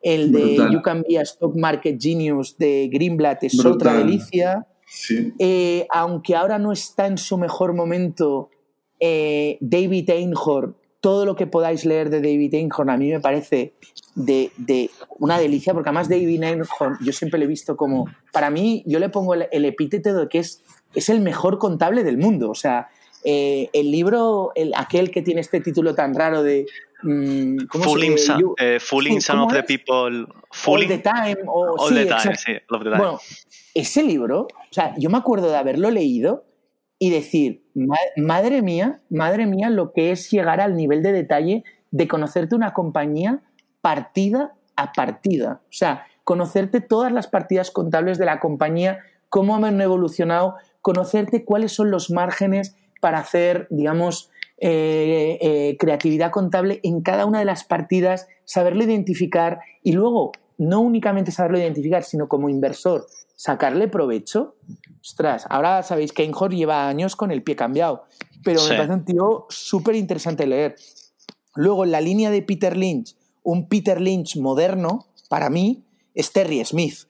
[0.00, 0.72] El de Brutal.
[0.72, 3.72] You Can Be a Stock Market Genius de Greenblatt es Brutal.
[3.74, 4.66] otra delicia.
[5.38, 8.50] Eh, aunque ahora no está en su mejor momento,
[9.00, 13.74] eh, David Einhorn, todo lo que podáis leer de David Einhorn a mí me parece
[14.14, 14.50] de,
[15.18, 18.98] una delicia, porque además David Einhorn yo siempre le he visto como, para mí yo
[18.98, 20.62] le pongo el, epíteto de que es,
[21.08, 22.88] el mejor contable del mundo, o sea,
[23.24, 26.66] eh, el libro, el, aquel que tiene este título tan raro de...
[27.02, 29.94] mm, ¿cómo se- Fooling, some, You- eh, fooling sí, some ¿cómo of the people.
[30.24, 32.96] All Fooling the time, o, all sí, the time, sí, all the time.
[32.98, 33.20] Bueno,
[33.74, 36.44] ese libro, o sea, yo me acuerdo de haberlo leído
[36.98, 41.64] y decir, "Ma- madre mía, madre mía, lo que es llegar al nivel de detalle
[41.90, 43.40] de conocerte una compañía
[43.82, 45.60] partida a partida.
[45.64, 51.72] O sea, conocerte todas las partidas contables de la compañía, cómo han evolucionado, conocerte cuáles
[51.72, 57.64] son los márgenes para hacer, digamos, eh, eh, creatividad contable en cada una de las
[57.64, 64.56] partidas, saberlo identificar y luego no únicamente saberlo identificar, sino como inversor, sacarle provecho.
[65.02, 68.04] Ostras, ahora sabéis que Einhorn lleva años con el pie cambiado,
[68.42, 68.70] pero Sí.
[68.70, 70.76] me parece un tío súper interesante leer.
[71.54, 75.84] Luego, en la línea de Peter Lynch, un Peter Lynch moderno, para mí,
[76.14, 77.08] es Terry Smith,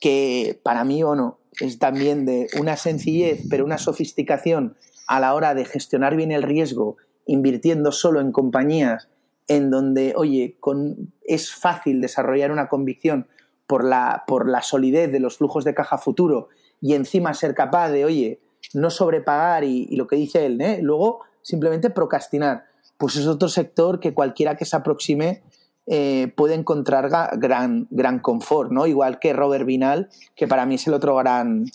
[0.00, 4.76] que para mí, o no, es también de una sencillez, pero una sofisticación
[5.06, 6.96] a la hora de gestionar bien el riesgo,
[7.26, 9.08] invirtiendo solo en compañías
[9.48, 13.26] en donde, oye, con, es fácil desarrollar una convicción
[13.66, 16.48] por la, por la solidez de los flujos de caja futuro
[16.80, 18.40] y encima ser capaz de, oye,
[18.74, 20.80] no sobrepagar y, lo que dice él, ¿eh?
[20.82, 22.66] luego simplemente procrastinar.
[22.98, 25.42] Pues es otro sector que cualquiera que se aproxime
[25.86, 28.86] eh, puede encontrar gran, gran confort, ¿no?
[28.86, 31.66] Igual que Robert Vinal, que para mí es el otro gran,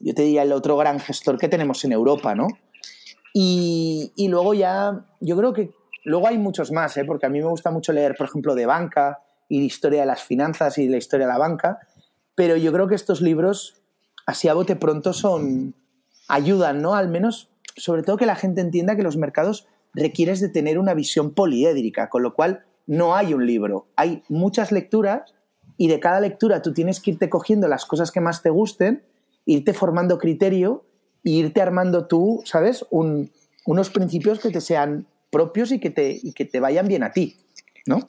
[0.00, 2.48] yo te diría el otro gran gestor que tenemos en Europa, ¿no?
[3.32, 5.72] Y, y luego ya, yo creo que
[6.04, 7.04] luego hay muchos más, ¿eh?
[7.04, 10.06] porque a mí me gusta mucho leer, por ejemplo, de banca y de historia de
[10.06, 11.80] las finanzas y de la historia de la banca,
[12.34, 13.82] pero yo creo que estos libros,
[14.26, 15.74] así a bote pronto, son
[16.28, 16.94] ayudan, ¿no?
[16.94, 20.94] Al menos, sobre todo que la gente entienda que los mercados requieres de tener una
[20.94, 25.34] visión poliédrica, con lo cual no hay un libro, hay muchas lecturas
[25.76, 29.04] y de cada lectura tú tienes que irte cogiendo las cosas que más te gusten,
[29.46, 30.84] irte formando criterio
[31.24, 32.84] e irte armando tú, ¿sabes?
[32.90, 33.30] Un-
[33.66, 37.12] unos principios que te sean propios y que te, y que te vayan bien a
[37.12, 37.36] ti,
[37.86, 38.08] ¿no?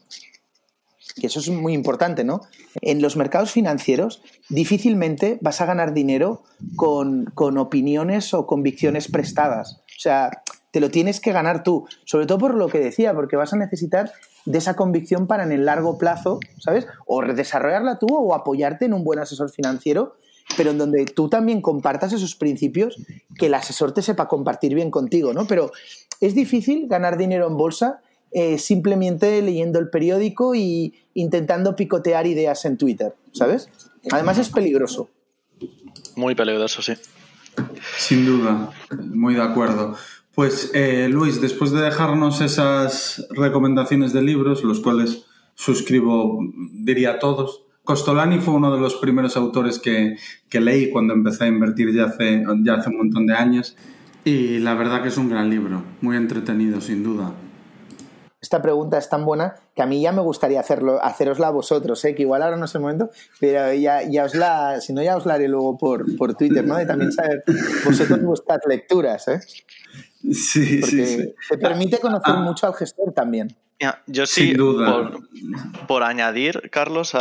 [1.20, 2.42] Que eso es muy importante, ¿no?
[2.82, 6.44] En los mercados financieros difícilmente vas a ganar dinero
[6.76, 9.82] con, con opiniones o convicciones prestadas.
[9.98, 10.30] O sea,
[10.72, 13.58] te lo tienes que ganar tú, sobre todo por lo que decía, porque vas a
[13.58, 14.12] necesitar
[14.46, 16.86] de esa convicción para en el largo plazo, ¿sabes?
[17.06, 20.18] O desarrollarla tú o apoyarte en un buen asesor financiero,
[20.58, 22.98] pero en donde tú también compartas esos principios
[23.38, 25.48] que el asesor te sepa compartir bien contigo, ¿no?
[25.48, 25.72] Pero
[26.22, 32.66] es difícil ganar dinero en bolsa eh, simplemente leyendo el periódico y intentando picotear ideas
[32.66, 33.70] en Twitter, ¿sabes?
[34.12, 35.10] Además es peligroso.
[36.16, 36.94] Muy peligroso, sí.
[37.98, 39.96] Sin duda, muy de acuerdo.
[40.34, 45.24] Pues eh, Luis, después de dejarnos esas recomendaciones de libros, los cuales
[45.54, 46.40] suscribo,
[46.74, 50.18] diría todos, Costolani fue uno de los primeros autores que,
[50.50, 53.78] que leí cuando empecé a invertir ya hace, ya hace un montón de años
[54.24, 57.34] y la verdad que es un gran libro, muy entretenido sin duda
[58.46, 62.06] esta pregunta es tan buena que a mí ya me gustaría hacerlo, hacerosla a vosotros,
[62.06, 62.14] ¿eh?
[62.14, 63.10] que igual ahora no es el momento,
[63.40, 66.64] pero ya, ya os la, si no ya os la haré luego por, por Twitter,
[66.64, 66.78] ¿no?
[66.78, 67.44] De también saber
[67.84, 69.40] vosotros vuestras lecturas, ¿eh?
[70.32, 71.34] Sí, sí, sí.
[71.50, 72.42] Te permite conocer ah.
[72.42, 73.48] mucho al gestor también.
[74.08, 75.28] Yo sí, Por,
[75.88, 77.14] por, añadir, Carlos,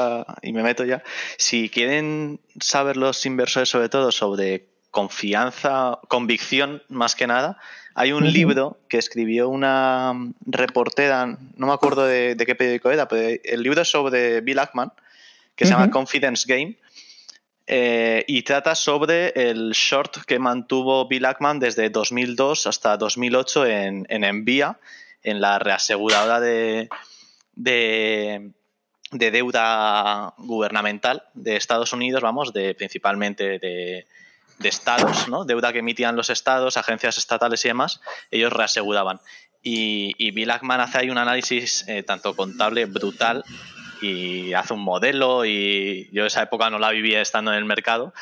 [0.42, 1.02] y me meto ya,
[1.36, 7.58] si quieren saber los inversores sobre todo sobre confianza, convicción más que nada,
[7.96, 10.12] hay un libro que escribió una
[10.46, 14.92] reportera, no me acuerdo de, qué periódico era, pero el libro es sobre Bill Ackman,
[15.54, 16.76] que se llama Confidence Game,
[17.66, 24.06] eh, y trata sobre el short que mantuvo Bill Ackman desde 2002 hasta 2008 en,
[24.08, 24.78] en Envía,
[25.24, 26.88] en la reaseguradora de,
[27.54, 28.52] de,
[29.10, 34.06] de, deuda gubernamental de Estados Unidos, vamos, de principalmente de,
[34.58, 35.44] de estados, ¿no?
[35.44, 38.00] deuda que emitían los estados, agencias estatales y demás,
[38.30, 39.20] ellos reaseguraban.
[39.62, 43.44] Y, y Bill Ackman hace ahí un análisis eh, tanto contable brutal
[44.02, 48.12] y hace un modelo y yo esa época no la vivía estando en el mercado,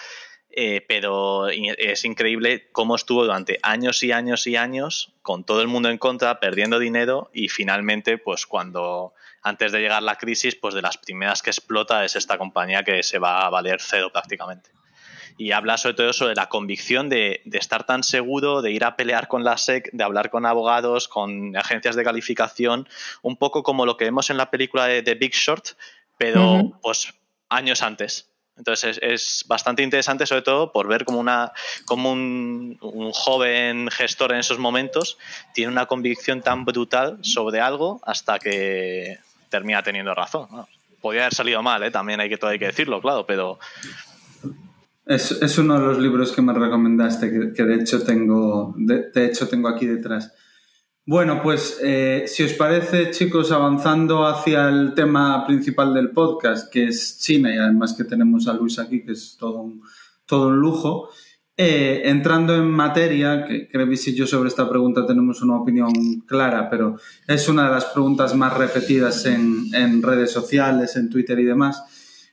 [0.54, 5.68] eh, pero es increíble cómo estuvo durante años y años y años con todo el
[5.68, 10.74] mundo en contra, perdiendo dinero y finalmente, pues cuando antes de llegar la crisis, pues
[10.74, 14.70] de las primeras que explota es esta compañía que se va a valer cero prácticamente
[15.36, 19.28] y habla sobre todo de la convicción de, estar tan seguro, de ir a pelear
[19.28, 22.88] con la SEC, de hablar con abogados, con agencias de calificación,
[23.22, 25.70] un poco como lo que vemos en la película de, The Big Short,
[26.18, 27.14] pero pues
[27.48, 28.31] años antes.
[28.56, 31.52] Entonces es, bastante interesante, sobre todo por ver como, una,
[31.84, 32.78] como un,
[33.12, 35.18] joven gestor en esos momentos
[35.54, 40.48] tiene una convicción tan brutal sobre algo hasta que termina teniendo razón.
[41.00, 41.90] Podría haber salido mal, ¿eh?
[41.90, 43.58] también hay que, todo hay que decirlo, claro, pero,
[45.06, 49.48] es, es, uno de los libros que me recomendaste, que, de, hecho tengo, de, hecho
[49.48, 50.32] tengo aquí detrás.
[51.04, 56.84] Bueno, pues eh, si os parece, chicos, avanzando hacia el tema principal del podcast, que
[56.84, 59.82] es China, y además que tenemos a Luis aquí, que es todo un,
[60.26, 61.10] todo un lujo,
[61.56, 65.92] eh, entrando en materia, que creo que si yo sobre esta pregunta tenemos una opinión
[66.26, 66.96] clara, pero
[67.26, 71.82] es una de las preguntas más repetidas en, en redes sociales, en Twitter y demás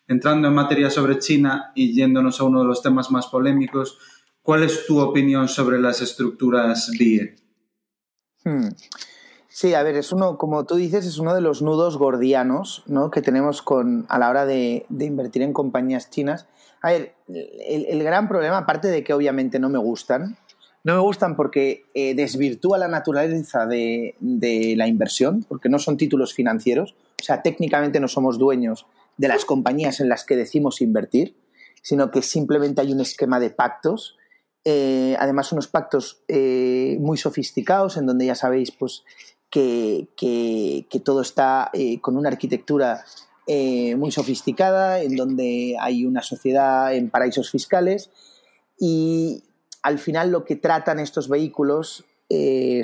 [0.09, 3.99] entrando en materia sobre China y yéndonos a uno de los temas más polémicos,
[4.41, 7.35] ¿cuál es tu opinión sobre las estructuras BIE?
[8.49, 8.69] Hmm.
[9.47, 13.11] Sí, a ver, es uno, como tú dices, es uno de los nudos gordianos ¿no?
[13.11, 16.47] que tenemos con, a la hora de, invertir en compañías chinas.
[16.81, 20.37] A ver, el, gran problema, aparte de que obviamente no me gustan,
[20.83, 25.97] no me gustan porque eh, desvirtúa la naturaleza de, de, la inversión, porque no son
[25.97, 28.85] títulos financieros, o sea, técnicamente no somos dueños
[29.17, 31.35] de las compañías en las que decimos invertir,
[31.81, 34.15] sino que simplemente hay un esquema de pactos.
[34.65, 39.03] Eh, además, unos pactos eh, muy sofisticados, en donde ya sabéis pues,
[39.49, 40.07] que,
[41.03, 43.03] todo está eh, con una arquitectura
[43.97, 48.11] muy sofisticada, en donde hay una sociedad en paraísos fiscales.
[48.77, 49.43] Y
[49.81, 52.05] al final lo que tratan estos vehículos,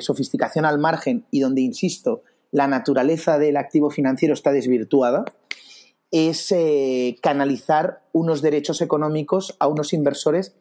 [0.00, 5.24] sofisticación al margen y donde, insisto, la naturaleza del activo financiero está desvirtuada,
[6.10, 6.52] es
[7.22, 10.56] canalizar unos derechos económicos a unos inversores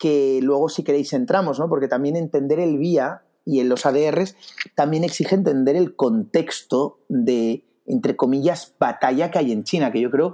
[0.00, 1.68] que luego si queréis entramos, ¿no?
[1.68, 4.34] Porque también entender el vía y en los ADRs
[4.74, 10.10] también exige entender el contexto de, entre comillas, batalla que hay en China, que yo
[10.10, 10.32] creo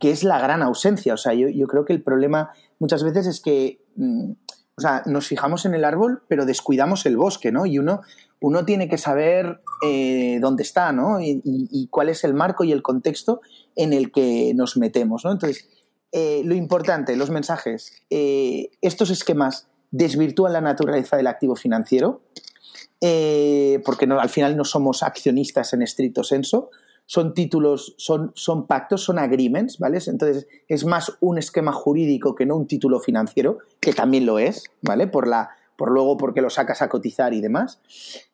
[0.00, 1.14] que es la gran ausencia.
[1.14, 2.50] O sea, yo, yo creo que el problema
[2.80, 4.32] muchas veces es que mm,
[4.78, 7.64] o sea, nos fijamos en el árbol, pero descuidamos el bosque, ¿no?
[7.64, 8.02] Y uno,
[8.40, 11.18] uno tiene que saber eh, dónde está, ¿no?
[11.20, 13.40] Y, cuál es el marco y el contexto
[13.74, 15.32] en el que nos metemos, ¿no?
[15.32, 15.66] Entonces,
[16.16, 22.22] eh, lo importante, los mensajes, eh, estos esquemas desvirtúan la naturaleza del activo financiero,
[23.84, 26.70] porque no, al final no somos accionistas en estricto senso,
[27.06, 29.98] son títulos, son, son pactos, son agreements, ¿vale?
[30.06, 34.64] Entonces es más un esquema jurídico que no un título financiero, que también lo es,
[34.82, 35.06] ¿vale?
[35.06, 37.80] Por la, por luego porque lo sacas a cotizar y demás.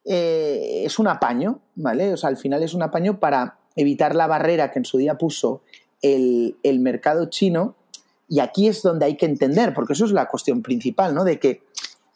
[0.05, 2.13] Eh, es un apaño, ¿vale?
[2.15, 5.19] O sea, al final es un apaño para evitar la barrera que en su día
[5.19, 5.63] puso
[6.03, 7.77] el, mercado chino.
[8.29, 11.25] Y aquí es donde hay que entender, porque eso es la cuestión principal, ¿no?
[11.25, 11.63] De que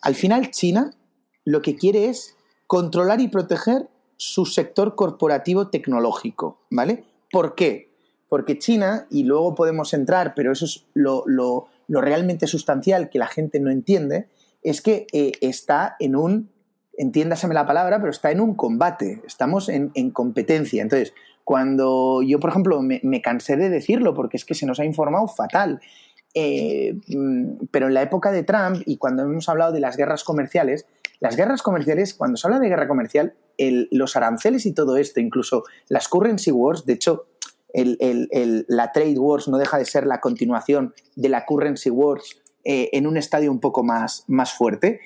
[0.02, 0.92] al final China
[1.44, 7.04] lo que quiere es controlar y proteger su sector corporativo tecnológico, ¿vale?
[7.30, 7.90] ¿Por qué?
[8.28, 13.60] Porque China, y luego podemos entrar, pero eso es lo, realmente sustancial que la gente
[13.60, 14.28] no entiende,
[14.62, 16.50] es que eh, está en un
[16.96, 20.82] entiéndaseme la palabra, pero está en un combate, estamos en, competencia.
[20.82, 21.12] Entonces,
[21.46, 25.28] cuando yo, por ejemplo, me, cansé de decirlo porque es que se nos ha informado
[25.28, 25.80] fatal,
[26.34, 30.24] eh, mm, pero en la época de Trump y cuando hemos hablado de las guerras
[30.24, 30.86] comerciales,
[31.20, 35.62] las guerras comerciales, cuando se habla de guerra comercial, los aranceles y todo esto, incluso
[35.88, 37.28] las currency wars, de hecho,
[37.72, 43.06] la trade wars no deja de ser la continuación de la currency wars eh, en
[43.06, 44.98] un estadio un poco más, más fuerte.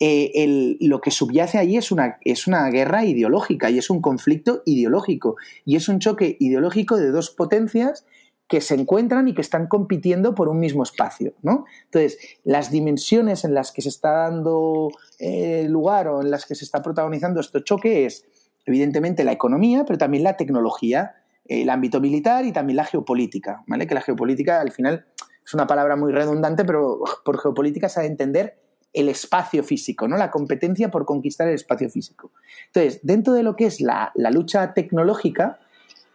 [0.00, 4.62] Eh, lo que subyace allí es una, es una guerra ideológica y es un conflicto
[4.64, 8.04] ideológico y es un choque ideológico de dos potencias
[8.46, 11.34] que se encuentran y que están compitiendo por un mismo espacio.
[11.42, 11.66] ¿no?
[11.84, 16.54] Entonces, las dimensiones en las que se está dando eh, lugar o en las que
[16.54, 18.24] se está protagonizando este choque es,
[18.64, 23.64] evidentemente, la economía, pero también la tecnología, el ámbito militar y también la geopolítica.
[23.66, 23.86] ¿vale?
[23.86, 25.06] Que la geopolítica, al final,
[25.44, 30.08] es una palabra muy redundante, pero por geopolítica se ha de entender el espacio físico,
[30.08, 30.16] ¿no?
[30.16, 32.32] La competencia por conquistar el espacio físico.
[32.66, 35.58] Entonces, dentro de lo que es la, lucha tecnológica,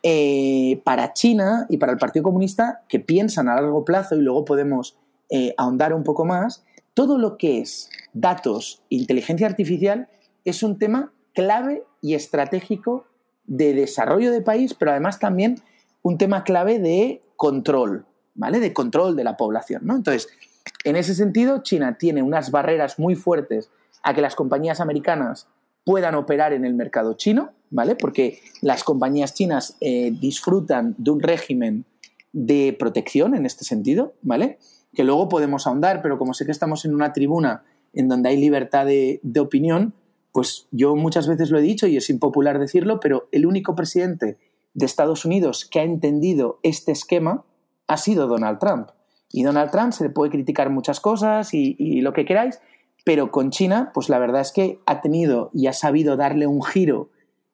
[0.01, 4.43] eh, para China y para el Partido Comunista, que piensan a largo plazo, y luego
[4.43, 4.97] podemos
[5.29, 10.09] eh, ahondar un poco más, todo lo que es datos, inteligencia artificial,
[10.45, 13.05] es un tema clave y estratégico
[13.45, 15.61] de desarrollo de país, pero además también
[16.01, 18.05] un tema clave de control,
[18.35, 18.59] ¿vale?
[18.59, 19.95] De control de la población, ¿no?
[19.95, 20.27] Entonces,
[20.83, 23.69] en ese sentido, China tiene unas barreras muy fuertes
[24.03, 25.47] a que las compañías americanas
[25.85, 27.95] puedan operar en el mercado chino, ¿vale?
[27.95, 31.85] Porque las compañías chinas eh, disfrutan de un régimen
[32.31, 34.59] de protección en este sentido, ¿vale?
[34.93, 38.37] Que luego podemos ahondar, pero como sé que estamos en una tribuna en donde hay
[38.37, 39.93] libertad de, de opinión,
[40.31, 44.37] pues yo muchas veces lo he dicho y es impopular decirlo, pero el único presidente
[44.73, 47.45] de Estados Unidos que ha entendido este esquema
[47.87, 48.89] ha sido Donald Trump.
[49.33, 52.61] Y Donald Trump se le puede criticar muchas cosas y, lo que queráis,
[53.03, 56.63] pero con China, pues la verdad es que ha tenido y ha sabido darle un
[56.63, 57.09] giro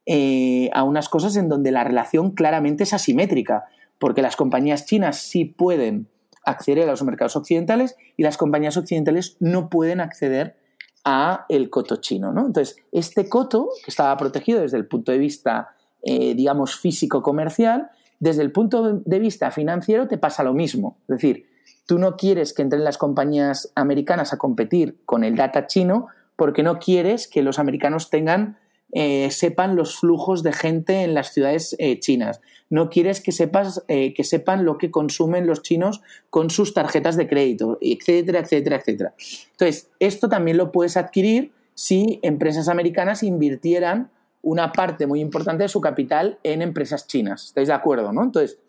[0.05, 3.63] eh, a unas cosas en donde la relación claramente es asimétrica,
[3.97, 6.09] porque las compañías chinas sí pueden
[6.43, 10.57] acceder a los mercados occidentales y las compañías occidentales no pueden acceder
[11.05, 12.45] a el coto chino, ¿no?
[12.45, 15.69] Entonces, este coto, que estaba protegido desde el punto de vista,
[16.01, 20.97] eh, digamos, físico-comercial, desde el punto de vista financiero te pasa lo mismo.
[21.03, 21.45] Es decir,
[21.89, 26.61] Tú no quieres que entren las compañías americanas a competir con el data chino porque
[26.61, 28.59] no quieres que los americanos tengan
[28.91, 32.41] eh, sepan los flujos de gente en las ciudades eh, chinas.
[32.69, 37.17] No quieres que sepas eh, que sepan lo que consumen los chinos con sus tarjetas
[37.17, 39.15] de crédito, etcétera, etcétera, etcétera.
[39.53, 44.11] Entonces, esto también lo puedes adquirir si empresas americanas invirtieran
[44.43, 47.45] una parte muy importante de su capital en empresas chinas.
[47.45, 48.13] ¿Estáis de acuerdo?
[48.13, 48.21] ¿no?
[48.21, 48.59] Entonces,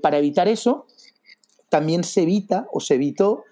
[0.00, 0.86] para evitar eso,
[1.70, 3.44] también se evita o se evitó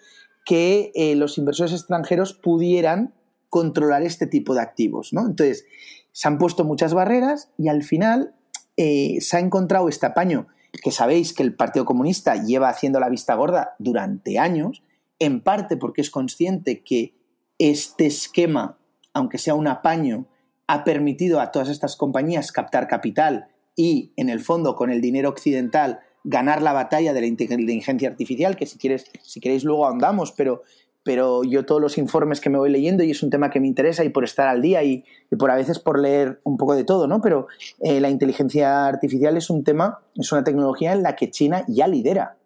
[0.45, 3.15] que eh, los inversores extranjeros pudieran
[3.49, 5.13] controlar este tipo de activos.
[5.13, 5.27] ¿no?
[5.27, 5.65] Entonces,
[6.13, 8.35] se han puesto muchas barreras y al final
[8.77, 10.49] eh, se ha encontrado este apaño
[10.83, 14.83] que sabéis que el Partido Comunista lleva haciendo la vista gorda durante años,
[15.19, 17.15] en parte porque es consciente que
[17.59, 18.79] este esquema,
[19.13, 20.27] aunque sea un apaño,
[20.67, 25.31] ha permitido a todas estas compañías captar capital y, en el fondo, con el dinero
[25.31, 30.33] occidental, ganar la batalla de la inteligencia artificial, que si, quieres, si queréis luego andamos,
[30.33, 30.63] pero,
[31.03, 33.67] pero yo todos los informes que me voy leyendo y es un tema que me
[33.67, 35.05] interesa y por estar al día y,
[35.39, 37.21] por a veces por leer un poco de todo, ¿no?
[37.21, 37.47] Pero
[37.81, 41.87] eh, la inteligencia artificial es un tema, es una tecnología en la que China ya
[41.87, 42.37] lidera.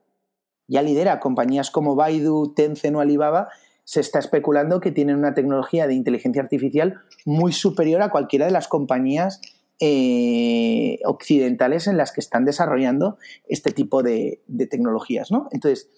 [0.69, 1.21] Ya lidera.
[1.21, 3.49] Compañías como Baidu, Tencent o Alibaba
[3.85, 8.53] se está especulando que tienen una tecnología de inteligencia artificial muy superior a cualquiera de
[8.53, 9.41] las compañías
[9.85, 13.19] eh, occidentales en las que están desarrollando
[13.49, 15.49] este tipo de, tecnologías, ¿no?
[15.51, 15.89] Entonces,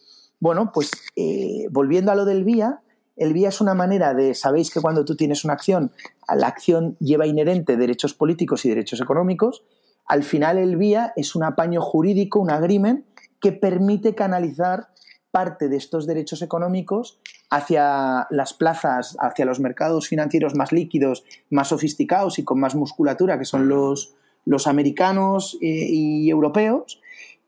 [0.40, 2.80] bueno, pues eh, volviendo a lo del vía,
[3.16, 5.92] el vía es una manera de, sabéis que cuando tú tienes una acción,
[6.34, 9.64] la acción lleva inherente derechos políticos y derechos económicos,
[10.06, 13.04] al final el vía es un apaño jurídico, un agreement,
[13.38, 14.88] que permite canalizar
[15.30, 17.20] parte de estos derechos económicos
[17.50, 23.38] hacia las plazas, hacia los mercados financieros más líquidos, más sofisticados y con más musculatura,
[23.38, 24.14] que son los,
[24.44, 27.00] los americanos eh, y europeos,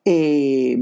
[0.04, 0.78] eh,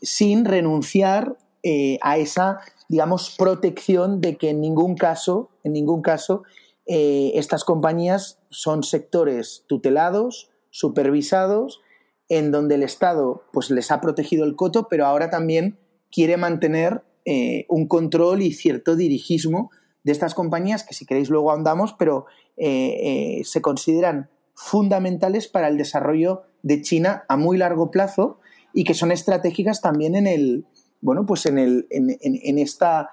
[0.00, 6.42] sin renunciar eh, a esa, digamos, protección de que en ningún caso, en ningún caso,
[6.84, 11.80] estas compañías son sectores tutelados, supervisados,
[12.28, 15.78] en donde el Estado pues, les ha protegido el coto, pero ahora también
[16.10, 19.70] quiere mantener eh, un control y cierto dirigismo
[20.02, 25.68] de estas compañías que si queréis luego andamos, pero eh, eh, se consideran fundamentales para
[25.68, 28.40] el desarrollo de China a muy largo plazo
[28.72, 30.66] y que son estratégicas también en el,
[31.00, 33.10] bueno, pues en, el, en, esta,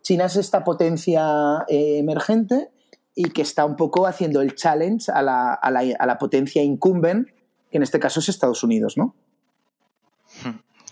[0.00, 2.70] China es esta potencia emergente
[3.14, 6.62] y que está un poco haciendo el challenge a la, a la, a la potencia
[6.62, 7.28] incumbent,
[7.70, 9.14] que en este caso es Estados Unidos, ¿no?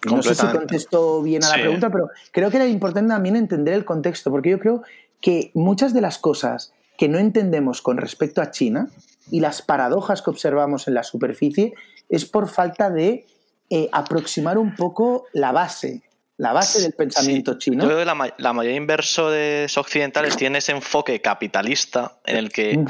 [0.05, 3.75] No sé si contesto bien a la pregunta, pero creo que era importante también entender
[3.75, 4.83] el contexto, porque yo creo
[5.21, 8.89] que muchas de las cosas que no entendemos con respecto a China
[9.31, 11.75] y las paradojas que observamos en la superficie
[12.09, 13.27] es por falta de
[13.71, 16.03] eh, aproximar un poco la base
[16.39, 17.83] la base del pensamiento chino.
[17.83, 22.85] Yo creo que la, mayoría de inversores occidentales tienen ese enfoque capitalista en el que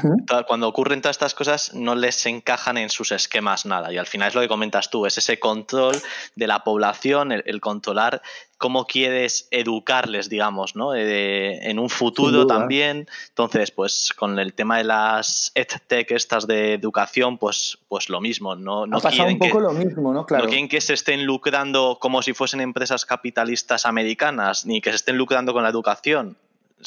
[0.47, 3.91] cuando ocurren todas estas cosas no les encajan en sus esquemas nada.
[3.93, 5.95] Y al final es lo que comentas tú, es ese control
[6.35, 8.21] de la población, el controlar
[8.57, 10.95] cómo quieres educarles, digamos, ¿no?
[10.95, 13.07] Eh, en un futuro también.
[13.29, 18.55] Entonces, pues con el tema de las EdTech estas de educación, pues, pues lo mismo.
[18.55, 20.25] No, no ha pasado un poco que, lo mismo, ¿no?
[20.25, 20.45] Claro.
[20.45, 24.97] No quieren que se estén lucrando como si fuesen empresas capitalistas americanas, ni que se
[24.97, 26.37] estén lucrando con la educación.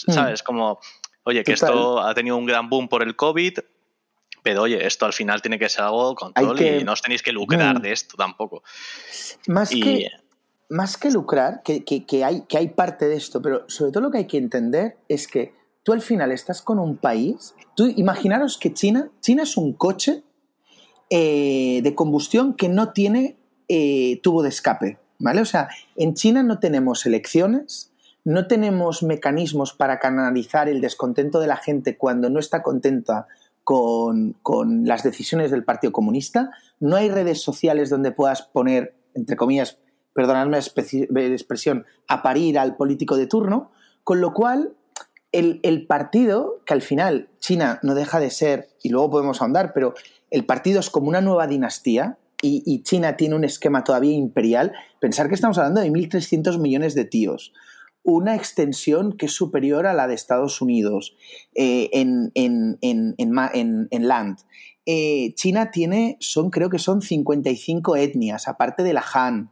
[0.06, 0.12] Hmm.
[0.12, 0.42] ¿Sabes?
[0.42, 0.80] Como,
[1.22, 3.58] oye, que esto ha tenido un gran boom por el COVID,
[4.42, 7.32] pero oye, esto al final tiene que ser algo control y no os tenéis que
[7.32, 7.82] lucrar hmm.
[7.82, 8.64] de esto tampoco.
[9.46, 10.10] Más que
[10.70, 11.84] más que lucrar, que,
[12.24, 15.26] hay, que hay parte de esto, pero sobre todo lo que hay que entender es
[15.26, 15.52] que
[15.82, 20.22] tú al final estás con un país, tú imaginaros que China, China es un coche
[21.10, 23.36] eh, de combustión que no tiene
[23.68, 25.40] eh, tubo de escape, ¿vale?
[25.40, 27.92] O sea, en China no tenemos elecciones,
[28.24, 33.26] no tenemos mecanismos para canalizar el descontento de la gente cuando no está contenta
[33.64, 39.36] con, con las decisiones del Partido Comunista, no hay redes sociales donde puedas poner, entre
[39.36, 39.78] comillas,
[40.12, 43.70] perdonadme la expresión, a parir al político de turno,
[44.04, 44.74] con lo cual
[45.32, 49.94] el, partido, que al final China no deja de ser, y luego podemos ahondar, pero
[50.30, 55.28] el partido es como una nueva dinastía y, China tiene un esquema todavía imperial, pensar
[55.28, 57.52] que estamos hablando de 1.300 millones de tíos,
[58.02, 61.16] una extensión que es superior a la de Estados Unidos
[61.54, 64.38] eh, en, en, land.
[64.86, 69.50] Eh, China tiene, son, creo que son 55 etnias, aparte de la Han.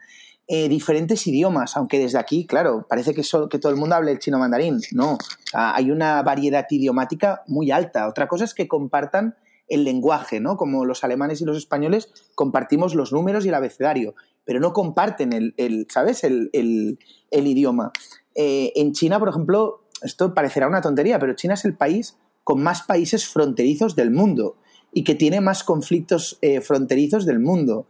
[0.50, 3.20] Eh, diferentes idiomas, aunque desde aquí, claro, parece que,
[3.50, 4.80] que todo el mundo hable el chino mandarín.
[4.92, 5.18] No,
[5.52, 8.08] hay una variedad idiomática muy alta.
[8.08, 9.36] Otra cosa es que compartan
[9.68, 10.56] el lenguaje, ¿no?
[10.56, 14.14] Como los alemanes y los españoles compartimos los números y el abecedario,
[14.46, 16.24] pero no comparten el, ¿sabes?
[16.24, 16.98] El,
[17.30, 17.92] idioma.
[18.34, 22.62] Eh, en China, por ejemplo, esto parecerá una tontería, pero China es el país con
[22.62, 24.56] más países fronterizos del mundo
[24.92, 27.86] y que tiene más conflictos eh, fronterizos del mundo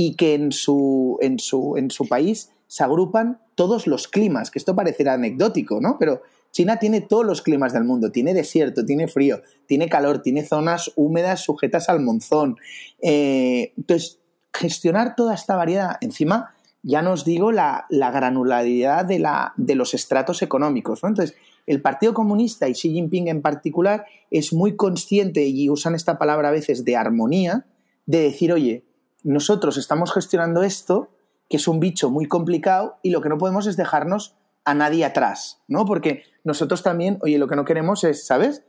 [0.00, 4.60] y que en su, en su, en su país se agrupan todos los climas, que
[4.60, 5.96] esto parecerá anecdótico, ¿no?
[5.98, 6.22] Pero
[6.52, 10.92] China tiene todos los climas del mundo, tiene desierto, tiene frío, tiene calor, tiene zonas
[10.94, 12.58] húmedas sujetas al monzón.
[13.02, 14.20] Eh, entonces,
[14.54, 19.94] gestionar toda esta variedad, encima, ya nos digo la, la granularidad de, la, de los
[19.94, 21.00] estratos económicos.
[21.02, 21.34] Entonces,
[21.66, 26.50] el Partido Comunista y Xi Jinping en particular es muy consciente y usan esta palabra
[26.50, 27.66] a veces de armonía,
[28.06, 28.84] de decir, oye,
[29.22, 31.10] nosotros estamos gestionando esto,
[31.48, 35.04] que es un bicho muy complicado, y lo que no podemos es dejarnos a nadie
[35.04, 35.86] atrás, ¿no?
[35.86, 38.64] Porque nosotros también, oye, lo que no queremos es, ¿sabes?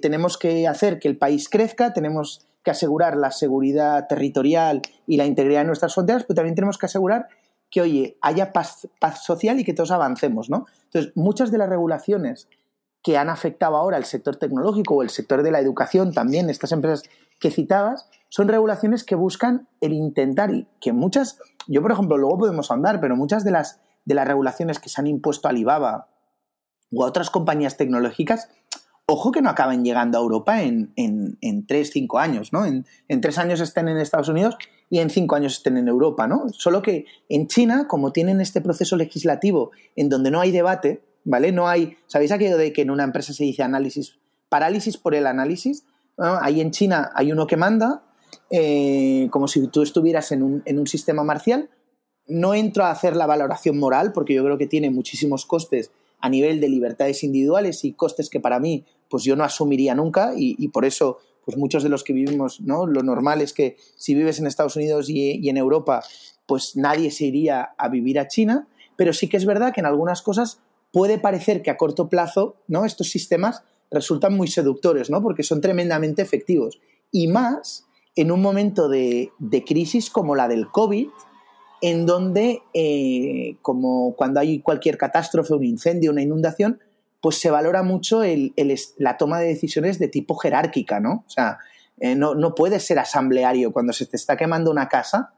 [0.00, 5.26] tenemos que hacer que el país crezca, tenemos que asegurar la seguridad territorial y la
[5.26, 7.26] integridad de nuestras fronteras, pero también tenemos que asegurar
[7.70, 10.66] que, oye, haya paz, paz social y que todos avancemos, ¿no?
[10.84, 12.48] Entonces, muchas de las regulaciones
[13.02, 16.72] que han afectado ahora el sector tecnológico o el sector de la educación también, estas
[16.72, 17.02] empresas
[17.38, 22.36] que citabas, son regulaciones que buscan el intentar y que muchas, yo por ejemplo, luego
[22.36, 26.08] podemos andar, pero muchas de las, de las regulaciones que se han impuesto a Alibaba
[26.92, 28.48] o a otras compañías tecnológicas,
[29.06, 32.66] ojo que no acaben llegando a Europa en, en, en tres, cinco años, ¿no?
[32.66, 34.56] En, en, tres años estén en Estados Unidos
[34.90, 36.48] y en cinco años estén en Europa, ¿no?
[36.48, 41.52] Solo que en China, como tienen este proceso legislativo en donde no hay debate, ¿vale?
[41.52, 44.18] No hay, ¿sabéis aquello de que en una empresa se dice análisis,
[44.48, 45.86] parálisis por el análisis?
[46.18, 48.02] Ahí en China hay uno que manda,
[48.50, 51.70] eh, como si tú estuvieras en un, en un sistema marcial.
[52.26, 55.90] No entro a hacer la valoración moral porque yo creo que tiene muchísimos costes
[56.20, 60.32] a nivel de libertades individuales y costes que para mí pues yo no asumiría nunca
[60.36, 62.86] y, por eso pues muchos de los que vivimos, ¿no?
[62.86, 66.02] Lo normal es que si vives en Estados Unidos y, y, en Europa,
[66.46, 68.66] pues nadie se iría a vivir a China,
[68.96, 70.60] pero sí que es verdad que en algunas cosas
[70.90, 72.86] puede parecer que a corto plazo, ¿no?
[72.86, 75.22] Estos sistemas resultan muy seductores, ¿no?
[75.22, 76.80] Porque son tremendamente efectivos.
[77.12, 77.83] Y más
[78.16, 79.32] en un momento de,
[79.66, 81.08] crisis como la del COVID,
[81.80, 86.80] en donde, eh, como cuando hay cualquier catástrofe, un incendio, una inundación,
[87.20, 88.22] pues se valora mucho
[88.98, 91.24] la toma de decisiones de tipo jerárquica, ¿no?
[91.26, 91.58] O sea,
[91.98, 95.34] eh, no, no puedes ser asambleario cuando se te está quemando una casa,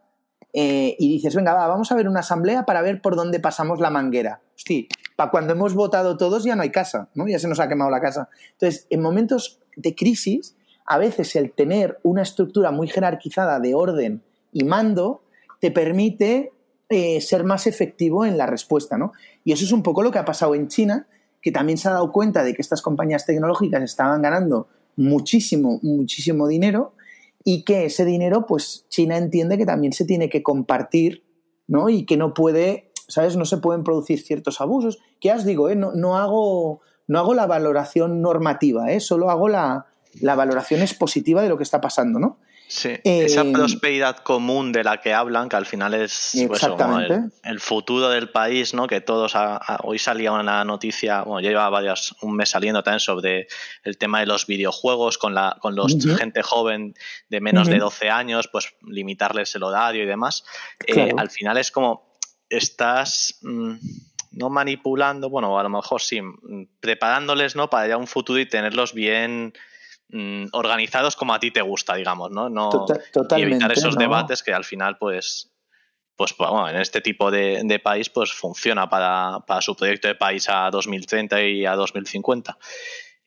[0.59, 3.79] eh, y dices, venga, va, vamos a ver una asamblea para ver por dónde pasamos
[3.79, 4.41] la manguera.
[4.55, 7.29] Hostia, para cuando hemos votado todos ya no hay casa, ¿no?
[7.29, 8.31] Ya se nos ha quemado la casa.
[8.53, 10.56] Entonces, en momentos de crisis,
[10.87, 14.23] a veces el tener una estructura muy jerarquizada de orden
[14.53, 15.23] y mando
[15.61, 16.53] te permite
[16.89, 19.13] eh, ser más efectivo en la respuesta, ¿no?
[19.45, 21.09] Y eso es un poco lo que ha pasado en China,
[21.43, 26.47] que también se ha dado cuenta de que estas compañías tecnológicas estaban ganando muchísimo, muchísimo
[26.47, 26.95] dinero
[27.45, 31.25] y que ese dinero, pues China entiende que también se tiene que compartir,
[31.67, 31.89] ¿no?
[31.89, 33.37] Y que no puede, ¿sabes?
[33.37, 34.99] No se pueden producir ciertos abusos.
[35.21, 35.77] Que ya os digo, ¿eh?
[35.77, 39.01] no, hago, no hago la valoración normativa, ¿eh?
[39.01, 39.87] Solo hago la,
[40.21, 42.39] la valoración expositiva de lo que está pasando, ¿no?
[42.69, 46.67] Sí, esa eh, prosperidad común de la que hablan, que al final es pues,
[47.45, 48.89] el, futuro del país, ¿no?
[48.89, 49.35] Que todos,
[49.85, 53.47] hoy salía una noticia, bueno, ya lleva varias, un mes saliendo también sobre
[53.85, 56.95] el tema de los videojuegos con la con los gente joven
[57.29, 60.45] de menos de 12 años, pues limitarles el horario y demás.
[60.89, 62.19] Eh, al final es como
[62.49, 63.75] estás mm,
[64.33, 67.71] no manipulando, bueno, a lo mejor sí, mm, preparándoles, ¿no?
[67.71, 69.53] Para ya un futuro y tenerlos bien
[70.09, 72.49] Mm, organizados como a ti te gusta, digamos, ¿no?
[72.49, 72.87] no
[73.37, 75.53] y evitar esos debates que al final, pues,
[76.15, 80.71] pues bueno, en este tipo de, país, pues funciona para, su proyecto de país a
[80.71, 82.57] 2030 y a 2050.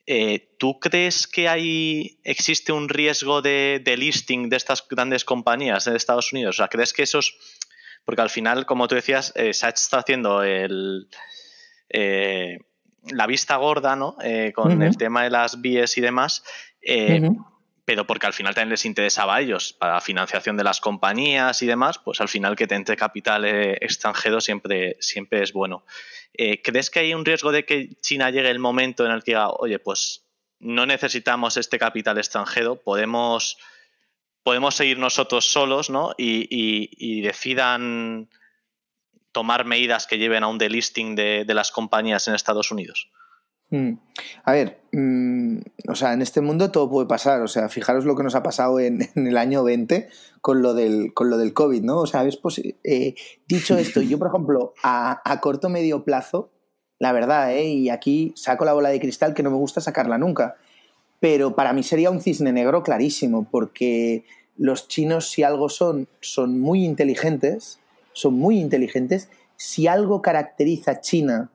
[0.06, 5.96] Eh, ¿Tú crees que hay existe un riesgo de, listing de estas grandes compañías de
[5.96, 6.56] Estados Unidos?
[6.56, 7.36] O sea, ¿crees que esos...
[8.06, 11.08] Porque al final, como tú decías, eh, se está haciendo el...
[11.90, 12.58] Eh,
[13.12, 14.16] la vista gorda, ¿no?
[14.54, 16.44] con el tema de las vías y demás,
[16.82, 17.30] eh,
[17.84, 21.66] pero porque al final también les interesaba a ellos, para financiación de las compañías y
[21.66, 25.84] demás, pues al final que te entre capital eh, extranjero siempre, siempre es bueno.
[26.32, 29.32] Eh, ¿Crees que hay un riesgo de que China llegue el momento en el que
[29.32, 30.24] diga, oye, pues
[30.60, 33.58] no necesitamos este capital extranjero, podemos,
[34.44, 36.14] podemos seguir nosotros solos, ¿no?
[36.16, 38.30] Y, decidan
[39.32, 43.10] tomar medidas que lleven a un delisting de las compañías en Estados Unidos?
[43.70, 43.92] Mm.
[44.44, 47.40] A ver, mm, o sea, en este mundo todo puede pasar.
[47.42, 50.08] O sea, fijaros lo que nos ha pasado en, el año 20
[50.40, 51.98] con lo del, con lo del COVID, ¿no?
[51.98, 52.38] O sea, es
[52.84, 53.14] eh,
[53.48, 56.50] dicho esto, yo, por ejemplo, a, a corto medio plazo,
[56.98, 57.64] la verdad, ¿eh?
[57.64, 60.56] y aquí saco la bola de cristal que no me gusta sacarla nunca,
[61.18, 64.24] pero para mí sería un cisne negro clarísimo, porque
[64.58, 67.80] los chinos, si algo son, son muy inteligentes,
[68.12, 69.30] son muy inteligentes.
[69.56, 71.50] Si algo caracteriza a China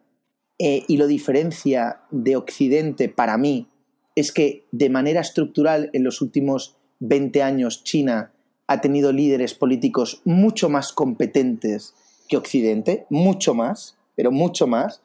[0.57, 3.67] eh, y lo diferencia de Occidente para mí
[4.15, 8.31] es que de manera estructural en los últimos 20 años China
[8.67, 11.93] ha tenido líderes políticos mucho más competentes
[12.27, 15.01] que Occidente, mucho más, pero mucho más,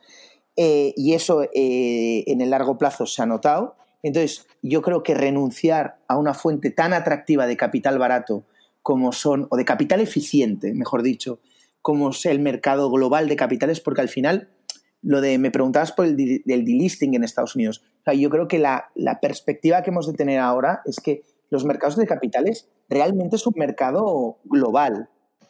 [0.56, 3.76] eh, y eso eh, en el largo plazo se ha notado.
[4.02, 8.44] Entonces, yo creo que renunciar a una fuente tan atractiva de capital barato
[8.82, 11.38] como son, o de capital eficiente, mejor dicho,
[11.82, 14.48] como es el mercado global de capitales, porque al final
[15.02, 17.82] lo de, me preguntabas por el, delisting en Estados Unidos.
[18.16, 18.90] yo creo que la,
[19.20, 23.54] perspectiva que hemos de tener ahora es que los mercados de capitales realmente es un
[23.56, 25.08] mercado global.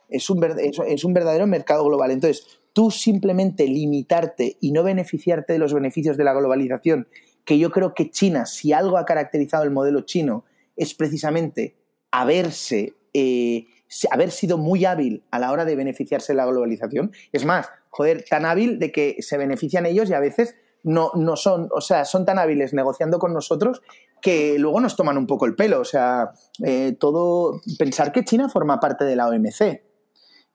[0.08, 0.44] Es un,
[0.86, 2.10] es un verdadero mercado global.
[2.10, 7.08] Entonces, tú simplemente limitarte y no beneficiarte de los beneficios de la globalización,
[7.44, 10.44] que yo creo que China, si algo ha caracterizado el modelo chino,
[10.76, 11.76] es precisamente
[12.10, 13.66] haberse, eh,
[14.10, 17.12] haber sido muy hábil a la hora de beneficiarse de la globalización.
[17.32, 21.36] Es más, joder, tan hábil de que se benefician ellos y a veces no, no
[21.36, 23.82] son, o sea, son tan hábiles negociando con nosotros
[24.20, 25.80] que luego nos toman un poco el pelo.
[25.80, 26.32] O sea,
[26.64, 27.60] eh, todo.
[27.78, 29.82] Pensar que China forma parte de la OMC.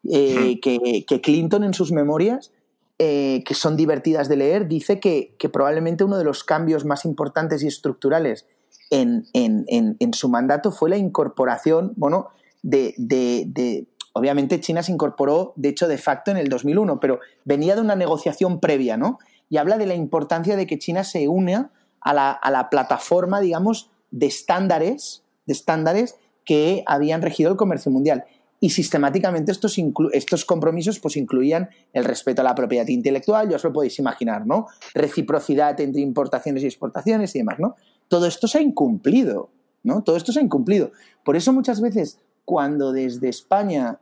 [0.07, 2.52] Eh, que, Clinton en sus memorias,
[2.99, 7.64] eh, que son divertidas de leer, dice que, probablemente uno de los cambios más importantes
[7.64, 8.45] y estructurales
[8.91, 9.26] en,
[10.14, 12.28] su mandato fue la incorporación, bueno,
[12.62, 12.94] de,
[14.18, 17.98] Obviamente China se incorporó, de hecho, de facto en el 2001, pero venía de una
[17.98, 19.20] negociación previa, ¿no?
[19.50, 21.66] Y habla de la importancia de que China se une
[22.00, 26.16] a la, plataforma, digamos, de estándares, de estándares
[26.46, 28.24] que habían regido el comercio mundial.
[28.62, 29.78] Y sistemáticamente estos,
[30.14, 34.48] estos compromisos pues, incluían el respeto a la propiedad intelectual, ya os lo podéis imaginar,
[34.48, 34.68] ¿no?
[34.94, 37.76] Reciprocidad entre importaciones y exportaciones y demás, ¿no?
[38.08, 39.50] Todo esto se ha incumplido,
[39.84, 40.04] ¿no?
[40.04, 40.92] Todo esto se ha incumplido.
[41.26, 44.00] Por eso muchas veces cuando desde España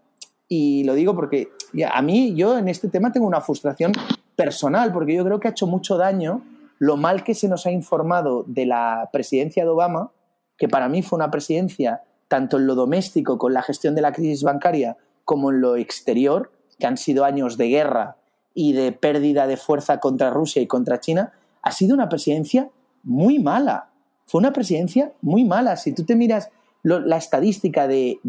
[0.48, 1.49] y lo digo porque
[1.90, 3.91] a mí, yo en este tema tengo una frustración
[4.36, 6.44] personal, porque yo creo que ha hecho mucho daño
[6.80, 10.11] lo mal que se nos ha informado de la presidencia de Obama,
[10.57, 14.11] que para mí fue una presidencia tanto en lo doméstico, con la gestión de la
[14.11, 18.18] crisis bancaria, como en lo exterior, que han sido años de guerra
[18.53, 22.70] y de pérdida de fuerza contra Rusia y contra China, ha sido una presidencia
[23.03, 23.90] muy mala.
[24.26, 25.78] Fue una presidencia muy mala.
[25.78, 26.49] Si tú te miras
[26.84, 28.20] la estadística de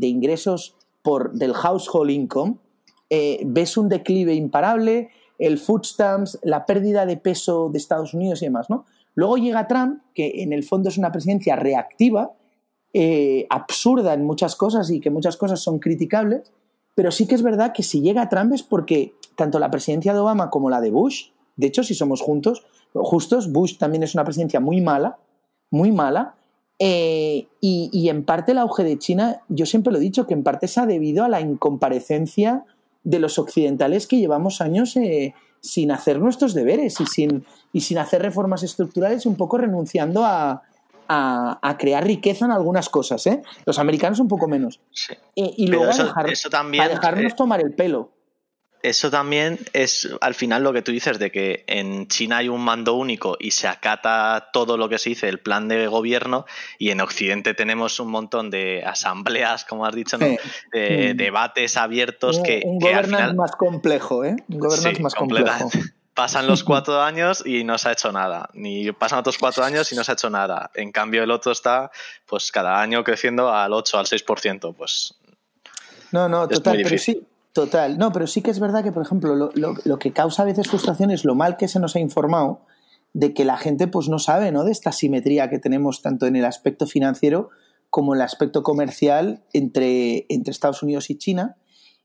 [0.00, 2.56] ingresos por, del household income,
[3.10, 8.42] eh, ves un declive imparable, el food stamps, la pérdida de peso de Estados Unidos
[8.42, 8.84] y demás, ¿no?
[9.14, 12.32] Luego llega Trump, que en el fondo es una presidencia reactiva,
[12.94, 16.52] eh, absurda en muchas cosas y que muchas cosas son criticables,
[16.94, 20.20] pero sí que es verdad que si llega Trump es porque tanto la presidencia de
[20.20, 22.64] Obama como la de Bush, de hecho, si somos juntos,
[22.94, 25.18] justos, Bush también es una presidencia muy mala,
[25.70, 26.34] muy mala,
[26.84, 30.42] eh, y, en parte el auge de China, yo siempre lo he dicho, que en
[30.42, 32.64] parte se ha debido a la incomparecencia
[33.04, 37.98] de los occidentales que llevamos años eh, sin hacer nuestros deberes y sin, y sin
[37.98, 40.62] hacer reformas estructurales, un poco renunciando a,
[41.78, 43.24] crear riqueza en algunas cosas.
[43.28, 43.42] ¿eh?
[43.64, 44.80] Los americanos un poco menos.
[45.36, 46.24] y luego a,
[46.88, 48.10] dejarnos tomar el pelo
[48.82, 52.60] eso también es al final lo que tú dices de que en China hay un
[52.60, 56.46] mando único y se acata todo lo que se dice, el plan de gobierno,
[56.78, 60.38] y en Occidente tenemos un montón de asambleas, como has dicho, de,
[60.72, 61.16] mm.
[61.16, 62.62] debates abiertos que...
[62.64, 64.36] Un gobierno más complejo, ¿eh?
[64.48, 65.70] Un gobierno más complejo.
[66.14, 68.50] Pasan los cuatro años y no se ha hecho nada.
[68.52, 70.70] Ni pasan otros cuatro años y no se ha hecho nada.
[70.74, 71.90] En cambio, el otro está,
[72.26, 74.74] pues, cada año creciendo al 8, al 6%.
[74.76, 75.14] Pues.
[76.10, 79.34] No, no, total, pero sí, Total, no, pero sí que es verdad que, por ejemplo,
[79.34, 82.64] lo, lo, que causa a veces frustración es lo mal que se nos ha informado
[83.12, 84.64] de que la gente pues no sabe ¿no?
[84.64, 87.50] de esta simetría que tenemos tanto en el aspecto financiero
[87.90, 91.56] como en el aspecto comercial entre, entre Estados Unidos y China.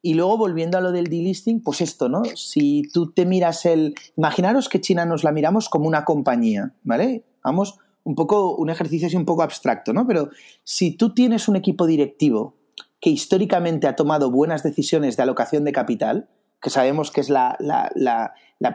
[0.02, 2.24] Y luego volviendo a lo del delisting, pues esto, ¿no?
[2.36, 3.95] Si tú te miras el...
[4.18, 7.24] Imaginaros que China nos la miramos como una compañía, ¿vale?
[7.41, 10.06] Vamos, un poco, un ejercicio así un poco abstracto, ¿no?
[10.06, 10.30] Pero
[10.65, 12.57] si tú tienes un equipo directivo
[12.99, 16.30] que históricamente ha tomado buenas decisiones de alocación de capital,
[16.61, 17.57] que sabemos que es la,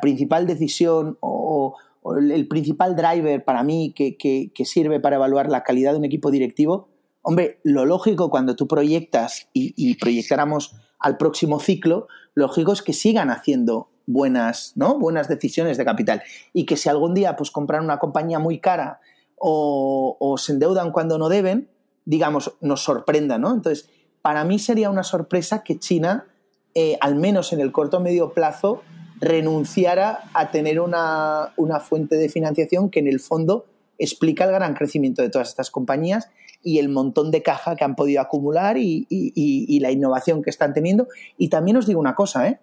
[0.00, 1.76] principal decisión o,
[2.18, 6.88] el principal driver para mí que, sirve para evaluar la calidad de un equipo directivo,
[7.22, 12.92] hombre, lo lógico cuando tú proyectas y, proyectáramos al próximo ciclo, lo lógico es que
[12.92, 14.98] sigan haciendo buenas, ¿no?
[14.98, 16.22] buenas decisiones de capital
[16.52, 19.00] y que si algún día pues compran una compañía muy cara
[19.36, 21.68] o, o se endeudan cuando no deben,
[22.04, 23.52] digamos, nos sorprenda, ¿no?
[23.52, 23.88] Entonces,
[24.22, 26.26] para mí sería una sorpresa que China,
[26.74, 28.82] eh, al menos en el corto o medio plazo,
[29.20, 31.52] renunciara a tener una,
[31.84, 33.66] fuente de financiación que en el fondo
[33.98, 36.28] explica el gran crecimiento de todas estas compañías
[36.62, 41.08] y el montón de caja que han podido acumular y, la innovación que están teniendo.
[41.36, 42.60] Y también os digo una cosa, ¿eh?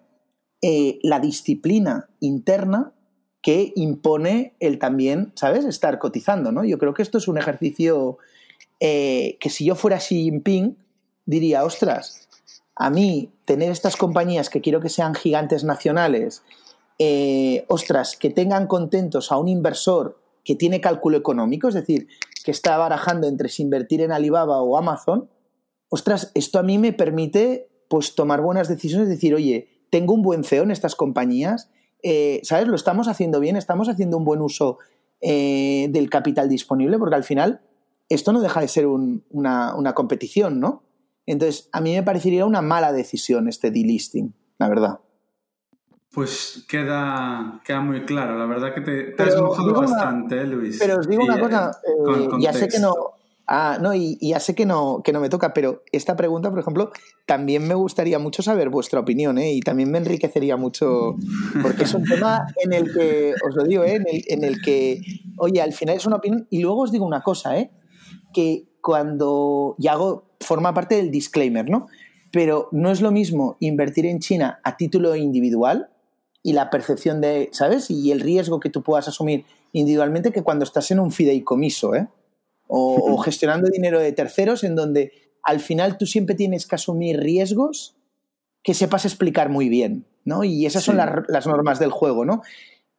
[0.62, 2.92] Eh, la disciplina interna
[3.42, 6.64] que impone el también, ¿sabes?, estar cotizando, ¿no?
[6.64, 8.18] Yo creo que esto es un ejercicio
[8.78, 10.76] que si yo fuera Xi Jinping,
[11.26, 12.28] diría, ostras,
[12.74, 16.42] a mí tener estas compañías que quiero que sean gigantes nacionales,
[16.98, 22.08] eh, ostras, que tengan contentos a un inversor que tiene cálculo económico, es decir,
[22.44, 25.28] que está barajando entre si invertir en Alibaba o Amazon,
[25.88, 30.44] ostras, esto a mí me permite pues tomar buenas decisiones, decir, oye, tengo un buen
[30.44, 31.70] CEO en estas compañías,
[32.02, 32.68] eh, ¿sabes?
[32.68, 34.78] Lo estamos haciendo bien, estamos haciendo un buen uso
[35.20, 37.60] eh, del capital disponible, porque al final
[38.08, 40.82] esto no deja de ser una, una competición, ¿no?
[41.30, 45.00] Entonces, a mí me parecería una mala decisión este delisting, la verdad.
[46.12, 48.36] Pues queda, queda muy claro.
[48.36, 50.78] La verdad que te, has mojado bastante, Luis.
[50.80, 52.92] Pero os digo una cosa, eh, ya sé que no.
[53.46, 56.58] Ah, no, y, ya sé que no, que no me toca, pero esta pregunta, por
[56.58, 56.90] ejemplo,
[57.26, 59.52] también me gustaría mucho saber vuestra opinión, ¿eh?
[59.52, 61.14] Y también me enriquecería mucho,
[61.62, 63.94] porque es un tema en el que, os lo digo, ¿eh?
[63.94, 65.00] en, el, en el que,
[65.36, 67.70] oye, al final es una opinión, y luego os digo una cosa, ¿eh?
[68.32, 71.88] Que cuando, y hago, forma parte del disclaimer, ¿no?
[72.32, 75.90] Pero no es lo mismo invertir en China a título individual
[76.42, 77.90] y la percepción de, ¿sabes?
[77.90, 82.08] Y el riesgo que tú puedas asumir individualmente que cuando estás en un fideicomiso, ¿eh?
[82.66, 85.12] O, gestionando dinero de terceros en donde
[85.42, 87.96] al final tú siempre tienes que asumir riesgos
[88.62, 90.44] que sepas explicar muy bien, ¿no?
[90.44, 92.42] Y esas son las normas del juego, ¿no?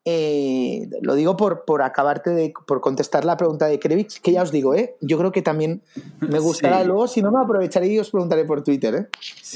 [0.03, 4.41] Eh, lo digo por, por acabarte de por contestar la pregunta de Krevix, que ya
[4.41, 4.95] os digo, ¿eh?
[4.99, 5.83] yo creo que también
[6.21, 6.83] me gustará.
[6.83, 8.95] Luego, si no, me aprovecharé y os preguntaré por Twitter.
[8.95, 9.07] ¿eh?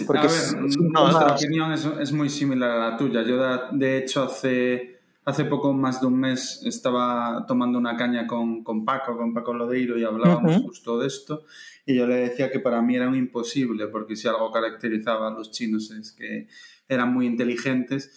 [0.05, 3.23] Porque nuestra opinión es, muy similar a la tuya.
[3.23, 3.41] Yo,
[3.71, 8.85] de, hecho, hace, hace poco más de un mes estaba tomando una caña con, con
[8.85, 11.43] Paco, con Paco Lodeiro, y hablábamos justo de esto.
[11.87, 15.31] Y yo le decía que para mí era un imposible, porque si algo caracterizaba a
[15.31, 16.47] los chinos es que
[16.87, 18.11] eran muy inteligentes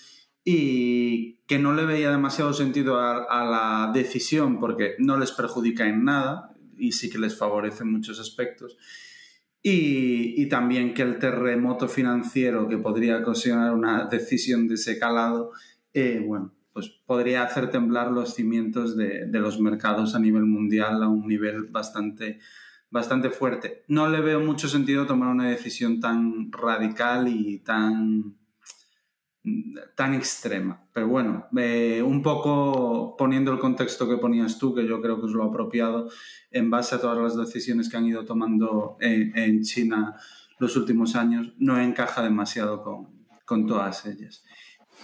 [0.51, 6.05] y que no le veía demasiado sentido a, la decisión porque no les perjudica en
[6.05, 8.79] nada y sí que les favorece en muchos aspectos.
[9.63, 15.51] Y, también que el terremoto financiero que podría ocasionar una decisión de ese calado,
[15.93, 21.03] eh, bueno, pues podría hacer temblar los cimientos de, de, los mercados a nivel mundial
[21.03, 22.39] a un nivel bastante
[22.91, 23.85] bastante fuerte.
[23.87, 28.39] No le veo mucho sentido tomar una decisión tan radical y tan,
[29.95, 30.81] tan extrema.
[30.93, 35.27] Pero bueno, eh, un poco poniendo el contexto que ponías tú, que yo creo que
[35.27, 36.09] es lo apropiado,
[36.51, 40.17] en base a todas las decisiones que han ido tomando en, China
[40.59, 42.83] los últimos años, no encaja demasiado
[43.45, 44.45] con, todas ellas.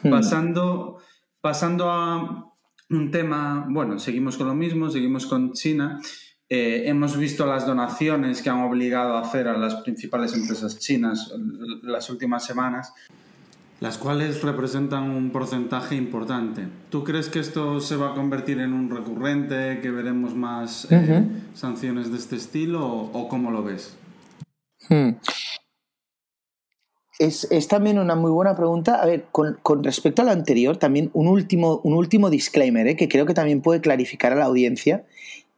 [0.03, 0.11] Hmm.
[0.11, 0.99] Pasando,
[1.41, 2.53] pasando a
[2.91, 6.01] un tema, bueno, seguimos con lo mismo, seguimos con China.
[6.49, 11.33] Eh, hemos visto las donaciones que han obligado a hacer a las principales empresas chinas
[11.83, 12.93] las últimas semanas,
[13.85, 16.69] las cuales representan un porcentaje importante.
[16.89, 21.27] ¿Tú crees que esto se va a convertir en un recurrente, que veremos más eh,
[21.53, 23.95] sanciones de este estilo o, cómo lo ves?
[24.89, 25.11] Hmm.
[27.19, 29.03] Es, también una muy buena pregunta.
[29.03, 32.97] A ver, con, respecto a lo anterior, también un último, un último disclaimer, ¿eh?
[32.97, 35.05] que creo que también puede clarificar a la audiencia,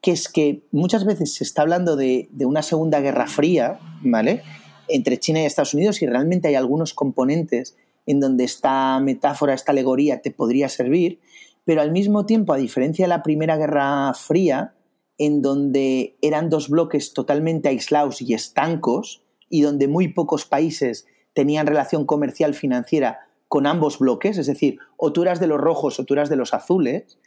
[0.01, 4.43] que es que muchas veces se está hablando de, una segunda guerra fría, ¿vale?
[4.89, 7.77] Entre China y Estados Unidos y realmente hay algunos componentes
[8.07, 11.21] en donde esta metáfora, esta alegoría te podría servir,
[11.65, 14.75] pero al mismo tiempo, a diferencia de la Primera Guerra Fría,
[15.19, 21.67] en donde eran dos bloques totalmente aislados y estancos, y donde muy pocos países tenían
[21.67, 26.05] relación comercial financiera con ambos bloques, es decir, o tú eras de los rojos o
[26.05, 27.19] tú eras de los azules,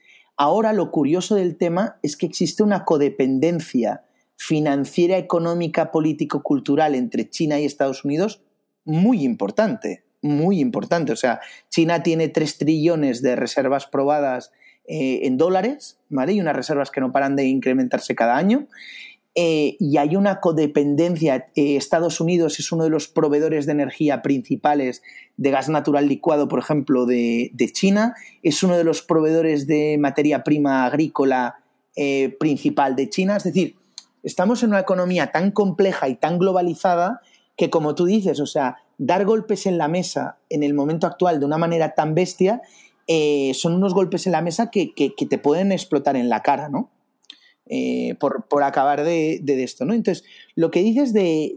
[0.41, 4.05] Ahora lo curioso del tema es que existe una codependencia
[4.37, 8.41] financiera, económica, político-cultural entre China y Estados Unidos
[8.85, 11.11] muy importante, muy importante.
[11.11, 11.39] O sea,
[11.69, 14.51] China tiene 3 trillones de reservas probadas
[14.87, 16.33] eh, en dólares, ¿vale?
[16.33, 18.67] Y unas reservas que no paran de incrementarse cada año.
[19.35, 21.47] Eh, y hay una codependencia.
[21.55, 25.01] Eh, Estados Unidos es uno de los proveedores de energía principales
[25.37, 28.15] de gas natural licuado, por ejemplo, de, China.
[28.43, 31.59] Es uno de los proveedores de materia prima agrícola
[31.95, 33.37] eh, principal de China.
[33.37, 33.75] Es decir,
[34.23, 37.21] estamos en una economía tan compleja y tan globalizada
[37.55, 41.39] que, como tú dices, o sea, dar golpes en la mesa en el momento actual
[41.39, 42.61] de una manera tan bestia
[43.53, 46.91] son unos golpes en la mesa que, que te pueden explotar en la cara, ¿no?
[47.71, 49.93] Eh, por, acabar de, esto, ¿no?
[49.93, 51.55] Entonces, lo que dices de,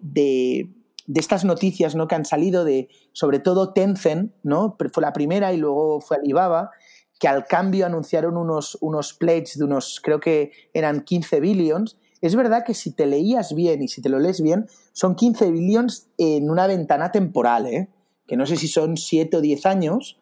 [1.14, 2.06] estas noticias ¿no?
[2.06, 4.76] que han salido de, sobre todo Tencent, ¿no?
[4.92, 6.70] Fue la primera y luego fue Alibaba,
[7.18, 11.96] que al cambio anunciaron unos, unos pledges de unos, creo que eran 15 billions.
[12.22, 15.50] Es verdad que si te leías bien y si te lo lees bien, son 15
[15.50, 17.88] billions en una ventana temporal, ¿eh?
[18.28, 20.20] que no sé si son 7 o 10 años,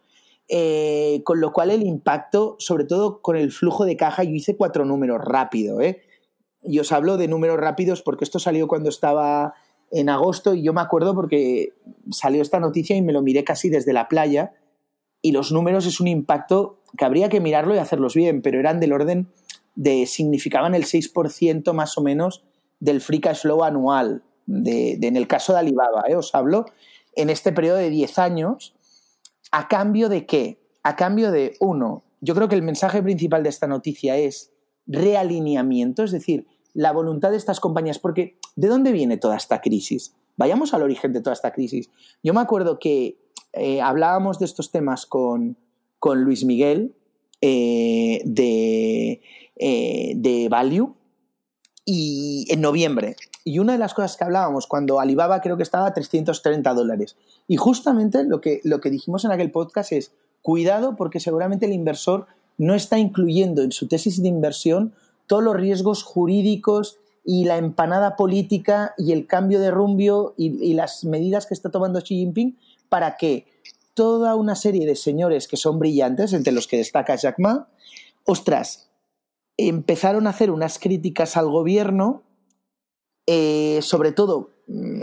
[0.48, 4.56] eh, con lo cual el impacto, sobre todo con el flujo de caja, yo hice
[4.56, 6.01] cuatro números rápido, ¿eh?
[6.62, 9.55] Y os hablo de números rápidos porque esto salió cuando estaba
[9.90, 11.74] en agosto y yo me acuerdo porque
[12.10, 14.52] salió esta noticia y me lo miré casi desde la playa
[15.22, 18.81] y los números es un impacto que habría que mirarlo y hacerlos bien, pero eran
[18.81, 19.28] del orden
[19.74, 22.44] de, significaban el 6% más o menos
[22.80, 26.16] del free cash flow anual, de, en el caso de Alibaba, ¿eh?
[26.16, 26.66] os hablo,
[27.14, 28.74] en este periodo de 10 años,
[29.51, 30.60] ¿A cambio de qué?
[30.82, 34.52] A cambio de, uno, yo creo que el mensaje principal de esta noticia es
[34.86, 40.14] realineamiento, es decir, la voluntad de estas compañías, porque ¿de dónde viene toda esta crisis?
[40.36, 41.90] Vayamos al origen de toda esta crisis.
[42.22, 43.18] Yo me acuerdo que
[43.52, 45.56] eh, hablábamos de estos temas con,
[46.02, 46.94] Luis Miguel
[47.40, 49.20] eh, de,
[49.62, 50.94] eh, de Value
[51.84, 53.16] y en noviembre.
[53.44, 57.16] Y una de las cosas que hablábamos cuando Alibaba creo que estaba a 330 dólares.
[57.46, 61.74] Y justamente lo que, lo que dijimos en aquel podcast es, cuidado porque seguramente el
[61.74, 62.26] inversor
[62.56, 64.94] no está incluyendo en su tesis de inversión
[65.26, 70.72] todos los riesgos jurídicos y la empanada política y el cambio de rumbio y, y
[70.72, 72.56] las medidas que está tomando Xi Jinping
[72.88, 73.46] para que
[73.92, 77.68] toda una serie de señores que son brillantes, entre los que destaca Jack Ma,
[78.24, 78.89] ostras,
[79.68, 82.22] empezaron a hacer unas críticas al gobierno,
[83.26, 84.50] eh, sobre todo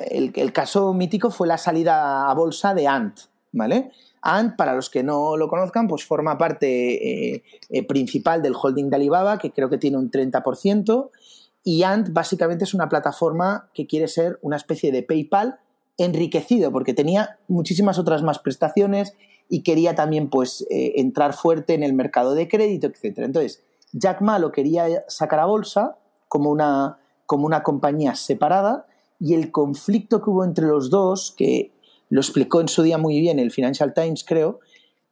[0.09, 3.19] el, caso mítico fue la salida a bolsa de Ant,
[3.51, 3.91] ¿vale?
[4.21, 8.89] Ant, para los que no lo conozcan, pues forma parte eh, eh, principal del holding
[8.89, 11.09] de Alibaba, que creo que tiene un 30%,
[11.63, 15.59] y Ant básicamente es una plataforma que quiere ser una especie de PayPal
[15.97, 19.15] enriquecido, porque tenía muchísimas otras más prestaciones
[19.49, 23.19] y quería también pues entrar fuerte en el mercado de crédito, etc.
[23.19, 23.63] Entonces,
[23.97, 25.97] Jack Ma lo quería sacar a bolsa
[26.27, 28.85] como una, como una compañía separada
[29.19, 31.71] y el conflicto que hubo entre los dos, que
[32.09, 34.59] lo explicó en su día muy bien el Financial Times, creo,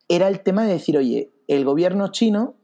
[0.08, 2.56] era el tema de decir, oye, el gobierno chino,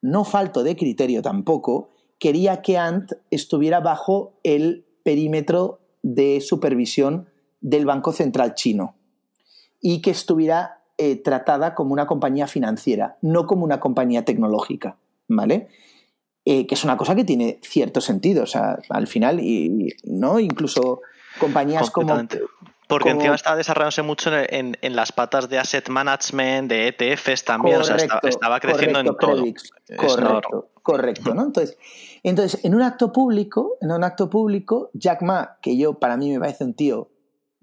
[0.00, 7.28] no falto de criterio tampoco, quería que Ant estuviera bajo el perímetro de supervisión
[7.60, 8.96] del Banco Central chino
[9.80, 14.98] y que estuviera eh, tratada como una compañía financiera, no como una compañía tecnológica.
[15.28, 15.68] ¿Vale?
[16.44, 18.42] eh, que es una cosa que tiene cierto sentido.
[18.44, 20.38] O sea, al final, y, ¿no?
[20.38, 21.00] Incluso
[21.38, 22.20] compañías como.
[22.88, 27.80] Porque encima está desarrollándose mucho en, las patas de asset management, de ETFs también.
[27.80, 29.44] o sea, estaba creciendo en todo.
[29.96, 31.44] Correcto, correcto, ¿no?
[31.44, 31.78] Entonces,
[32.22, 36.30] entonces, en un acto público, en un acto público, Jack Ma, que yo para mí
[36.32, 37.08] me parece un tío,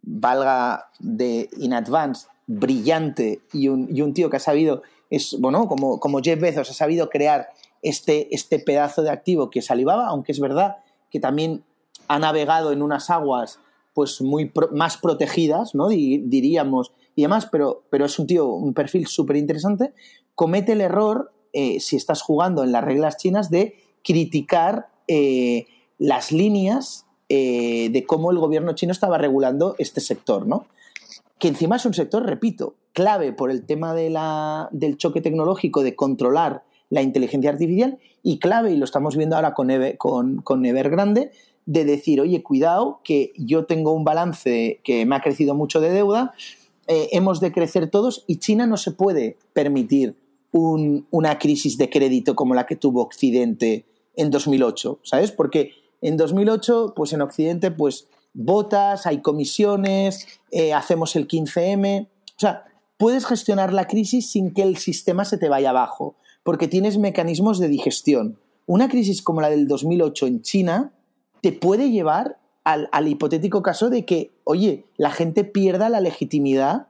[0.01, 5.67] valga de in advance, brillante y un, y un tío que ha sabido, es, bueno,
[5.67, 7.49] como, como Jeff Bezos ha sabido crear
[7.81, 10.77] este, este pedazo de activo que es aunque es verdad
[11.09, 11.63] que también
[12.07, 13.59] ha navegado en unas aguas
[13.93, 15.89] pues muy más protegidas, ¿no?
[15.89, 19.93] diríamos, y demás, pero, pero es un tío, un perfil súper interesante,
[20.35, 25.67] comete el error, eh, si estás jugando en las reglas chinas, de criticar eh,
[25.97, 30.65] las líneas eh, de cómo el gobierno chino estaba regulando este sector, ¿no?
[31.37, 35.83] Que encima es un sector, repito, clave por el tema de la, del choque tecnológico,
[35.83, 40.65] de controlar la inteligencia artificial, y clave, y lo estamos viendo ahora con, con, con
[40.65, 41.31] Evergrande,
[41.65, 45.91] de decir, oye, cuidado, que yo tengo un balance que me ha crecido mucho de
[45.91, 46.33] deuda,
[46.87, 50.15] eh, hemos de crecer todos y China no se puede permitir
[50.51, 53.85] una crisis de crédito como la que tuvo Occidente
[54.15, 55.31] en 2008, ¿sabes?
[55.31, 62.39] Porque en 2008, pues en Occidente, pues botas, hay comisiones, eh, hacemos el 15M, o
[62.39, 62.65] sea,
[62.99, 67.57] puedes gestionar la crisis sin que el sistema se te vaya abajo, porque tienes mecanismos
[67.57, 68.37] de digestión.
[68.65, 70.93] Una crisis como la del 2008 en China,
[71.41, 76.87] te puede llevar al, hipotético caso de que, oye, la gente pierda la legitimidad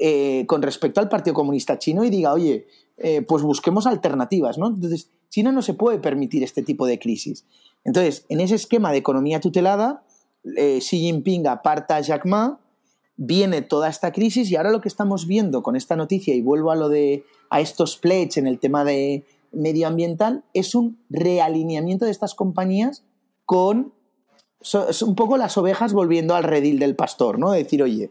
[0.00, 2.66] eh, con respecto al Partido Comunista Chino y diga, oye,
[2.98, 4.66] eh, pues busquemos alternativas, ¿no?
[4.66, 7.46] Entonces, China no se puede permitir este tipo de crisis.
[7.84, 10.02] Entonces, en ese esquema de economía tutelada,
[10.56, 12.60] eh, Xi Jinping aparta a Jack Ma,
[13.16, 16.70] viene toda esta crisis y ahora lo que estamos viendo con esta noticia, y vuelvo
[16.70, 22.10] a lo de a estos pledges en el tema de medioambiental, es un realineamiento de
[22.10, 23.04] estas compañías
[23.44, 23.92] con
[24.88, 27.52] es un poco las ovejas volviendo al redil del pastor, ¿no?
[27.52, 28.10] decir, oye,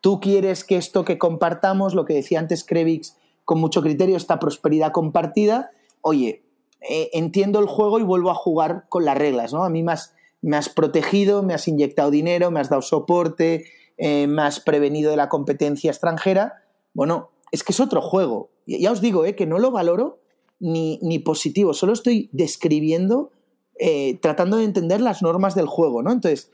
[0.00, 4.38] tú quieres que esto que compartamos, lo que decía antes Krevix, con mucho criterio, esta
[4.38, 5.70] prosperidad compartida,
[6.00, 6.42] oye,
[6.80, 9.64] eh, entiendo el juego y vuelvo a jugar con las reglas, ¿no?
[9.64, 13.66] A mí has, me has protegido, me has inyectado dinero, me has dado soporte,
[13.98, 16.62] eh, has prevenido de la competencia extranjera.
[16.94, 18.50] Bueno, es que es otro juego.
[18.66, 20.20] Ya os digo, eh, que no lo valoro
[20.60, 23.32] ni, ni positivo, solo estoy describiendo
[23.78, 26.12] eh, tratando de entender las normas del juego, ¿no?
[26.12, 26.50] Entonces,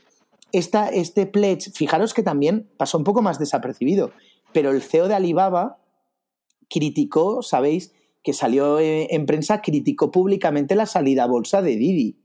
[0.53, 4.13] este pledge, fijaros que también pasó un poco más desapercibido,
[4.53, 5.79] pero el CEO de Alibaba
[6.71, 7.93] criticó, sabéis,
[8.23, 12.19] que salió en prensa, criticó públicamente la salida a bolsa de Didi.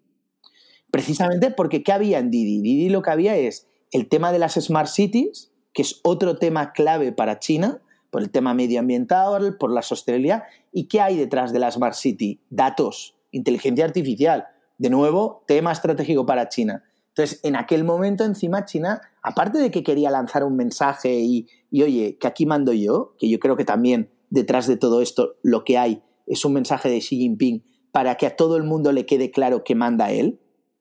[0.90, 2.61] Precisamente porque ¿qué había en Didi?
[2.61, 6.74] Didi lo que había es el tema de las Smart Cities, que es otro tema
[6.74, 10.44] clave para China, por el tema medioambiental, por la sostenibilidad.
[10.72, 12.41] ¿Y qué hay detrás de la Smart City?
[12.49, 14.45] Datos, inteligencia artificial.
[14.78, 16.84] De nuevo, tema estratégico para China.
[17.10, 22.18] Entonces, en aquel momento, encima, China, aparte de que quería lanzar un mensaje y, oye,
[22.20, 25.78] que aquí mando yo, que yo creo que también detrás de todo esto lo que
[25.78, 29.30] hay es un mensaje de Xi Jinping para que a todo el mundo le quede
[29.30, 30.40] claro que manda él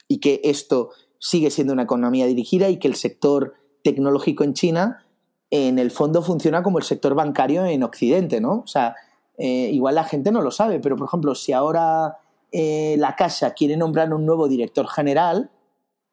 [0.09, 0.91] y que esto
[1.23, 3.55] sigue siendo una economía dirigida y que el sector
[3.85, 5.07] tecnológico en China,
[5.51, 8.63] en el fondo, funciona como el sector bancario en Occidente, ¿no?
[8.65, 8.97] O sea,
[9.39, 12.19] eh, igual la gente no lo sabe, pero por ejemplo, si ahora
[12.51, 15.53] eh, la Casa quiere nombrar un nuevo director general,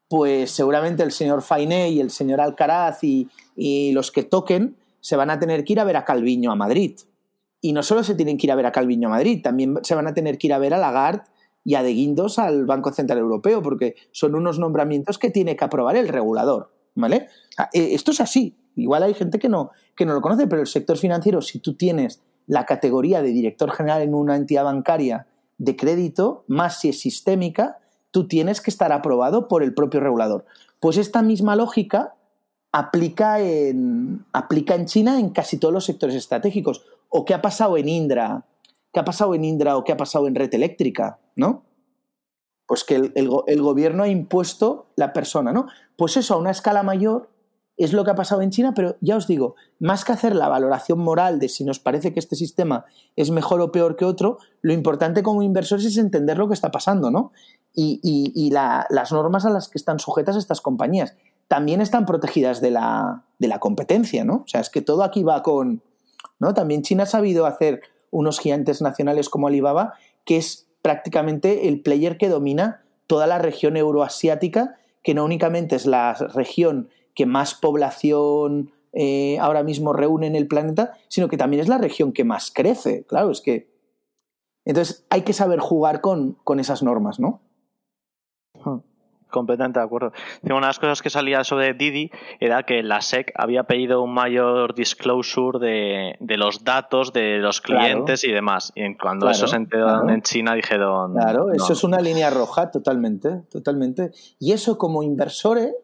[0.08, 3.30] pues seguramente el señor Fainé y el señor Alcaraz y,
[3.92, 7.00] los que toquen se van a tener que ir a ver a Calviño a Madrid.
[7.62, 9.96] Y no solo se tienen que ir a ver a Calviño a Madrid, también se
[9.96, 11.24] van a tener que ir a ver a Lagarde
[11.64, 15.66] y a De Guindos al Banco Central Europeo, porque son unos nombramientos que tiene que
[15.66, 16.72] aprobar el regulador.
[16.96, 17.28] ¿Vale?
[17.74, 18.58] Eh, esto es así.
[18.76, 21.76] Igual hay gente que no, que no lo conoce, pero el sector financiero, si tú
[21.76, 25.28] tienes la categoría de director general en una entidad bancaria
[25.58, 27.80] de crédito, más si es sistémica,
[28.12, 30.46] tú tienes que estar aprobado por el propio regulador.
[30.80, 32.16] Pues esta misma lógica
[32.72, 36.84] aplica en, aplica en China en casi todos los sectores estratégicos.
[37.10, 38.46] ¿O qué ha pasado en Indra?
[38.94, 41.20] ¿Qué ha pasado en Indra o qué ha pasado en red eléctrica?
[41.40, 41.64] ¿No?
[42.68, 45.68] Pues que el, el gobierno ha impuesto la persona, ¿no?
[45.96, 47.30] Pues eso a una escala mayor
[47.80, 50.50] es lo que ha pasado en China, pero ya os digo, más que hacer la
[50.50, 52.84] valoración moral de si nos parece que este sistema
[53.16, 56.72] es mejor o peor que otro, lo importante como inversores es entender lo que está
[56.72, 57.32] pasando, ¿no?
[57.74, 61.16] Y, las normas a las que están sujetas estas compañías
[61.48, 64.44] también están protegidas de la, de la competencia, ¿no?
[64.44, 65.82] O sea, es que todo aquí va con...
[66.38, 66.54] ¿no?
[66.54, 69.94] También China ha sabido hacer unos gigantes nacionales como Alibaba,
[70.26, 75.86] que es prácticamente el player que domina toda la región euroasiática, que no únicamente es
[75.86, 81.62] la región que más población eh, ahora mismo reúne en el planeta, sino que también
[81.62, 83.04] es la región que más crece.
[83.06, 83.70] Claro, es que.
[84.66, 87.42] Entonces hay que saber jugar con, con esas normas, ¿no?
[89.30, 90.12] Completamente de acuerdo.
[90.44, 94.14] Una de las cosas que salía sobre Didi era que la SEC había pedido un
[94.14, 98.72] mayor disclosure de, de los datos de los clientes y demás.
[98.76, 101.14] Y cuando eso se enteró en China dijeron...
[101.14, 104.12] Claro, eso es una línea roja totalmente, totalmente.
[104.40, 105.76] Y eso como inversores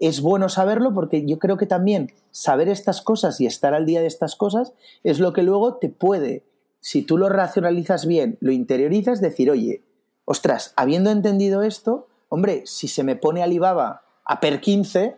[0.00, 4.00] es bueno saberlo porque yo creo que también saber estas cosas y estar al día
[4.00, 4.72] de estas cosas
[5.04, 6.44] es lo que luego te puede,
[6.80, 9.84] si tú lo racionalizas bien, lo interiorizas, decir, oye,
[10.24, 15.16] ostras, habiendo entendido esto, hombre, si se me pone Alibaba a per 15,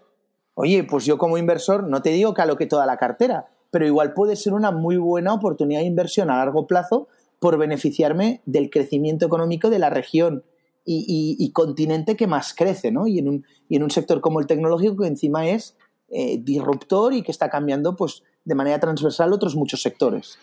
[0.54, 4.12] oye, pues yo como inversor no te digo que aloque toda la cartera, pero igual
[4.14, 7.08] puede ser una muy buena oportunidad de inversión a largo plazo
[7.38, 10.44] por beneficiarme del crecimiento económico de la región
[10.84, 13.06] y, continente que más crece, ¿no?
[13.06, 13.44] Y en,
[13.82, 15.76] un, sector como el tecnológico que encima es
[16.08, 20.38] eh, disruptor y que está cambiando pues de manera transversal otros muchos sectores.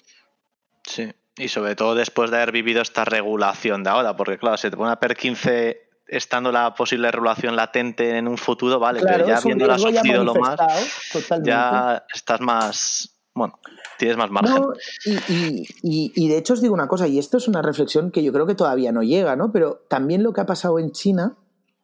[0.83, 4.71] Sí, y sobre todo después de haber vivido esta regulación de ahora, porque claro, se
[4.71, 9.27] te pone a per 15 estando la posible regulación latente en un futuro, vale, pero
[9.27, 10.59] ya viéndola sucedido lo más,
[11.43, 13.59] ya estás más, bueno,
[13.97, 14.63] tienes más margen.
[15.83, 18.45] y, de hecho os digo una cosa, y esto es una reflexión que yo creo
[18.45, 19.51] que todavía no llega, ¿no?
[19.51, 21.37] Pero también lo que ha pasado en China,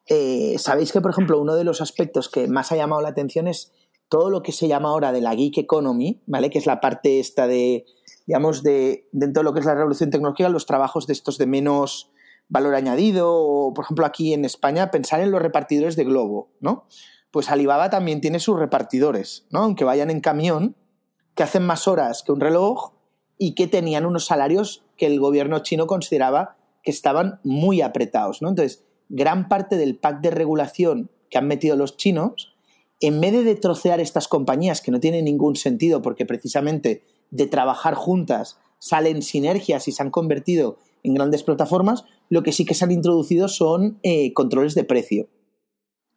[0.08, 3.48] eh, sabéis que, por ejemplo, uno de los aspectos que más ha llamado la atención
[3.48, 3.74] es
[4.10, 6.50] todo lo que se llama ahora de la geek economy, ¿vale?
[6.50, 7.86] Que es la parte esta de,
[8.26, 11.48] digamos, de dentro de lo que es la revolución tecnológica, los trabajos de estos de
[11.48, 12.12] menos
[12.50, 16.86] valor añadido, o por ejemplo aquí en España, pensar en los repartidores de globo, ¿no?
[17.32, 19.60] Pues Alibaba también tiene sus repartidores, ¿no?
[19.60, 20.76] Aunque vayan en camión,
[21.36, 22.94] que hacen más horas que un reloj
[23.38, 28.50] y que tenían unos salarios que el gobierno chino consideraba que estaban muy apretados, ¿no?
[28.50, 32.56] Entonces, gran parte del pack de regulación que han metido los chinos,
[33.02, 37.96] en vez de trocear estas compañías que no tienen ningún sentido porque precisamente de trabajar
[37.96, 42.86] juntas salen sinergias y se han convertido en grandes plataformas, lo que sí que se
[42.86, 45.28] han introducido son eh, controles de precio.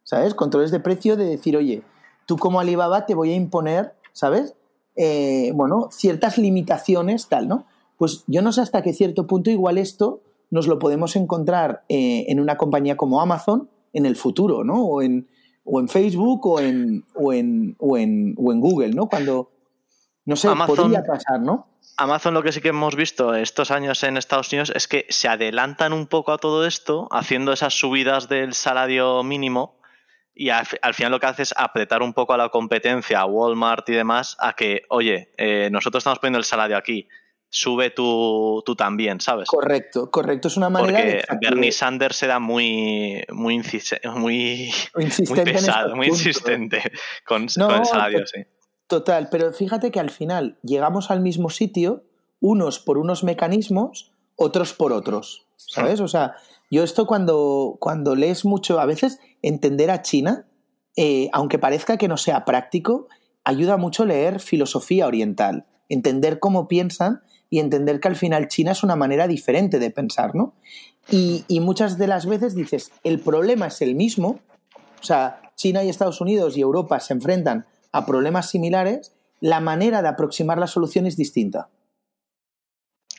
[0.03, 0.33] ¿Sabes?
[0.33, 1.83] Controles de precio de decir, oye,
[2.25, 4.55] tú como Alibaba te voy a imponer, ¿sabes?
[4.95, 7.65] Eh, bueno, ciertas limitaciones, tal, ¿no?
[7.97, 10.21] Pues yo no sé hasta qué cierto punto igual esto
[10.51, 14.83] nos lo podemos encontrar eh, en una compañía como Amazon en el futuro, ¿no?
[14.83, 15.27] O en,
[15.63, 19.07] o en Facebook o en, o en, o en, o en Google, ¿no?
[19.07, 19.51] Cuando,
[20.25, 21.67] no sé, podría pasar, ¿no?
[21.99, 25.27] Amazon lo que sí que hemos visto estos años en Estados Unidos es que se
[25.27, 29.81] adelantan un poco a todo esto haciendo esas subidas del salario mínimo
[30.33, 33.89] y al, final lo que hace es apretar un poco a la competencia, a Walmart
[33.89, 37.09] y demás, a que, oye, eh, nosotros estamos poniendo el salario aquí,
[37.49, 39.49] sube tú, tú también, ¿sabes?
[39.49, 40.47] Correcto, correcto.
[40.47, 43.61] Es una manera Porque Bernie Sanders era muy, muy,
[44.15, 46.81] muy, muy pesado, muy insistente
[47.25, 48.45] con, con el salario, sí.
[48.89, 52.05] Total, pero fíjate que al final llegamos al mismo sitio,
[52.41, 55.45] unos por unos mecanismos, otros por otros.
[55.57, 55.99] ¿Sabes?
[55.99, 56.33] O sea,
[56.71, 60.47] yo esto cuando, cuando lees mucho, a veces entender a China,
[60.95, 63.07] eh, aunque parezca que no sea práctico,
[63.43, 67.21] ayuda mucho leer filosofía oriental, entender cómo piensan
[67.51, 70.55] y entender que al final China es una manera diferente de pensar, ¿no?
[71.11, 74.39] Y, y muchas de las veces dices, el problema es el mismo,
[74.99, 80.01] o sea, China y Estados Unidos y Europa se enfrentan a problemas similares, la manera
[80.01, 81.69] de aproximar la solución es distinta.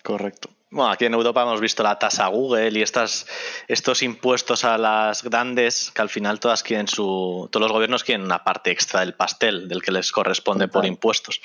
[0.02, 0.50] Correcto.
[0.72, 3.26] Bueno, aquí en Europa hemos visto la tasa Google y estas,
[3.66, 8.24] estos impuestos a las grandes, que al final todas quieren su, todos los gobiernos quieren
[8.24, 11.40] una parte extra del pastel, del que les corresponde por impuestos.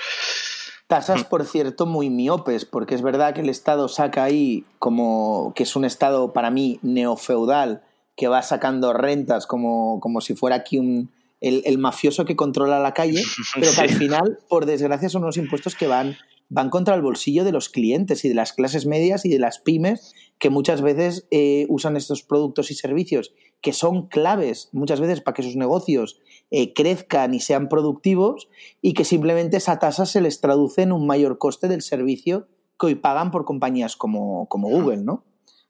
[0.85, 1.30] Tasas, mm.
[1.30, 5.76] por cierto, muy miopes, porque es verdad que el Estado saca ahí como que es
[5.76, 7.81] un Estado para mí neofeudal,
[8.15, 11.10] que va sacando rentas como, como si fuera aquí un,
[11.45, 13.23] el, mafioso que controla la calle,
[13.55, 16.17] pero que al final, por desgracia, son unos impuestos que van,
[16.49, 19.59] van contra el bolsillo de los clientes y de las clases medias y de las
[19.59, 25.22] pymes que muchas veces eh, usan estos productos y servicios que son claves muchas veces
[25.22, 26.19] para que sus negocios
[26.51, 28.49] eh, crezcan y sean productivos
[28.81, 32.47] y que simplemente esa tasa se les traduce en un mayor coste del servicio
[32.80, 35.23] que hoy pagan por compañías como, como Google, ¿no?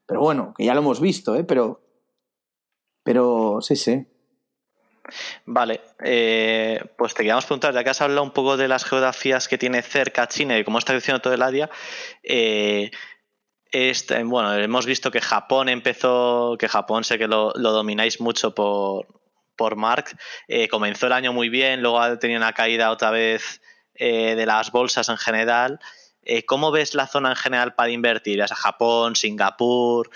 [0.06, 1.44] Pero bueno, que ya lo hemos visto, ¿eh?
[1.44, 1.80] Pero,
[3.02, 4.06] pero sí, sí.
[5.44, 9.48] Vale, eh, pues te queríamos preguntar, ya que has hablado un poco de las geografías
[9.48, 11.70] que tiene cerca China y cómo está creciendo todo el área,
[12.22, 12.90] eh,
[13.70, 19.06] este, bueno, hemos visto que Japón empezó, que Japón sé que lo, domináis mucho por,
[19.56, 20.16] por Mark,
[20.48, 23.60] eh, comenzó el año muy bien, luego ha tenido una caída otra vez
[23.98, 25.80] de las bolsas en general.
[26.44, 28.42] ¿Cómo ves la zona en general para invertir?
[28.42, 30.10] ¿Es a Japón, Singapur,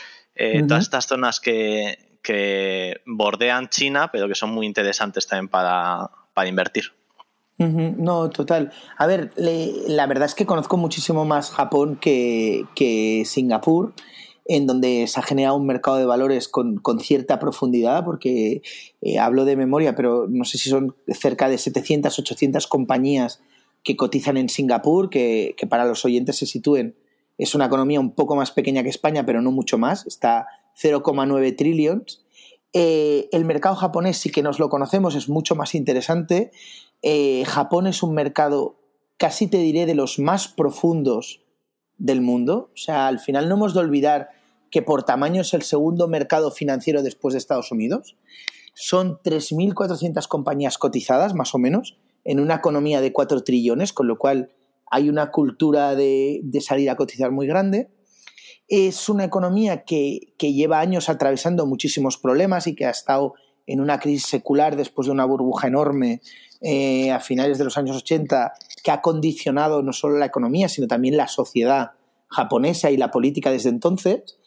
[0.68, 6.10] todas estas zonas que, que bordean China, pero que son muy interesantes también para,
[6.46, 6.92] invertir.
[7.58, 8.72] No, total.
[8.96, 13.92] A ver, la verdad es que conozco muchísimo más Japón que, que Singapur
[14.50, 18.62] en donde se ha generado un mercado de valores con, cierta profundidad, porque
[19.00, 23.40] eh, hablo de memoria, pero no sé si son cerca de 700, 800 compañías
[23.84, 26.96] que cotizan en Singapur, que, para los oyentes se sitúen.
[27.38, 31.56] Es una economía un poco más pequeña que España, pero no mucho más, está 0,9
[31.56, 32.24] trillions.
[32.72, 36.52] Eh, el mercado japonés sí que nos lo conocemos, es mucho más interesante.
[37.02, 38.76] Eh, Japón es un mercado,
[39.16, 41.42] casi te diré, de los más profundos
[41.98, 42.70] del mundo.
[42.74, 44.30] O sea, al final no hemos de olvidar
[44.70, 48.16] que por tamaño es el segundo mercado financiero después de Estados Unidos.
[48.74, 54.16] Son 3.400 compañías cotizadas, más o menos, en una economía de 4 trillones, con lo
[54.16, 54.50] cual
[54.90, 57.90] hay una cultura de, salir a cotizar muy grande.
[58.72, 63.34] Es una economía que, lleva años atravesando muchísimos problemas y que ha estado
[63.66, 66.20] en una crisis secular después de una burbuja enorme
[66.60, 68.52] eh, a finales de los años 80
[68.84, 71.94] que ha condicionado no solo la economía, sino también la sociedad
[72.28, 74.38] japonesa y la política desde entonces.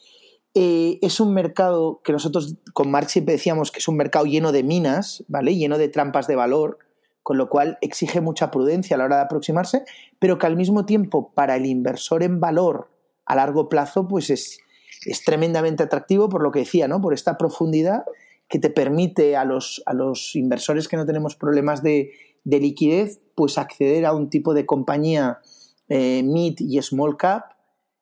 [0.53, 4.53] Eh, es un mercado que nosotros con Marx siempre decíamos que es un mercado lleno
[4.53, 5.53] de minas, ¿vale?
[5.53, 6.79] Lleno de trampas de valor,
[7.23, 9.83] con lo cual exige mucha prudencia a la hora de aproximarse,
[10.17, 12.92] pero que al mismo tiempo para el inversor en valor
[13.25, 14.59] a largo plazo, pues es,
[15.05, 17.01] es tremendamente atractivo por lo que decía, ¿no?
[17.01, 18.03] Por esta profundidad
[18.49, 22.11] que te permite a los, a los inversores que no tenemos problemas de,
[22.43, 25.39] de liquidez, pues acceder a un tipo de compañía
[25.89, 27.53] eh, mid y small cap,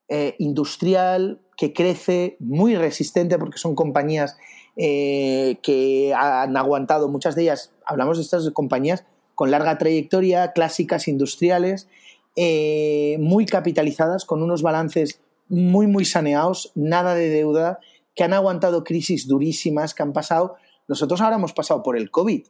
[0.07, 4.35] eh, industrial, que crece, muy resistente, porque son compañías
[4.75, 11.07] eh, que han aguantado, muchas de ellas, hablamos de estas compañías con larga trayectoria, clásicas,
[11.07, 11.87] industriales,
[12.35, 15.19] muy capitalizadas, con unos balances
[15.51, 17.79] muy, muy saneados, nada de deuda,
[18.15, 20.55] que han aguantado crisis durísimas, que han pasado.
[20.87, 22.45] Nosotros ahora hemos pasado por el COVID,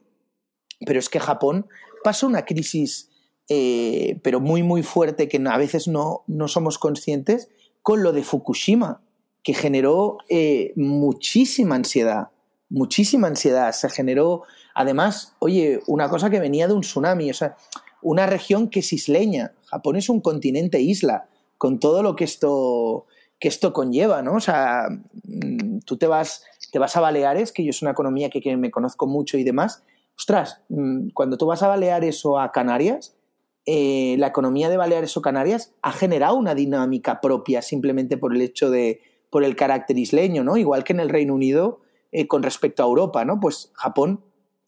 [0.86, 1.66] pero es que Japón
[2.02, 3.10] pasó una crisis,
[3.48, 7.48] eh, pero muy, muy fuerte, que a veces no, no, somos conscientes,
[7.82, 9.02] con lo de Fukushima,
[9.42, 12.28] que generó eh, muchísima ansiedad,
[12.68, 13.72] muchísima ansiedad.
[13.72, 14.44] Se generó,
[14.74, 17.56] además, oye, una cosa que venía de un tsunami, o sea,
[18.02, 19.52] una región que es isleña.
[19.66, 23.06] Japón es un continente isla, con todo lo que esto,
[23.38, 24.34] que esto conlleva, ¿no?
[24.34, 24.88] O sea,
[25.24, 28.70] mm, tú te vas, te vas a Baleares, que yo es una economía que, me
[28.70, 29.82] conozco mucho y demás,
[30.16, 33.16] ostras, mm, cuando tú vas a Baleares o a Canarias,
[33.64, 38.42] eh, la economía de Baleares o Canarias ha generado una dinámica propia simplemente por el
[38.42, 39.00] hecho de,
[39.30, 40.56] por el carácter isleño, ¿no?
[40.56, 41.80] Igual que en el Reino Unido
[42.10, 43.40] eh, con respecto a Europa, ¿no?
[43.40, 44.20] Pues Japón,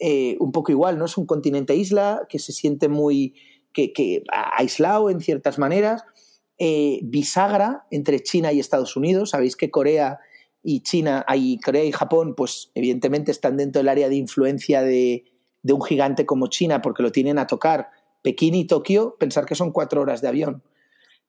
[0.07, 1.07] eh, un poco igual, ¿no?
[1.07, 3.35] Es un continente isla que se siente muy
[3.73, 6.05] que, que aislado en ciertas maneras,
[7.03, 9.31] bisagra entre China y Estados Unidos.
[9.31, 10.21] Sabéis que Corea
[10.65, 15.25] y China, y Corea y Japón, pues evidentemente están dentro del área de influencia de,
[15.63, 17.91] un gigante como China porque lo tienen a tocar
[18.23, 20.63] Pekín y Tokio, pensar que son cuatro horas de avión.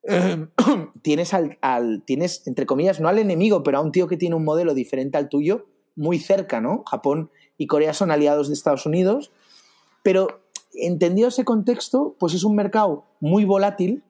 [1.02, 1.58] Tienes, al,
[2.06, 5.18] tienes, entre comillas, no al enemigo, pero a un tío que tiene un modelo diferente
[5.18, 6.84] al tuyo, muy cerca, ¿no?
[6.90, 9.32] Japón y Corea son aliados de Estados Unidos,
[10.04, 10.42] pero
[10.74, 14.04] entendido ese contexto, pues es un mercado muy volátil,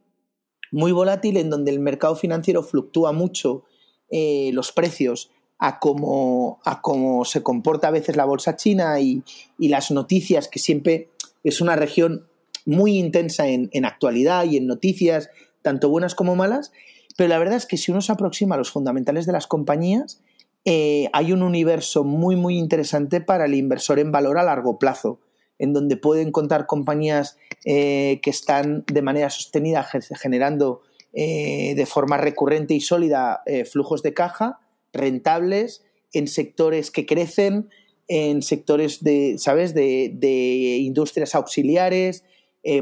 [0.71, 3.63] muy volátil en donde el mercado financiero fluctúa mucho
[4.09, 9.23] eh, los precios a cómo, a cómo se comporta a veces la bolsa china y,
[9.57, 11.09] las noticias, que siempre
[11.43, 12.27] es una región
[12.65, 15.29] muy intensa en, actualidad y en noticias,
[15.61, 16.71] tanto buenas como malas,
[17.17, 20.21] pero la verdad es que si uno se aproxima a los fundamentales de las compañías,
[20.67, 25.19] eh, hay un universo muy, muy interesante para el inversor en valor a largo plazo,
[25.59, 29.87] en donde puede encontrar compañías eh, que están de manera sostenida
[30.19, 30.81] generando
[31.13, 34.59] eh, de forma recurrente y sólida flujos de caja,
[34.91, 37.69] rentables, en sectores que crecen,
[38.07, 42.23] en sectores de, ¿sabes?, de, industrias auxiliares,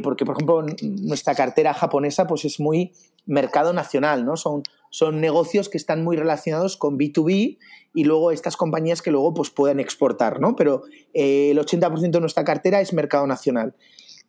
[0.01, 2.93] porque, por ejemplo, nuestra cartera japonesa pues es muy
[3.25, 4.37] mercado nacional, ¿no?
[4.37, 7.57] Son, son negocios que están muy relacionados con B2B
[7.95, 10.55] y luego estas compañías que luego pues pueden exportar, ¿no?
[10.55, 10.83] Pero
[11.15, 13.73] eh, el 80% de nuestra cartera es mercado nacional.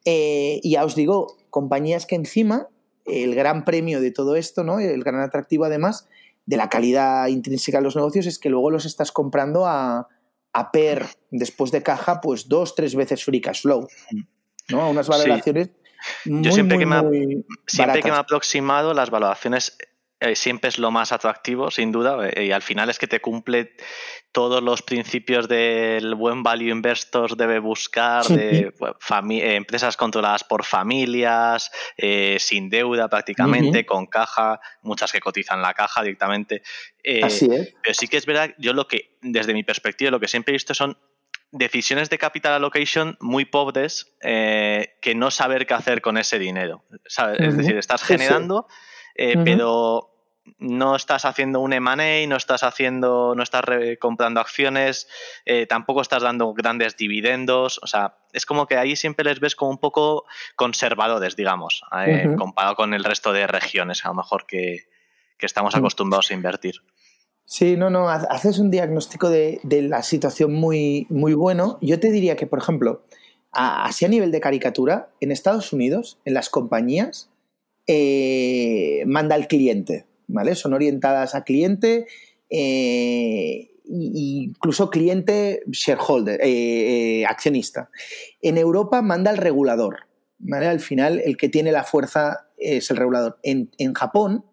[0.06, 2.68] Eh, y ya os digo, compañías que encima,
[3.04, 4.78] el gran premio de todo esto, ¿no?
[4.78, 6.08] El gran atractivo además
[6.46, 10.08] de la calidad intrínseca de los negocios es que luego los estás comprando a,
[10.54, 13.86] a PER después de caja, pues dos, tres veces free cash flow.
[14.70, 14.80] ¿no?
[14.80, 15.72] A unas valoraciones.
[16.24, 17.02] Yo siempre, que, me
[17.66, 19.76] siempre que me ha aproximado las valoraciones
[20.24, 23.20] eh, siempre es lo más atractivo, sin duda, eh, y al final es que te
[23.20, 23.76] cumple
[24.32, 31.70] todos los principios del buen value investors debe buscar, de eh, empresas controladas por familias,
[32.38, 36.62] sin deuda prácticamente, con caja, muchas que cotizan la caja directamente.
[37.22, 37.74] Así es.
[37.80, 40.56] Pero sí que es verdad, yo lo que, desde mi perspectiva, lo que siempre he
[40.56, 40.98] visto son
[41.54, 46.84] decisiones de capital allocation muy pobres eh, que no saber qué hacer con ese dinero.
[47.38, 48.66] Es decir, estás generando,
[49.14, 50.13] eh, pero
[50.58, 53.64] no estás haciendo un M&A, no estás haciendo, no estás
[53.98, 55.08] comprando acciones,
[55.46, 59.56] eh, tampoco estás dando grandes dividendos, o sea, es como que ahí siempre les ves
[59.56, 60.24] como un poco
[60.56, 61.82] conservadores, digamos,
[62.36, 64.86] comparado con el resto de regiones, a lo mejor que,
[65.38, 66.82] que estamos acostumbrados a invertir.
[67.46, 71.78] Sí, no, no, haces un diagnóstico de, la situación muy, muy bueno.
[71.82, 73.02] Yo te diría que, por ejemplo,
[73.52, 77.30] así a nivel de caricatura, en Estados Unidos, en las compañías,
[77.86, 80.54] eh, manda al cliente, ¿vale?
[80.54, 82.06] Son orientadas a cliente,
[82.50, 87.88] eh, incluso cliente shareholder, eh, accionista.
[88.42, 90.00] En Europa manda al regulador,
[90.38, 90.66] ¿vale?
[90.66, 93.38] Al final, el que tiene la fuerza es el regulador.
[93.42, 94.44] En, en Japón,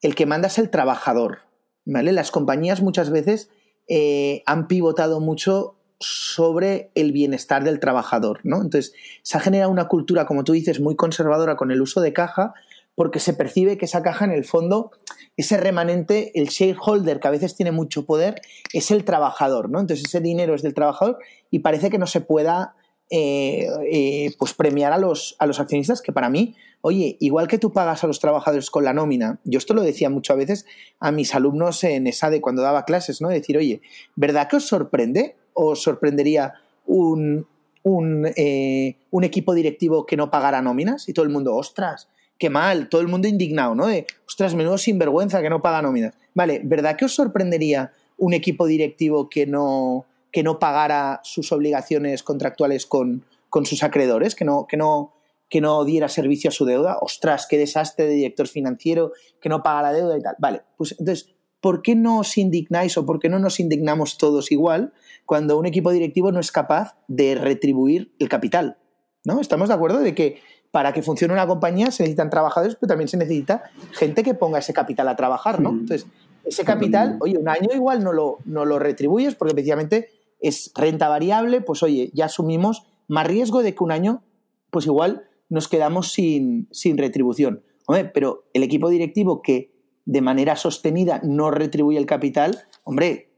[0.00, 1.40] el que manda es el trabajador,
[1.84, 3.50] las compañías muchas veces
[3.88, 8.56] eh, han pivotado mucho sobre el bienestar del trabajador, ¿no?
[8.56, 12.12] Entonces, se ha generado una cultura, como tú dices, muy conservadora con el uso de
[12.12, 12.54] caja,
[12.94, 14.90] porque se percibe que esa caja, en el fondo,
[15.36, 18.42] ese remanente, el shareholder, que a veces tiene mucho poder,
[18.72, 19.80] es el trabajador, ¿no?
[19.80, 21.18] Entonces, ese dinero es del trabajador
[21.50, 22.74] y parece que no se pueda
[23.10, 27.58] eh, eh, pues premiar a los, a los accionistas, que para mí, oye, igual que
[27.58, 30.66] tú pagas a los trabajadores con la nómina, yo esto lo decía muchas veces
[30.98, 33.28] a mis alumnos en esa de cuando daba clases, ¿no?
[33.28, 33.82] Decir, oye,
[34.16, 36.54] ¿verdad que os sorprende os sorprendería
[36.86, 37.46] un,
[37.82, 41.06] un, eh, un equipo directivo que no pagara nóminas?
[41.08, 42.08] Y todo el mundo, ostras,
[42.42, 43.86] qué mal, todo el mundo indignado, ¿no?
[44.26, 46.12] Ostras, menudo sinvergüenza que no paga nóminas.
[46.34, 52.24] Vale, ¿verdad que os sorprendería un equipo directivo que no que no pagara sus obligaciones
[52.24, 53.24] contractuales con,
[53.62, 55.12] sus acreedores, que no, que, no,
[55.48, 56.98] que no diera servicio a su deuda.
[57.00, 60.34] Ostras, qué desastre de director financiero que no paga la deuda y tal.
[60.40, 64.50] Vale, pues entonces, ¿por qué no os indignáis o por qué no nos indignamos todos
[64.50, 64.94] igual
[65.26, 68.78] cuando un equipo directivo no es capaz de retribuir el capital?
[69.24, 69.40] ¿No?
[69.40, 70.40] ¿Estamos de acuerdo de que
[70.72, 73.62] para que funcione una compañía se necesitan trabajadores, pero también se necesita
[73.92, 75.70] gente que ponga ese capital a trabajar, ¿no?
[75.70, 76.06] Entonces,
[76.44, 80.08] ese capital, oye, un año igual no lo, no lo retribuyes porque precisamente
[80.40, 84.24] es renta variable, pues oye, ya asumimos más riesgo de que un año,
[84.70, 87.62] pues igual nos quedamos sin, retribución.
[87.86, 89.72] Hombre, pero el equipo directivo que
[90.06, 93.30] de manera sostenida no retribuye el capital, hombre,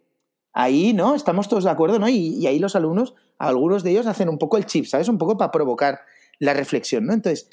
[0.53, 1.15] ahí, ¿no?
[1.15, 2.09] Estamos todos de acuerdo, ¿no?
[2.09, 5.09] Y, ahí los alumnos, algunos de ellos hacen un poco el chip, ¿sabes?
[5.09, 5.99] Un poco para provocar
[6.39, 7.13] la reflexión, ¿no?
[7.13, 7.49] Entonces,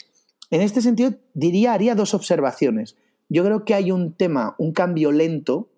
[0.49, 2.97] en este sentido, diría, haría dos observaciones.
[3.29, 5.69] Yo creo que hay un tema, un cambio lento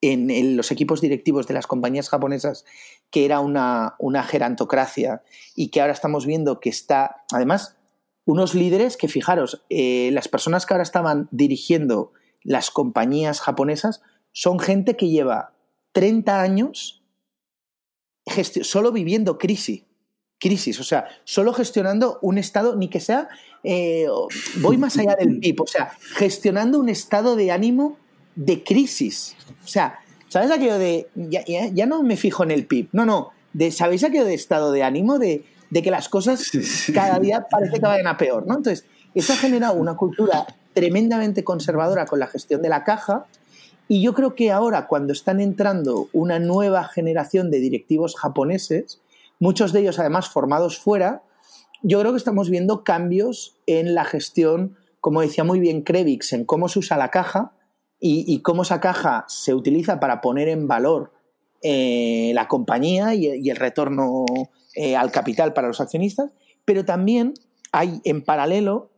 [0.00, 2.64] en, los equipos directivos de las compañías japonesas
[3.10, 3.96] que era una,
[4.28, 5.22] gerantocracia
[5.56, 7.76] y que ahora estamos viendo que está, además,
[8.24, 12.12] unos líderes que, fijaros, eh, las personas que ahora estaban dirigiendo
[12.44, 14.02] las compañías japonesas
[14.32, 15.54] son gente que lleva
[15.92, 17.02] 30 años
[18.62, 19.87] solo viviendo crisis.
[20.38, 23.28] Crisis, o sea, solo gestionando un estado, ni que sea,
[23.64, 24.06] eh,
[24.60, 27.96] voy más allá del PIB, o sea, gestionando un estado de ánimo
[28.36, 29.36] de crisis.
[29.64, 29.98] O sea,
[30.28, 34.24] ¿sabes aquello de, ya, no me fijo en el PIB, no, no, de, ¿sabéis aquello
[34.24, 36.50] de estado de ánimo de, que las cosas
[36.94, 38.56] cada día parece que vayan a peor, ¿no?
[38.56, 43.26] Entonces, eso ha generado una cultura tremendamente conservadora con la gestión de la caja
[43.88, 49.00] y yo creo que ahora cuando están entrando una nueva generación de directivos japoneses,
[49.38, 51.22] muchos de ellos además formados fuera,
[51.82, 56.44] yo creo que estamos viendo cambios en la gestión, como decía muy bien Krevix, en
[56.44, 57.52] cómo se usa la caja,
[58.00, 61.12] y, cómo esa caja se utiliza para poner en valor
[61.62, 64.24] eh, la compañía y, el retorno
[64.76, 66.32] eh, al capital para los accionistas,
[66.64, 67.34] pero también
[67.72, 68.92] hay en paralelo,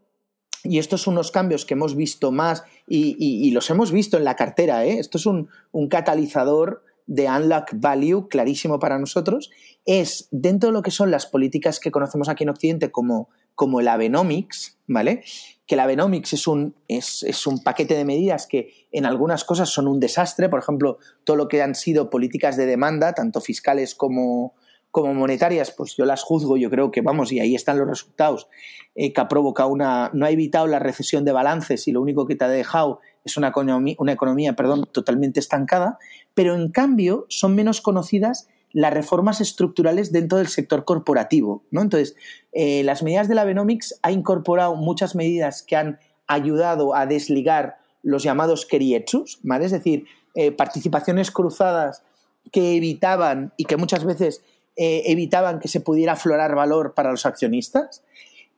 [0.62, 4.37] y estos son unos cambios que hemos visto más y, los hemos visto en la
[4.37, 4.99] cartera, ¿eh?
[4.99, 9.51] esto es un, un catalizador de unlock value clarísimo para nosotros,
[9.85, 13.81] es dentro de lo que son las políticas que conocemos aquí en Occidente como, como
[13.81, 15.24] el Abenomics, ¿vale?
[15.66, 19.89] que la Abenomics es un, es, un paquete de medidas que en algunas cosas son
[19.89, 24.55] un desastre, por ejemplo, todo lo que han sido políticas de demanda, tanto fiscales como,
[24.93, 28.47] como monetarias, pues yo las juzgo, yo creo que vamos, y ahí están los resultados,
[28.95, 32.27] eh, que ha provocado una, no ha evitado la recesión de balances y lo único
[32.27, 35.99] que te ha dejado es una economía, una economía perdón, totalmente estancada,
[36.35, 41.65] pero en cambio son menos conocidas las reformas estructurales dentro del sector corporativo.
[41.71, 41.83] ¿no?
[41.83, 42.15] Entonces,
[42.53, 47.79] eh, las medidas de la Benomics ha incorporado muchas medidas que han ayudado a desligar
[48.03, 49.67] los llamados kerietsus, ¿vale?
[49.67, 52.05] es decir, eh, participaciones cruzadas
[52.53, 54.43] que evitaban y que muchas veces
[54.77, 58.03] eh, evitaban que se pudiera aflorar valor para los accionistas.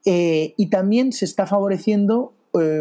[0.04, 2.32] y también se está favoreciendo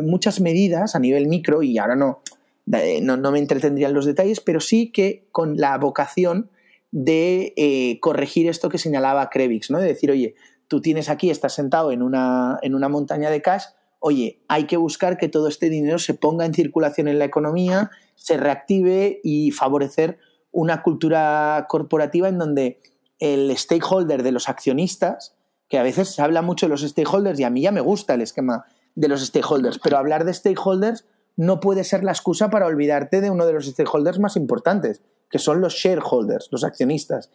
[0.03, 2.21] muchas medidas a nivel micro, y ahora no,
[2.65, 6.49] no, no me entretendría en los detalles, pero sí que con la vocación
[6.91, 9.79] de eh, corregir esto que señalaba Krevix, ¿no?
[9.79, 10.35] De decir, oye,
[10.67, 13.63] tú tienes aquí, estás sentado en una, en una montaña de cash,
[13.99, 17.91] oye, hay que buscar que todo este dinero se ponga en circulación en la economía,
[18.15, 20.17] se reactive y favorecer
[20.51, 22.81] una cultura corporativa en donde
[23.19, 25.35] el stakeholder de los accionistas,
[25.69, 28.15] que a veces se habla mucho de los stakeholders y a mí ya me gusta
[28.15, 28.65] el esquema
[28.95, 31.05] de los stakeholders, pero hablar de stakeholders
[31.37, 35.39] no puede ser la excusa para olvidarte de uno de los stakeholders más importantes, que
[35.39, 37.29] son los shareholders, los accionistas.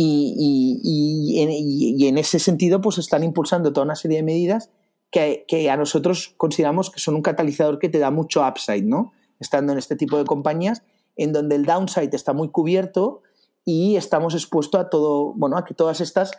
[0.00, 4.70] Y, en, ese sentido, pues están impulsando toda una serie de medidas
[5.10, 9.12] que, que, a nosotros consideramos que son un catalizador que te da mucho upside, ¿no?
[9.40, 10.82] Estando en este tipo de compañías,
[11.16, 13.22] en donde el downside está muy cubierto
[13.64, 16.30] y estamos expuestos a todo, bueno, a que todas estas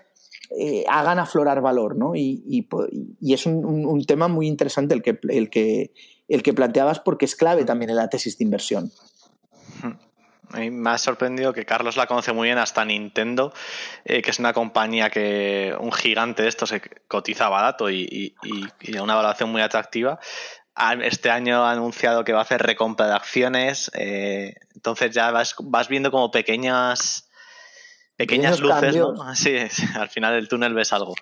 [0.51, 2.15] eh, hagan aflorar valor, ¿no?
[2.15, 2.67] Y,
[3.21, 8.37] es un, tema muy interesante el que, planteabas porque es clave también en la tesis
[8.37, 8.91] de inversión.
[10.53, 13.53] me ha sorprendido que Carlos la conoce muy bien hasta Nintendo,
[14.05, 18.97] eh, que es una compañía que un gigante de esto se cotiza barato y, y,
[18.97, 20.19] a una valoración muy atractiva.
[21.03, 25.89] Este año ha anunciado que va a hacer recompra de acciones, eh, entonces ya vas
[25.89, 27.28] viendo como pequeñas
[28.19, 29.15] Pequeñas luces, ¿no?
[29.33, 29.55] Sí,
[29.95, 31.15] al final del túnel ves algo.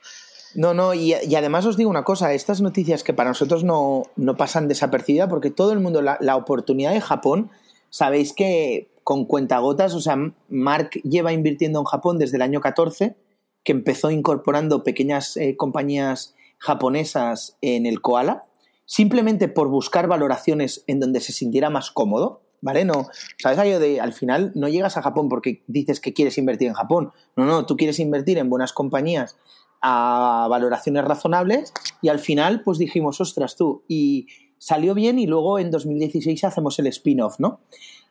[0.56, 4.02] No, no, y, además os digo una cosa, estas noticias que para nosotros no,
[4.36, 7.52] pasan desapercibidas porque todo el mundo, la, oportunidad de Japón,
[7.92, 10.18] sabéis que con cuentagotas, o sea,
[10.50, 13.16] Mark lleva invirtiendo en Japón desde el año 14,
[13.64, 18.46] que empezó incorporando pequeñas eh, compañías japonesas en el Koala,
[18.86, 22.42] simplemente por buscar valoraciones en donde se sintiera más cómodo.
[22.62, 22.86] ¿Vale?
[22.86, 23.08] No,
[23.38, 26.74] ¿sabes algo de al final no llegas a Japón porque dices que quieres invertir en
[26.74, 27.12] Japón?
[27.36, 29.38] No, no, tú quieres invertir en buenas compañías
[29.82, 34.28] a valoraciones razonables y al final pues dijimos, ostras tú, y
[34.58, 37.60] salió bien y luego en 2016 hacemos el spin-off, ¿no?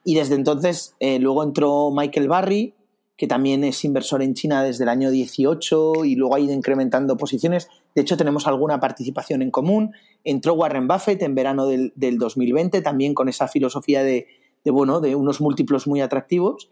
[0.04, 2.74] Y desde entonces eh, luego entró Michael Barry,
[3.16, 7.16] que también es inversor en China desde el año 18 y luego ha ido incrementando
[7.16, 7.68] posiciones.
[7.96, 9.92] De hecho, tenemos alguna participación en común.
[10.22, 14.26] Entró Warren Buffett en verano del, del 2020, también con esa filosofía de,
[14.66, 16.70] bueno, de unos múltiplos muy atractivos.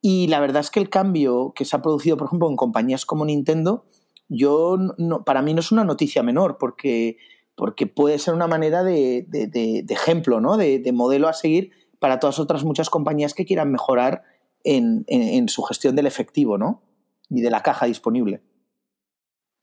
[0.00, 3.06] Y la verdad es que el cambio que se ha producido, por ejemplo, en compañías
[3.06, 3.86] como Nintendo,
[4.28, 4.76] yo
[5.24, 7.18] para mí no es una noticia menor, porque,
[7.54, 10.56] porque puede ser una manera de, de, ejemplo, ¿no?
[10.56, 11.70] de, modelo a seguir
[12.00, 14.24] para todas otras muchas compañías que quieran mejorar
[14.64, 16.82] en, su gestión del efectivo, ¿no?
[17.30, 18.42] Y de la caja disponible.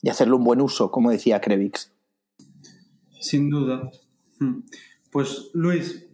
[0.02, 1.94] Y hacerle un buen uso, como decía Krevix.
[3.20, 3.92] Sin duda.
[4.40, 4.62] Hmm.
[5.12, 6.08] Pues Luis,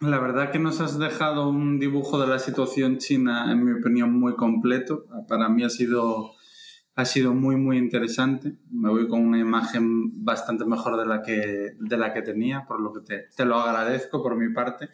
[0.00, 4.18] la verdad que nos has dejado un dibujo de la situación china, en mi opinión,
[4.18, 5.04] muy completo.
[5.28, 6.32] Para mí ha sido,
[6.94, 8.56] ha sido muy, muy interesante.
[8.70, 12.80] Me voy con una imagen bastante mejor de la que, de la que tenía, por
[12.80, 14.88] lo que te, te lo agradezco por mi parte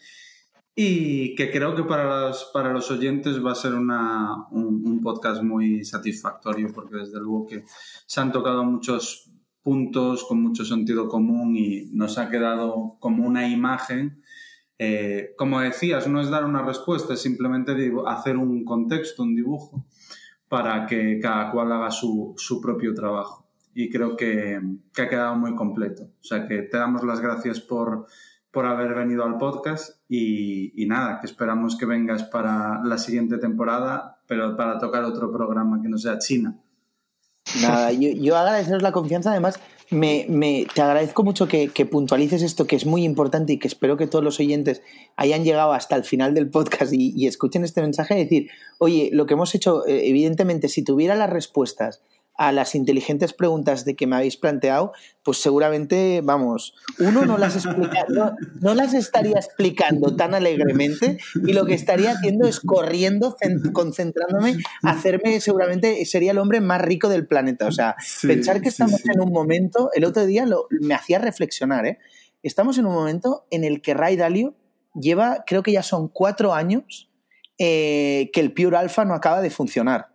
[0.77, 5.43] y que creo que para los, para los oyentes va a ser una, un, podcast
[5.43, 7.65] muy satisfactorio porque desde luego que
[8.07, 9.31] se han tocado muchos
[9.63, 14.23] puntos con mucho sentido común y nos ha quedado como una imagen.
[14.79, 19.87] Eh, como decías, no es dar una respuesta, es simplemente hacer un contexto, un dibujo,
[20.49, 23.47] para que cada cual haga su, su propio trabajo.
[23.75, 24.61] Y creo que,
[24.93, 26.03] que ha quedado muy completo.
[26.03, 28.07] O sea que te damos las gracias por,
[28.55, 34.21] por haber venido al podcast y, nada, que esperamos que vengas para la siguiente temporada,
[34.27, 36.57] pero para tocar otro programa que no sea China.
[37.61, 39.61] Nada, yo, yo agradeceros la confianza, además
[39.91, 43.97] me, me, te agradezco mucho que, puntualices esto, que es muy importante y que espero
[43.97, 44.81] que todos los oyentes
[45.17, 48.49] hayan llegado hasta el final del podcast y, y escuchen este mensaje, decir,
[48.79, 52.03] oye, lo que hemos hecho, eh, evidentemente, si tuviera las respuestas
[52.37, 54.93] a las inteligentes preguntas de que me habéis planteado,
[55.23, 58.07] pues seguramente, vamos, uno no las, explica,
[58.61, 63.37] no, las estaría explicando tan alegremente y lo que estaría haciendo es corriendo,
[63.73, 67.67] concentrándome, hacerme, seguramente sería el hombre más rico del planeta.
[67.67, 71.99] O sea, pensar que estamos en un momento, el otro día me hacía reflexionar, ¿eh?
[72.43, 74.55] Estamos en un momento en el que Ray Dalio
[74.95, 77.11] lleva, creo que ya son cuatro años,
[77.59, 80.14] eh, que el Pure Alpha no acaba de funcionar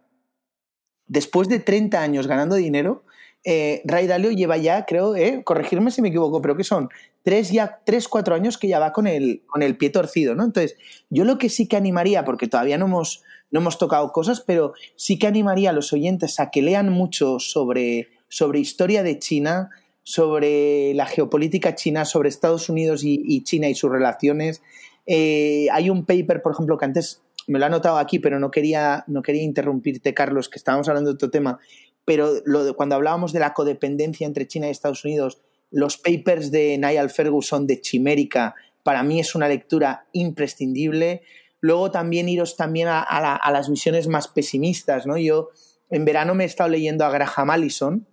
[1.09, 3.03] después de 30 años ganando dinero,
[3.43, 6.89] eh, Ray Dalio lleva ya, creo, eh, corregirme si me equivoco, pero que son
[7.23, 10.43] tres, ya, tres, cuatro años que ya va con el, con el pie torcido, ¿no?
[10.43, 10.77] Entonces,
[11.09, 14.73] yo lo que sí que animaría, porque todavía no hemos, no hemos tocado cosas, pero
[14.95, 19.69] sí que animaría a los oyentes a que lean mucho sobre, sobre historia de China,
[20.03, 24.63] sobre la geopolítica china, sobre Estados Unidos y, China y sus relaciones.
[25.05, 28.51] Eh, hay un paper, por ejemplo, que antes me lo ha notado aquí, pero no
[28.51, 31.57] quería, no quería interrumpirte, Carlos, que estábamos hablando de otro tema,
[32.05, 32.31] pero
[32.75, 37.65] cuando hablábamos de la codependencia entre China y Estados Unidos, los papers de Niall Ferguson
[37.65, 38.53] de Chimérica,
[38.83, 41.23] para mí es una lectura imprescindible.
[41.59, 45.17] luego también iros también a, las visiones más pesimistas, ¿no?
[45.17, 45.49] Yo
[45.89, 48.07] en verano me he estado leyendo a Graham Allison,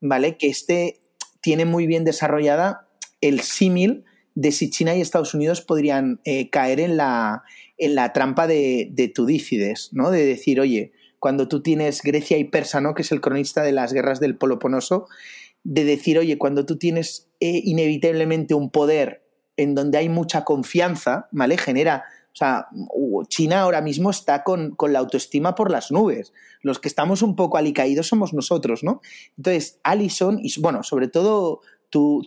[0.00, 0.36] ¿vale?
[0.38, 1.00] Que este
[1.40, 2.88] tiene muy bien desarrollada
[3.20, 4.04] el símil
[4.34, 7.42] de si China y Estados Unidos podrían eh, caer en la,
[7.78, 10.10] en la trampa de, de Tudícides, ¿no?
[10.10, 12.94] De decir, oye, cuando tú tienes Grecia y Persa, ¿no?
[12.94, 15.06] Que es el cronista de las guerras del Peloponeso,
[15.64, 19.26] de decir, oye, cuando tú tienes eh, inevitablemente un poder
[19.56, 21.58] en donde hay mucha confianza, ¿vale?
[21.58, 22.68] Genera, o sea,
[23.28, 26.32] China ahora mismo está con, la autoestima por las nubes.
[26.62, 29.00] Los que estamos un poco alicaídos somos nosotros, ¿no?
[29.36, 32.22] Entonces, Allison, y bueno, sobre todo tú,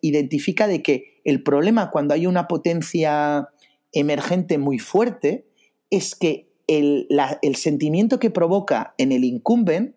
[0.00, 3.48] identifica de que el problema cuando hay una potencia
[3.92, 5.46] emergente muy fuerte
[5.90, 7.08] es que el,
[7.42, 9.94] el sentimiento que provoca en el incumbent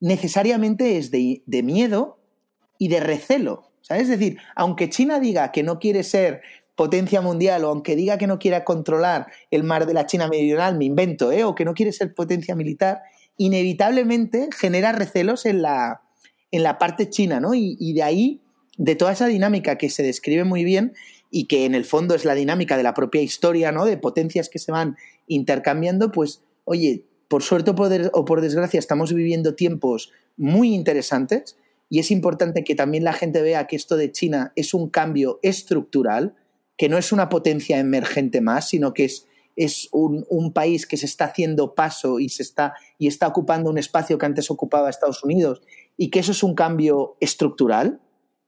[0.00, 2.18] necesariamente es de, de miedo
[2.78, 3.70] y de recelo.
[3.88, 6.42] Es decir, aunque China diga que no quiere ser
[6.74, 10.76] potencia mundial o aunque diga que no quiera controlar el mar de la China meridional,
[10.76, 11.44] me invento, ¿eh?
[11.44, 13.02] o que no quiere ser potencia militar,
[13.36, 16.02] inevitablemente genera recelos en la,
[16.50, 17.54] en la parte china, ¿no?
[17.54, 18.42] Y, de ahí,
[18.78, 20.94] de toda esa dinámica que se describe muy bien
[21.36, 23.86] y que en el fondo es la dinámica de la propia historia, ¿no?
[23.86, 24.96] De potencias que se van
[25.26, 27.72] intercambiando, pues, oye, por suerte
[28.12, 31.56] o por desgracia estamos viviendo tiempos muy interesantes
[31.90, 35.40] y es importante que también la gente vea que esto de China es un cambio
[35.42, 36.36] estructural,
[36.76, 41.06] que no es una potencia emergente más, sino que es, es un, país que se
[41.06, 45.24] está haciendo paso y, se está, y está ocupando un espacio que antes ocupaba Estados
[45.24, 45.62] Unidos,
[45.96, 48.00] y que eso es un cambio estructural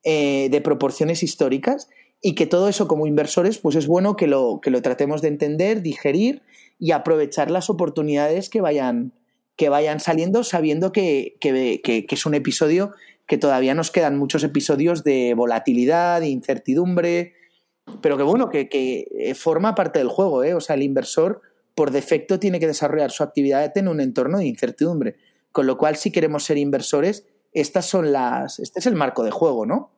[0.05, 1.89] eh, de proporciones históricas,
[2.21, 5.29] y que todo eso como inversores, pues es bueno que lo, que lo tratemos de
[5.29, 6.43] entender, digerir
[6.79, 9.13] y aprovechar las oportunidades que vayan,
[9.57, 12.93] que vayan saliendo, sabiendo que, que, que es un episodio
[13.27, 17.35] que todavía nos quedan muchos episodios de volatilidad, de incertidumbre,
[18.01, 20.55] pero que bueno, que, eh, forma parte del juego, ¿eh?
[20.55, 21.43] O sea, el inversor
[21.75, 25.17] por defecto tiene que desarrollar su actividad en un entorno de incertidumbre.
[25.53, 29.31] Con lo cual, si queremos ser inversores, estas son las, este es el marco de
[29.31, 29.91] juego, ¿no?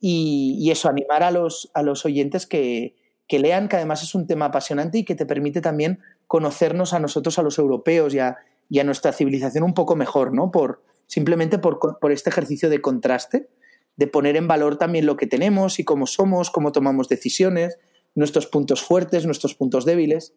[0.00, 2.94] Y, eso, animar a los, a los oyentes que,
[3.26, 7.00] que, lean, que además es un tema apasionante y que te permite también conocernos a
[7.00, 10.50] nosotros, a los europeos y a, nuestra civilización un poco mejor, ¿no?
[10.50, 11.80] Por, simplemente por,
[12.12, 13.48] este ejercicio de contraste,
[13.96, 17.78] de poner en valor también lo que tenemos y cómo somos, cómo tomamos decisiones,
[18.14, 20.34] nuestros puntos fuertes, nuestros puntos débiles.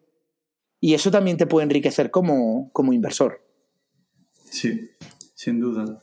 [0.80, 3.44] Y eso también te puede enriquecer como, como inversor.
[4.50, 4.90] Sí,
[5.34, 6.01] sin duda.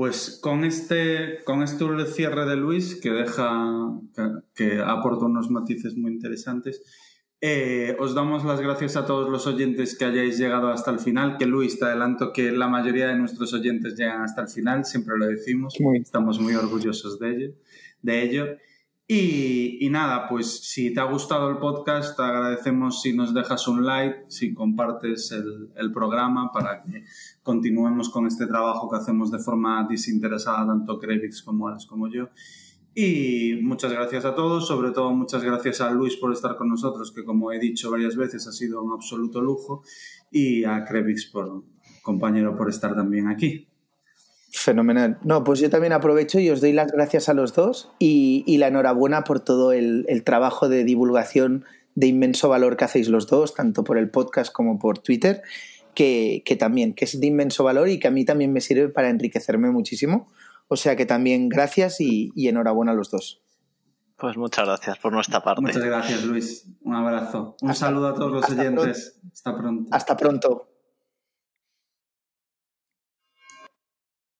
[0.00, 4.00] Pues con este, con este cierre de Luis, que deja,
[4.54, 6.80] que aporta unos matices muy interesantes,
[7.42, 11.36] eh, os damos las gracias a todos los oyentes que hayáis llegado hasta el final,
[11.36, 15.18] que Luis, te adelanto que la mayoría de nuestros oyentes llegan hasta el final, siempre
[15.18, 17.54] lo decimos, estamos muy orgullosos de ello.
[18.00, 18.46] De ello.
[19.06, 23.84] Y, nada, pues si te ha gustado el podcast, te agradecemos si nos dejas un
[23.84, 27.04] like, si compartes el, el programa para que
[27.50, 32.28] continuemos con este trabajo que hacemos de forma desinteresada, tanto Crevix como Alex como yo.
[32.94, 37.10] Y muchas gracias a todos, sobre todo muchas gracias a Luis por estar con nosotros,
[37.12, 39.82] que como he dicho varias veces ha sido un absoluto lujo,
[40.30, 41.64] y a Crevix por
[42.02, 43.66] compañero por estar también aquí.
[44.52, 45.18] Fenomenal.
[45.24, 48.68] No, pues yo también aprovecho y os doy las gracias a los dos y, la
[48.68, 51.64] enhorabuena por todo el, trabajo de divulgación
[51.96, 55.42] de inmenso valor que hacéis los dos, tanto por el podcast como por Twitter,
[55.94, 58.88] que, que también, que es de inmenso valor y que a mí también me sirve
[58.88, 60.28] para enriquecerme muchísimo
[60.72, 63.42] o sea que también gracias y, enhorabuena a los dos.
[64.16, 65.62] Pues muchas gracias por nuestra parte.
[65.62, 66.64] Muchas gracias, Luis.
[66.82, 67.56] Un abrazo.
[67.60, 69.18] Un saludo a todos los oyentes.
[69.32, 69.88] Hasta pronto.
[69.90, 70.69] Hasta pronto.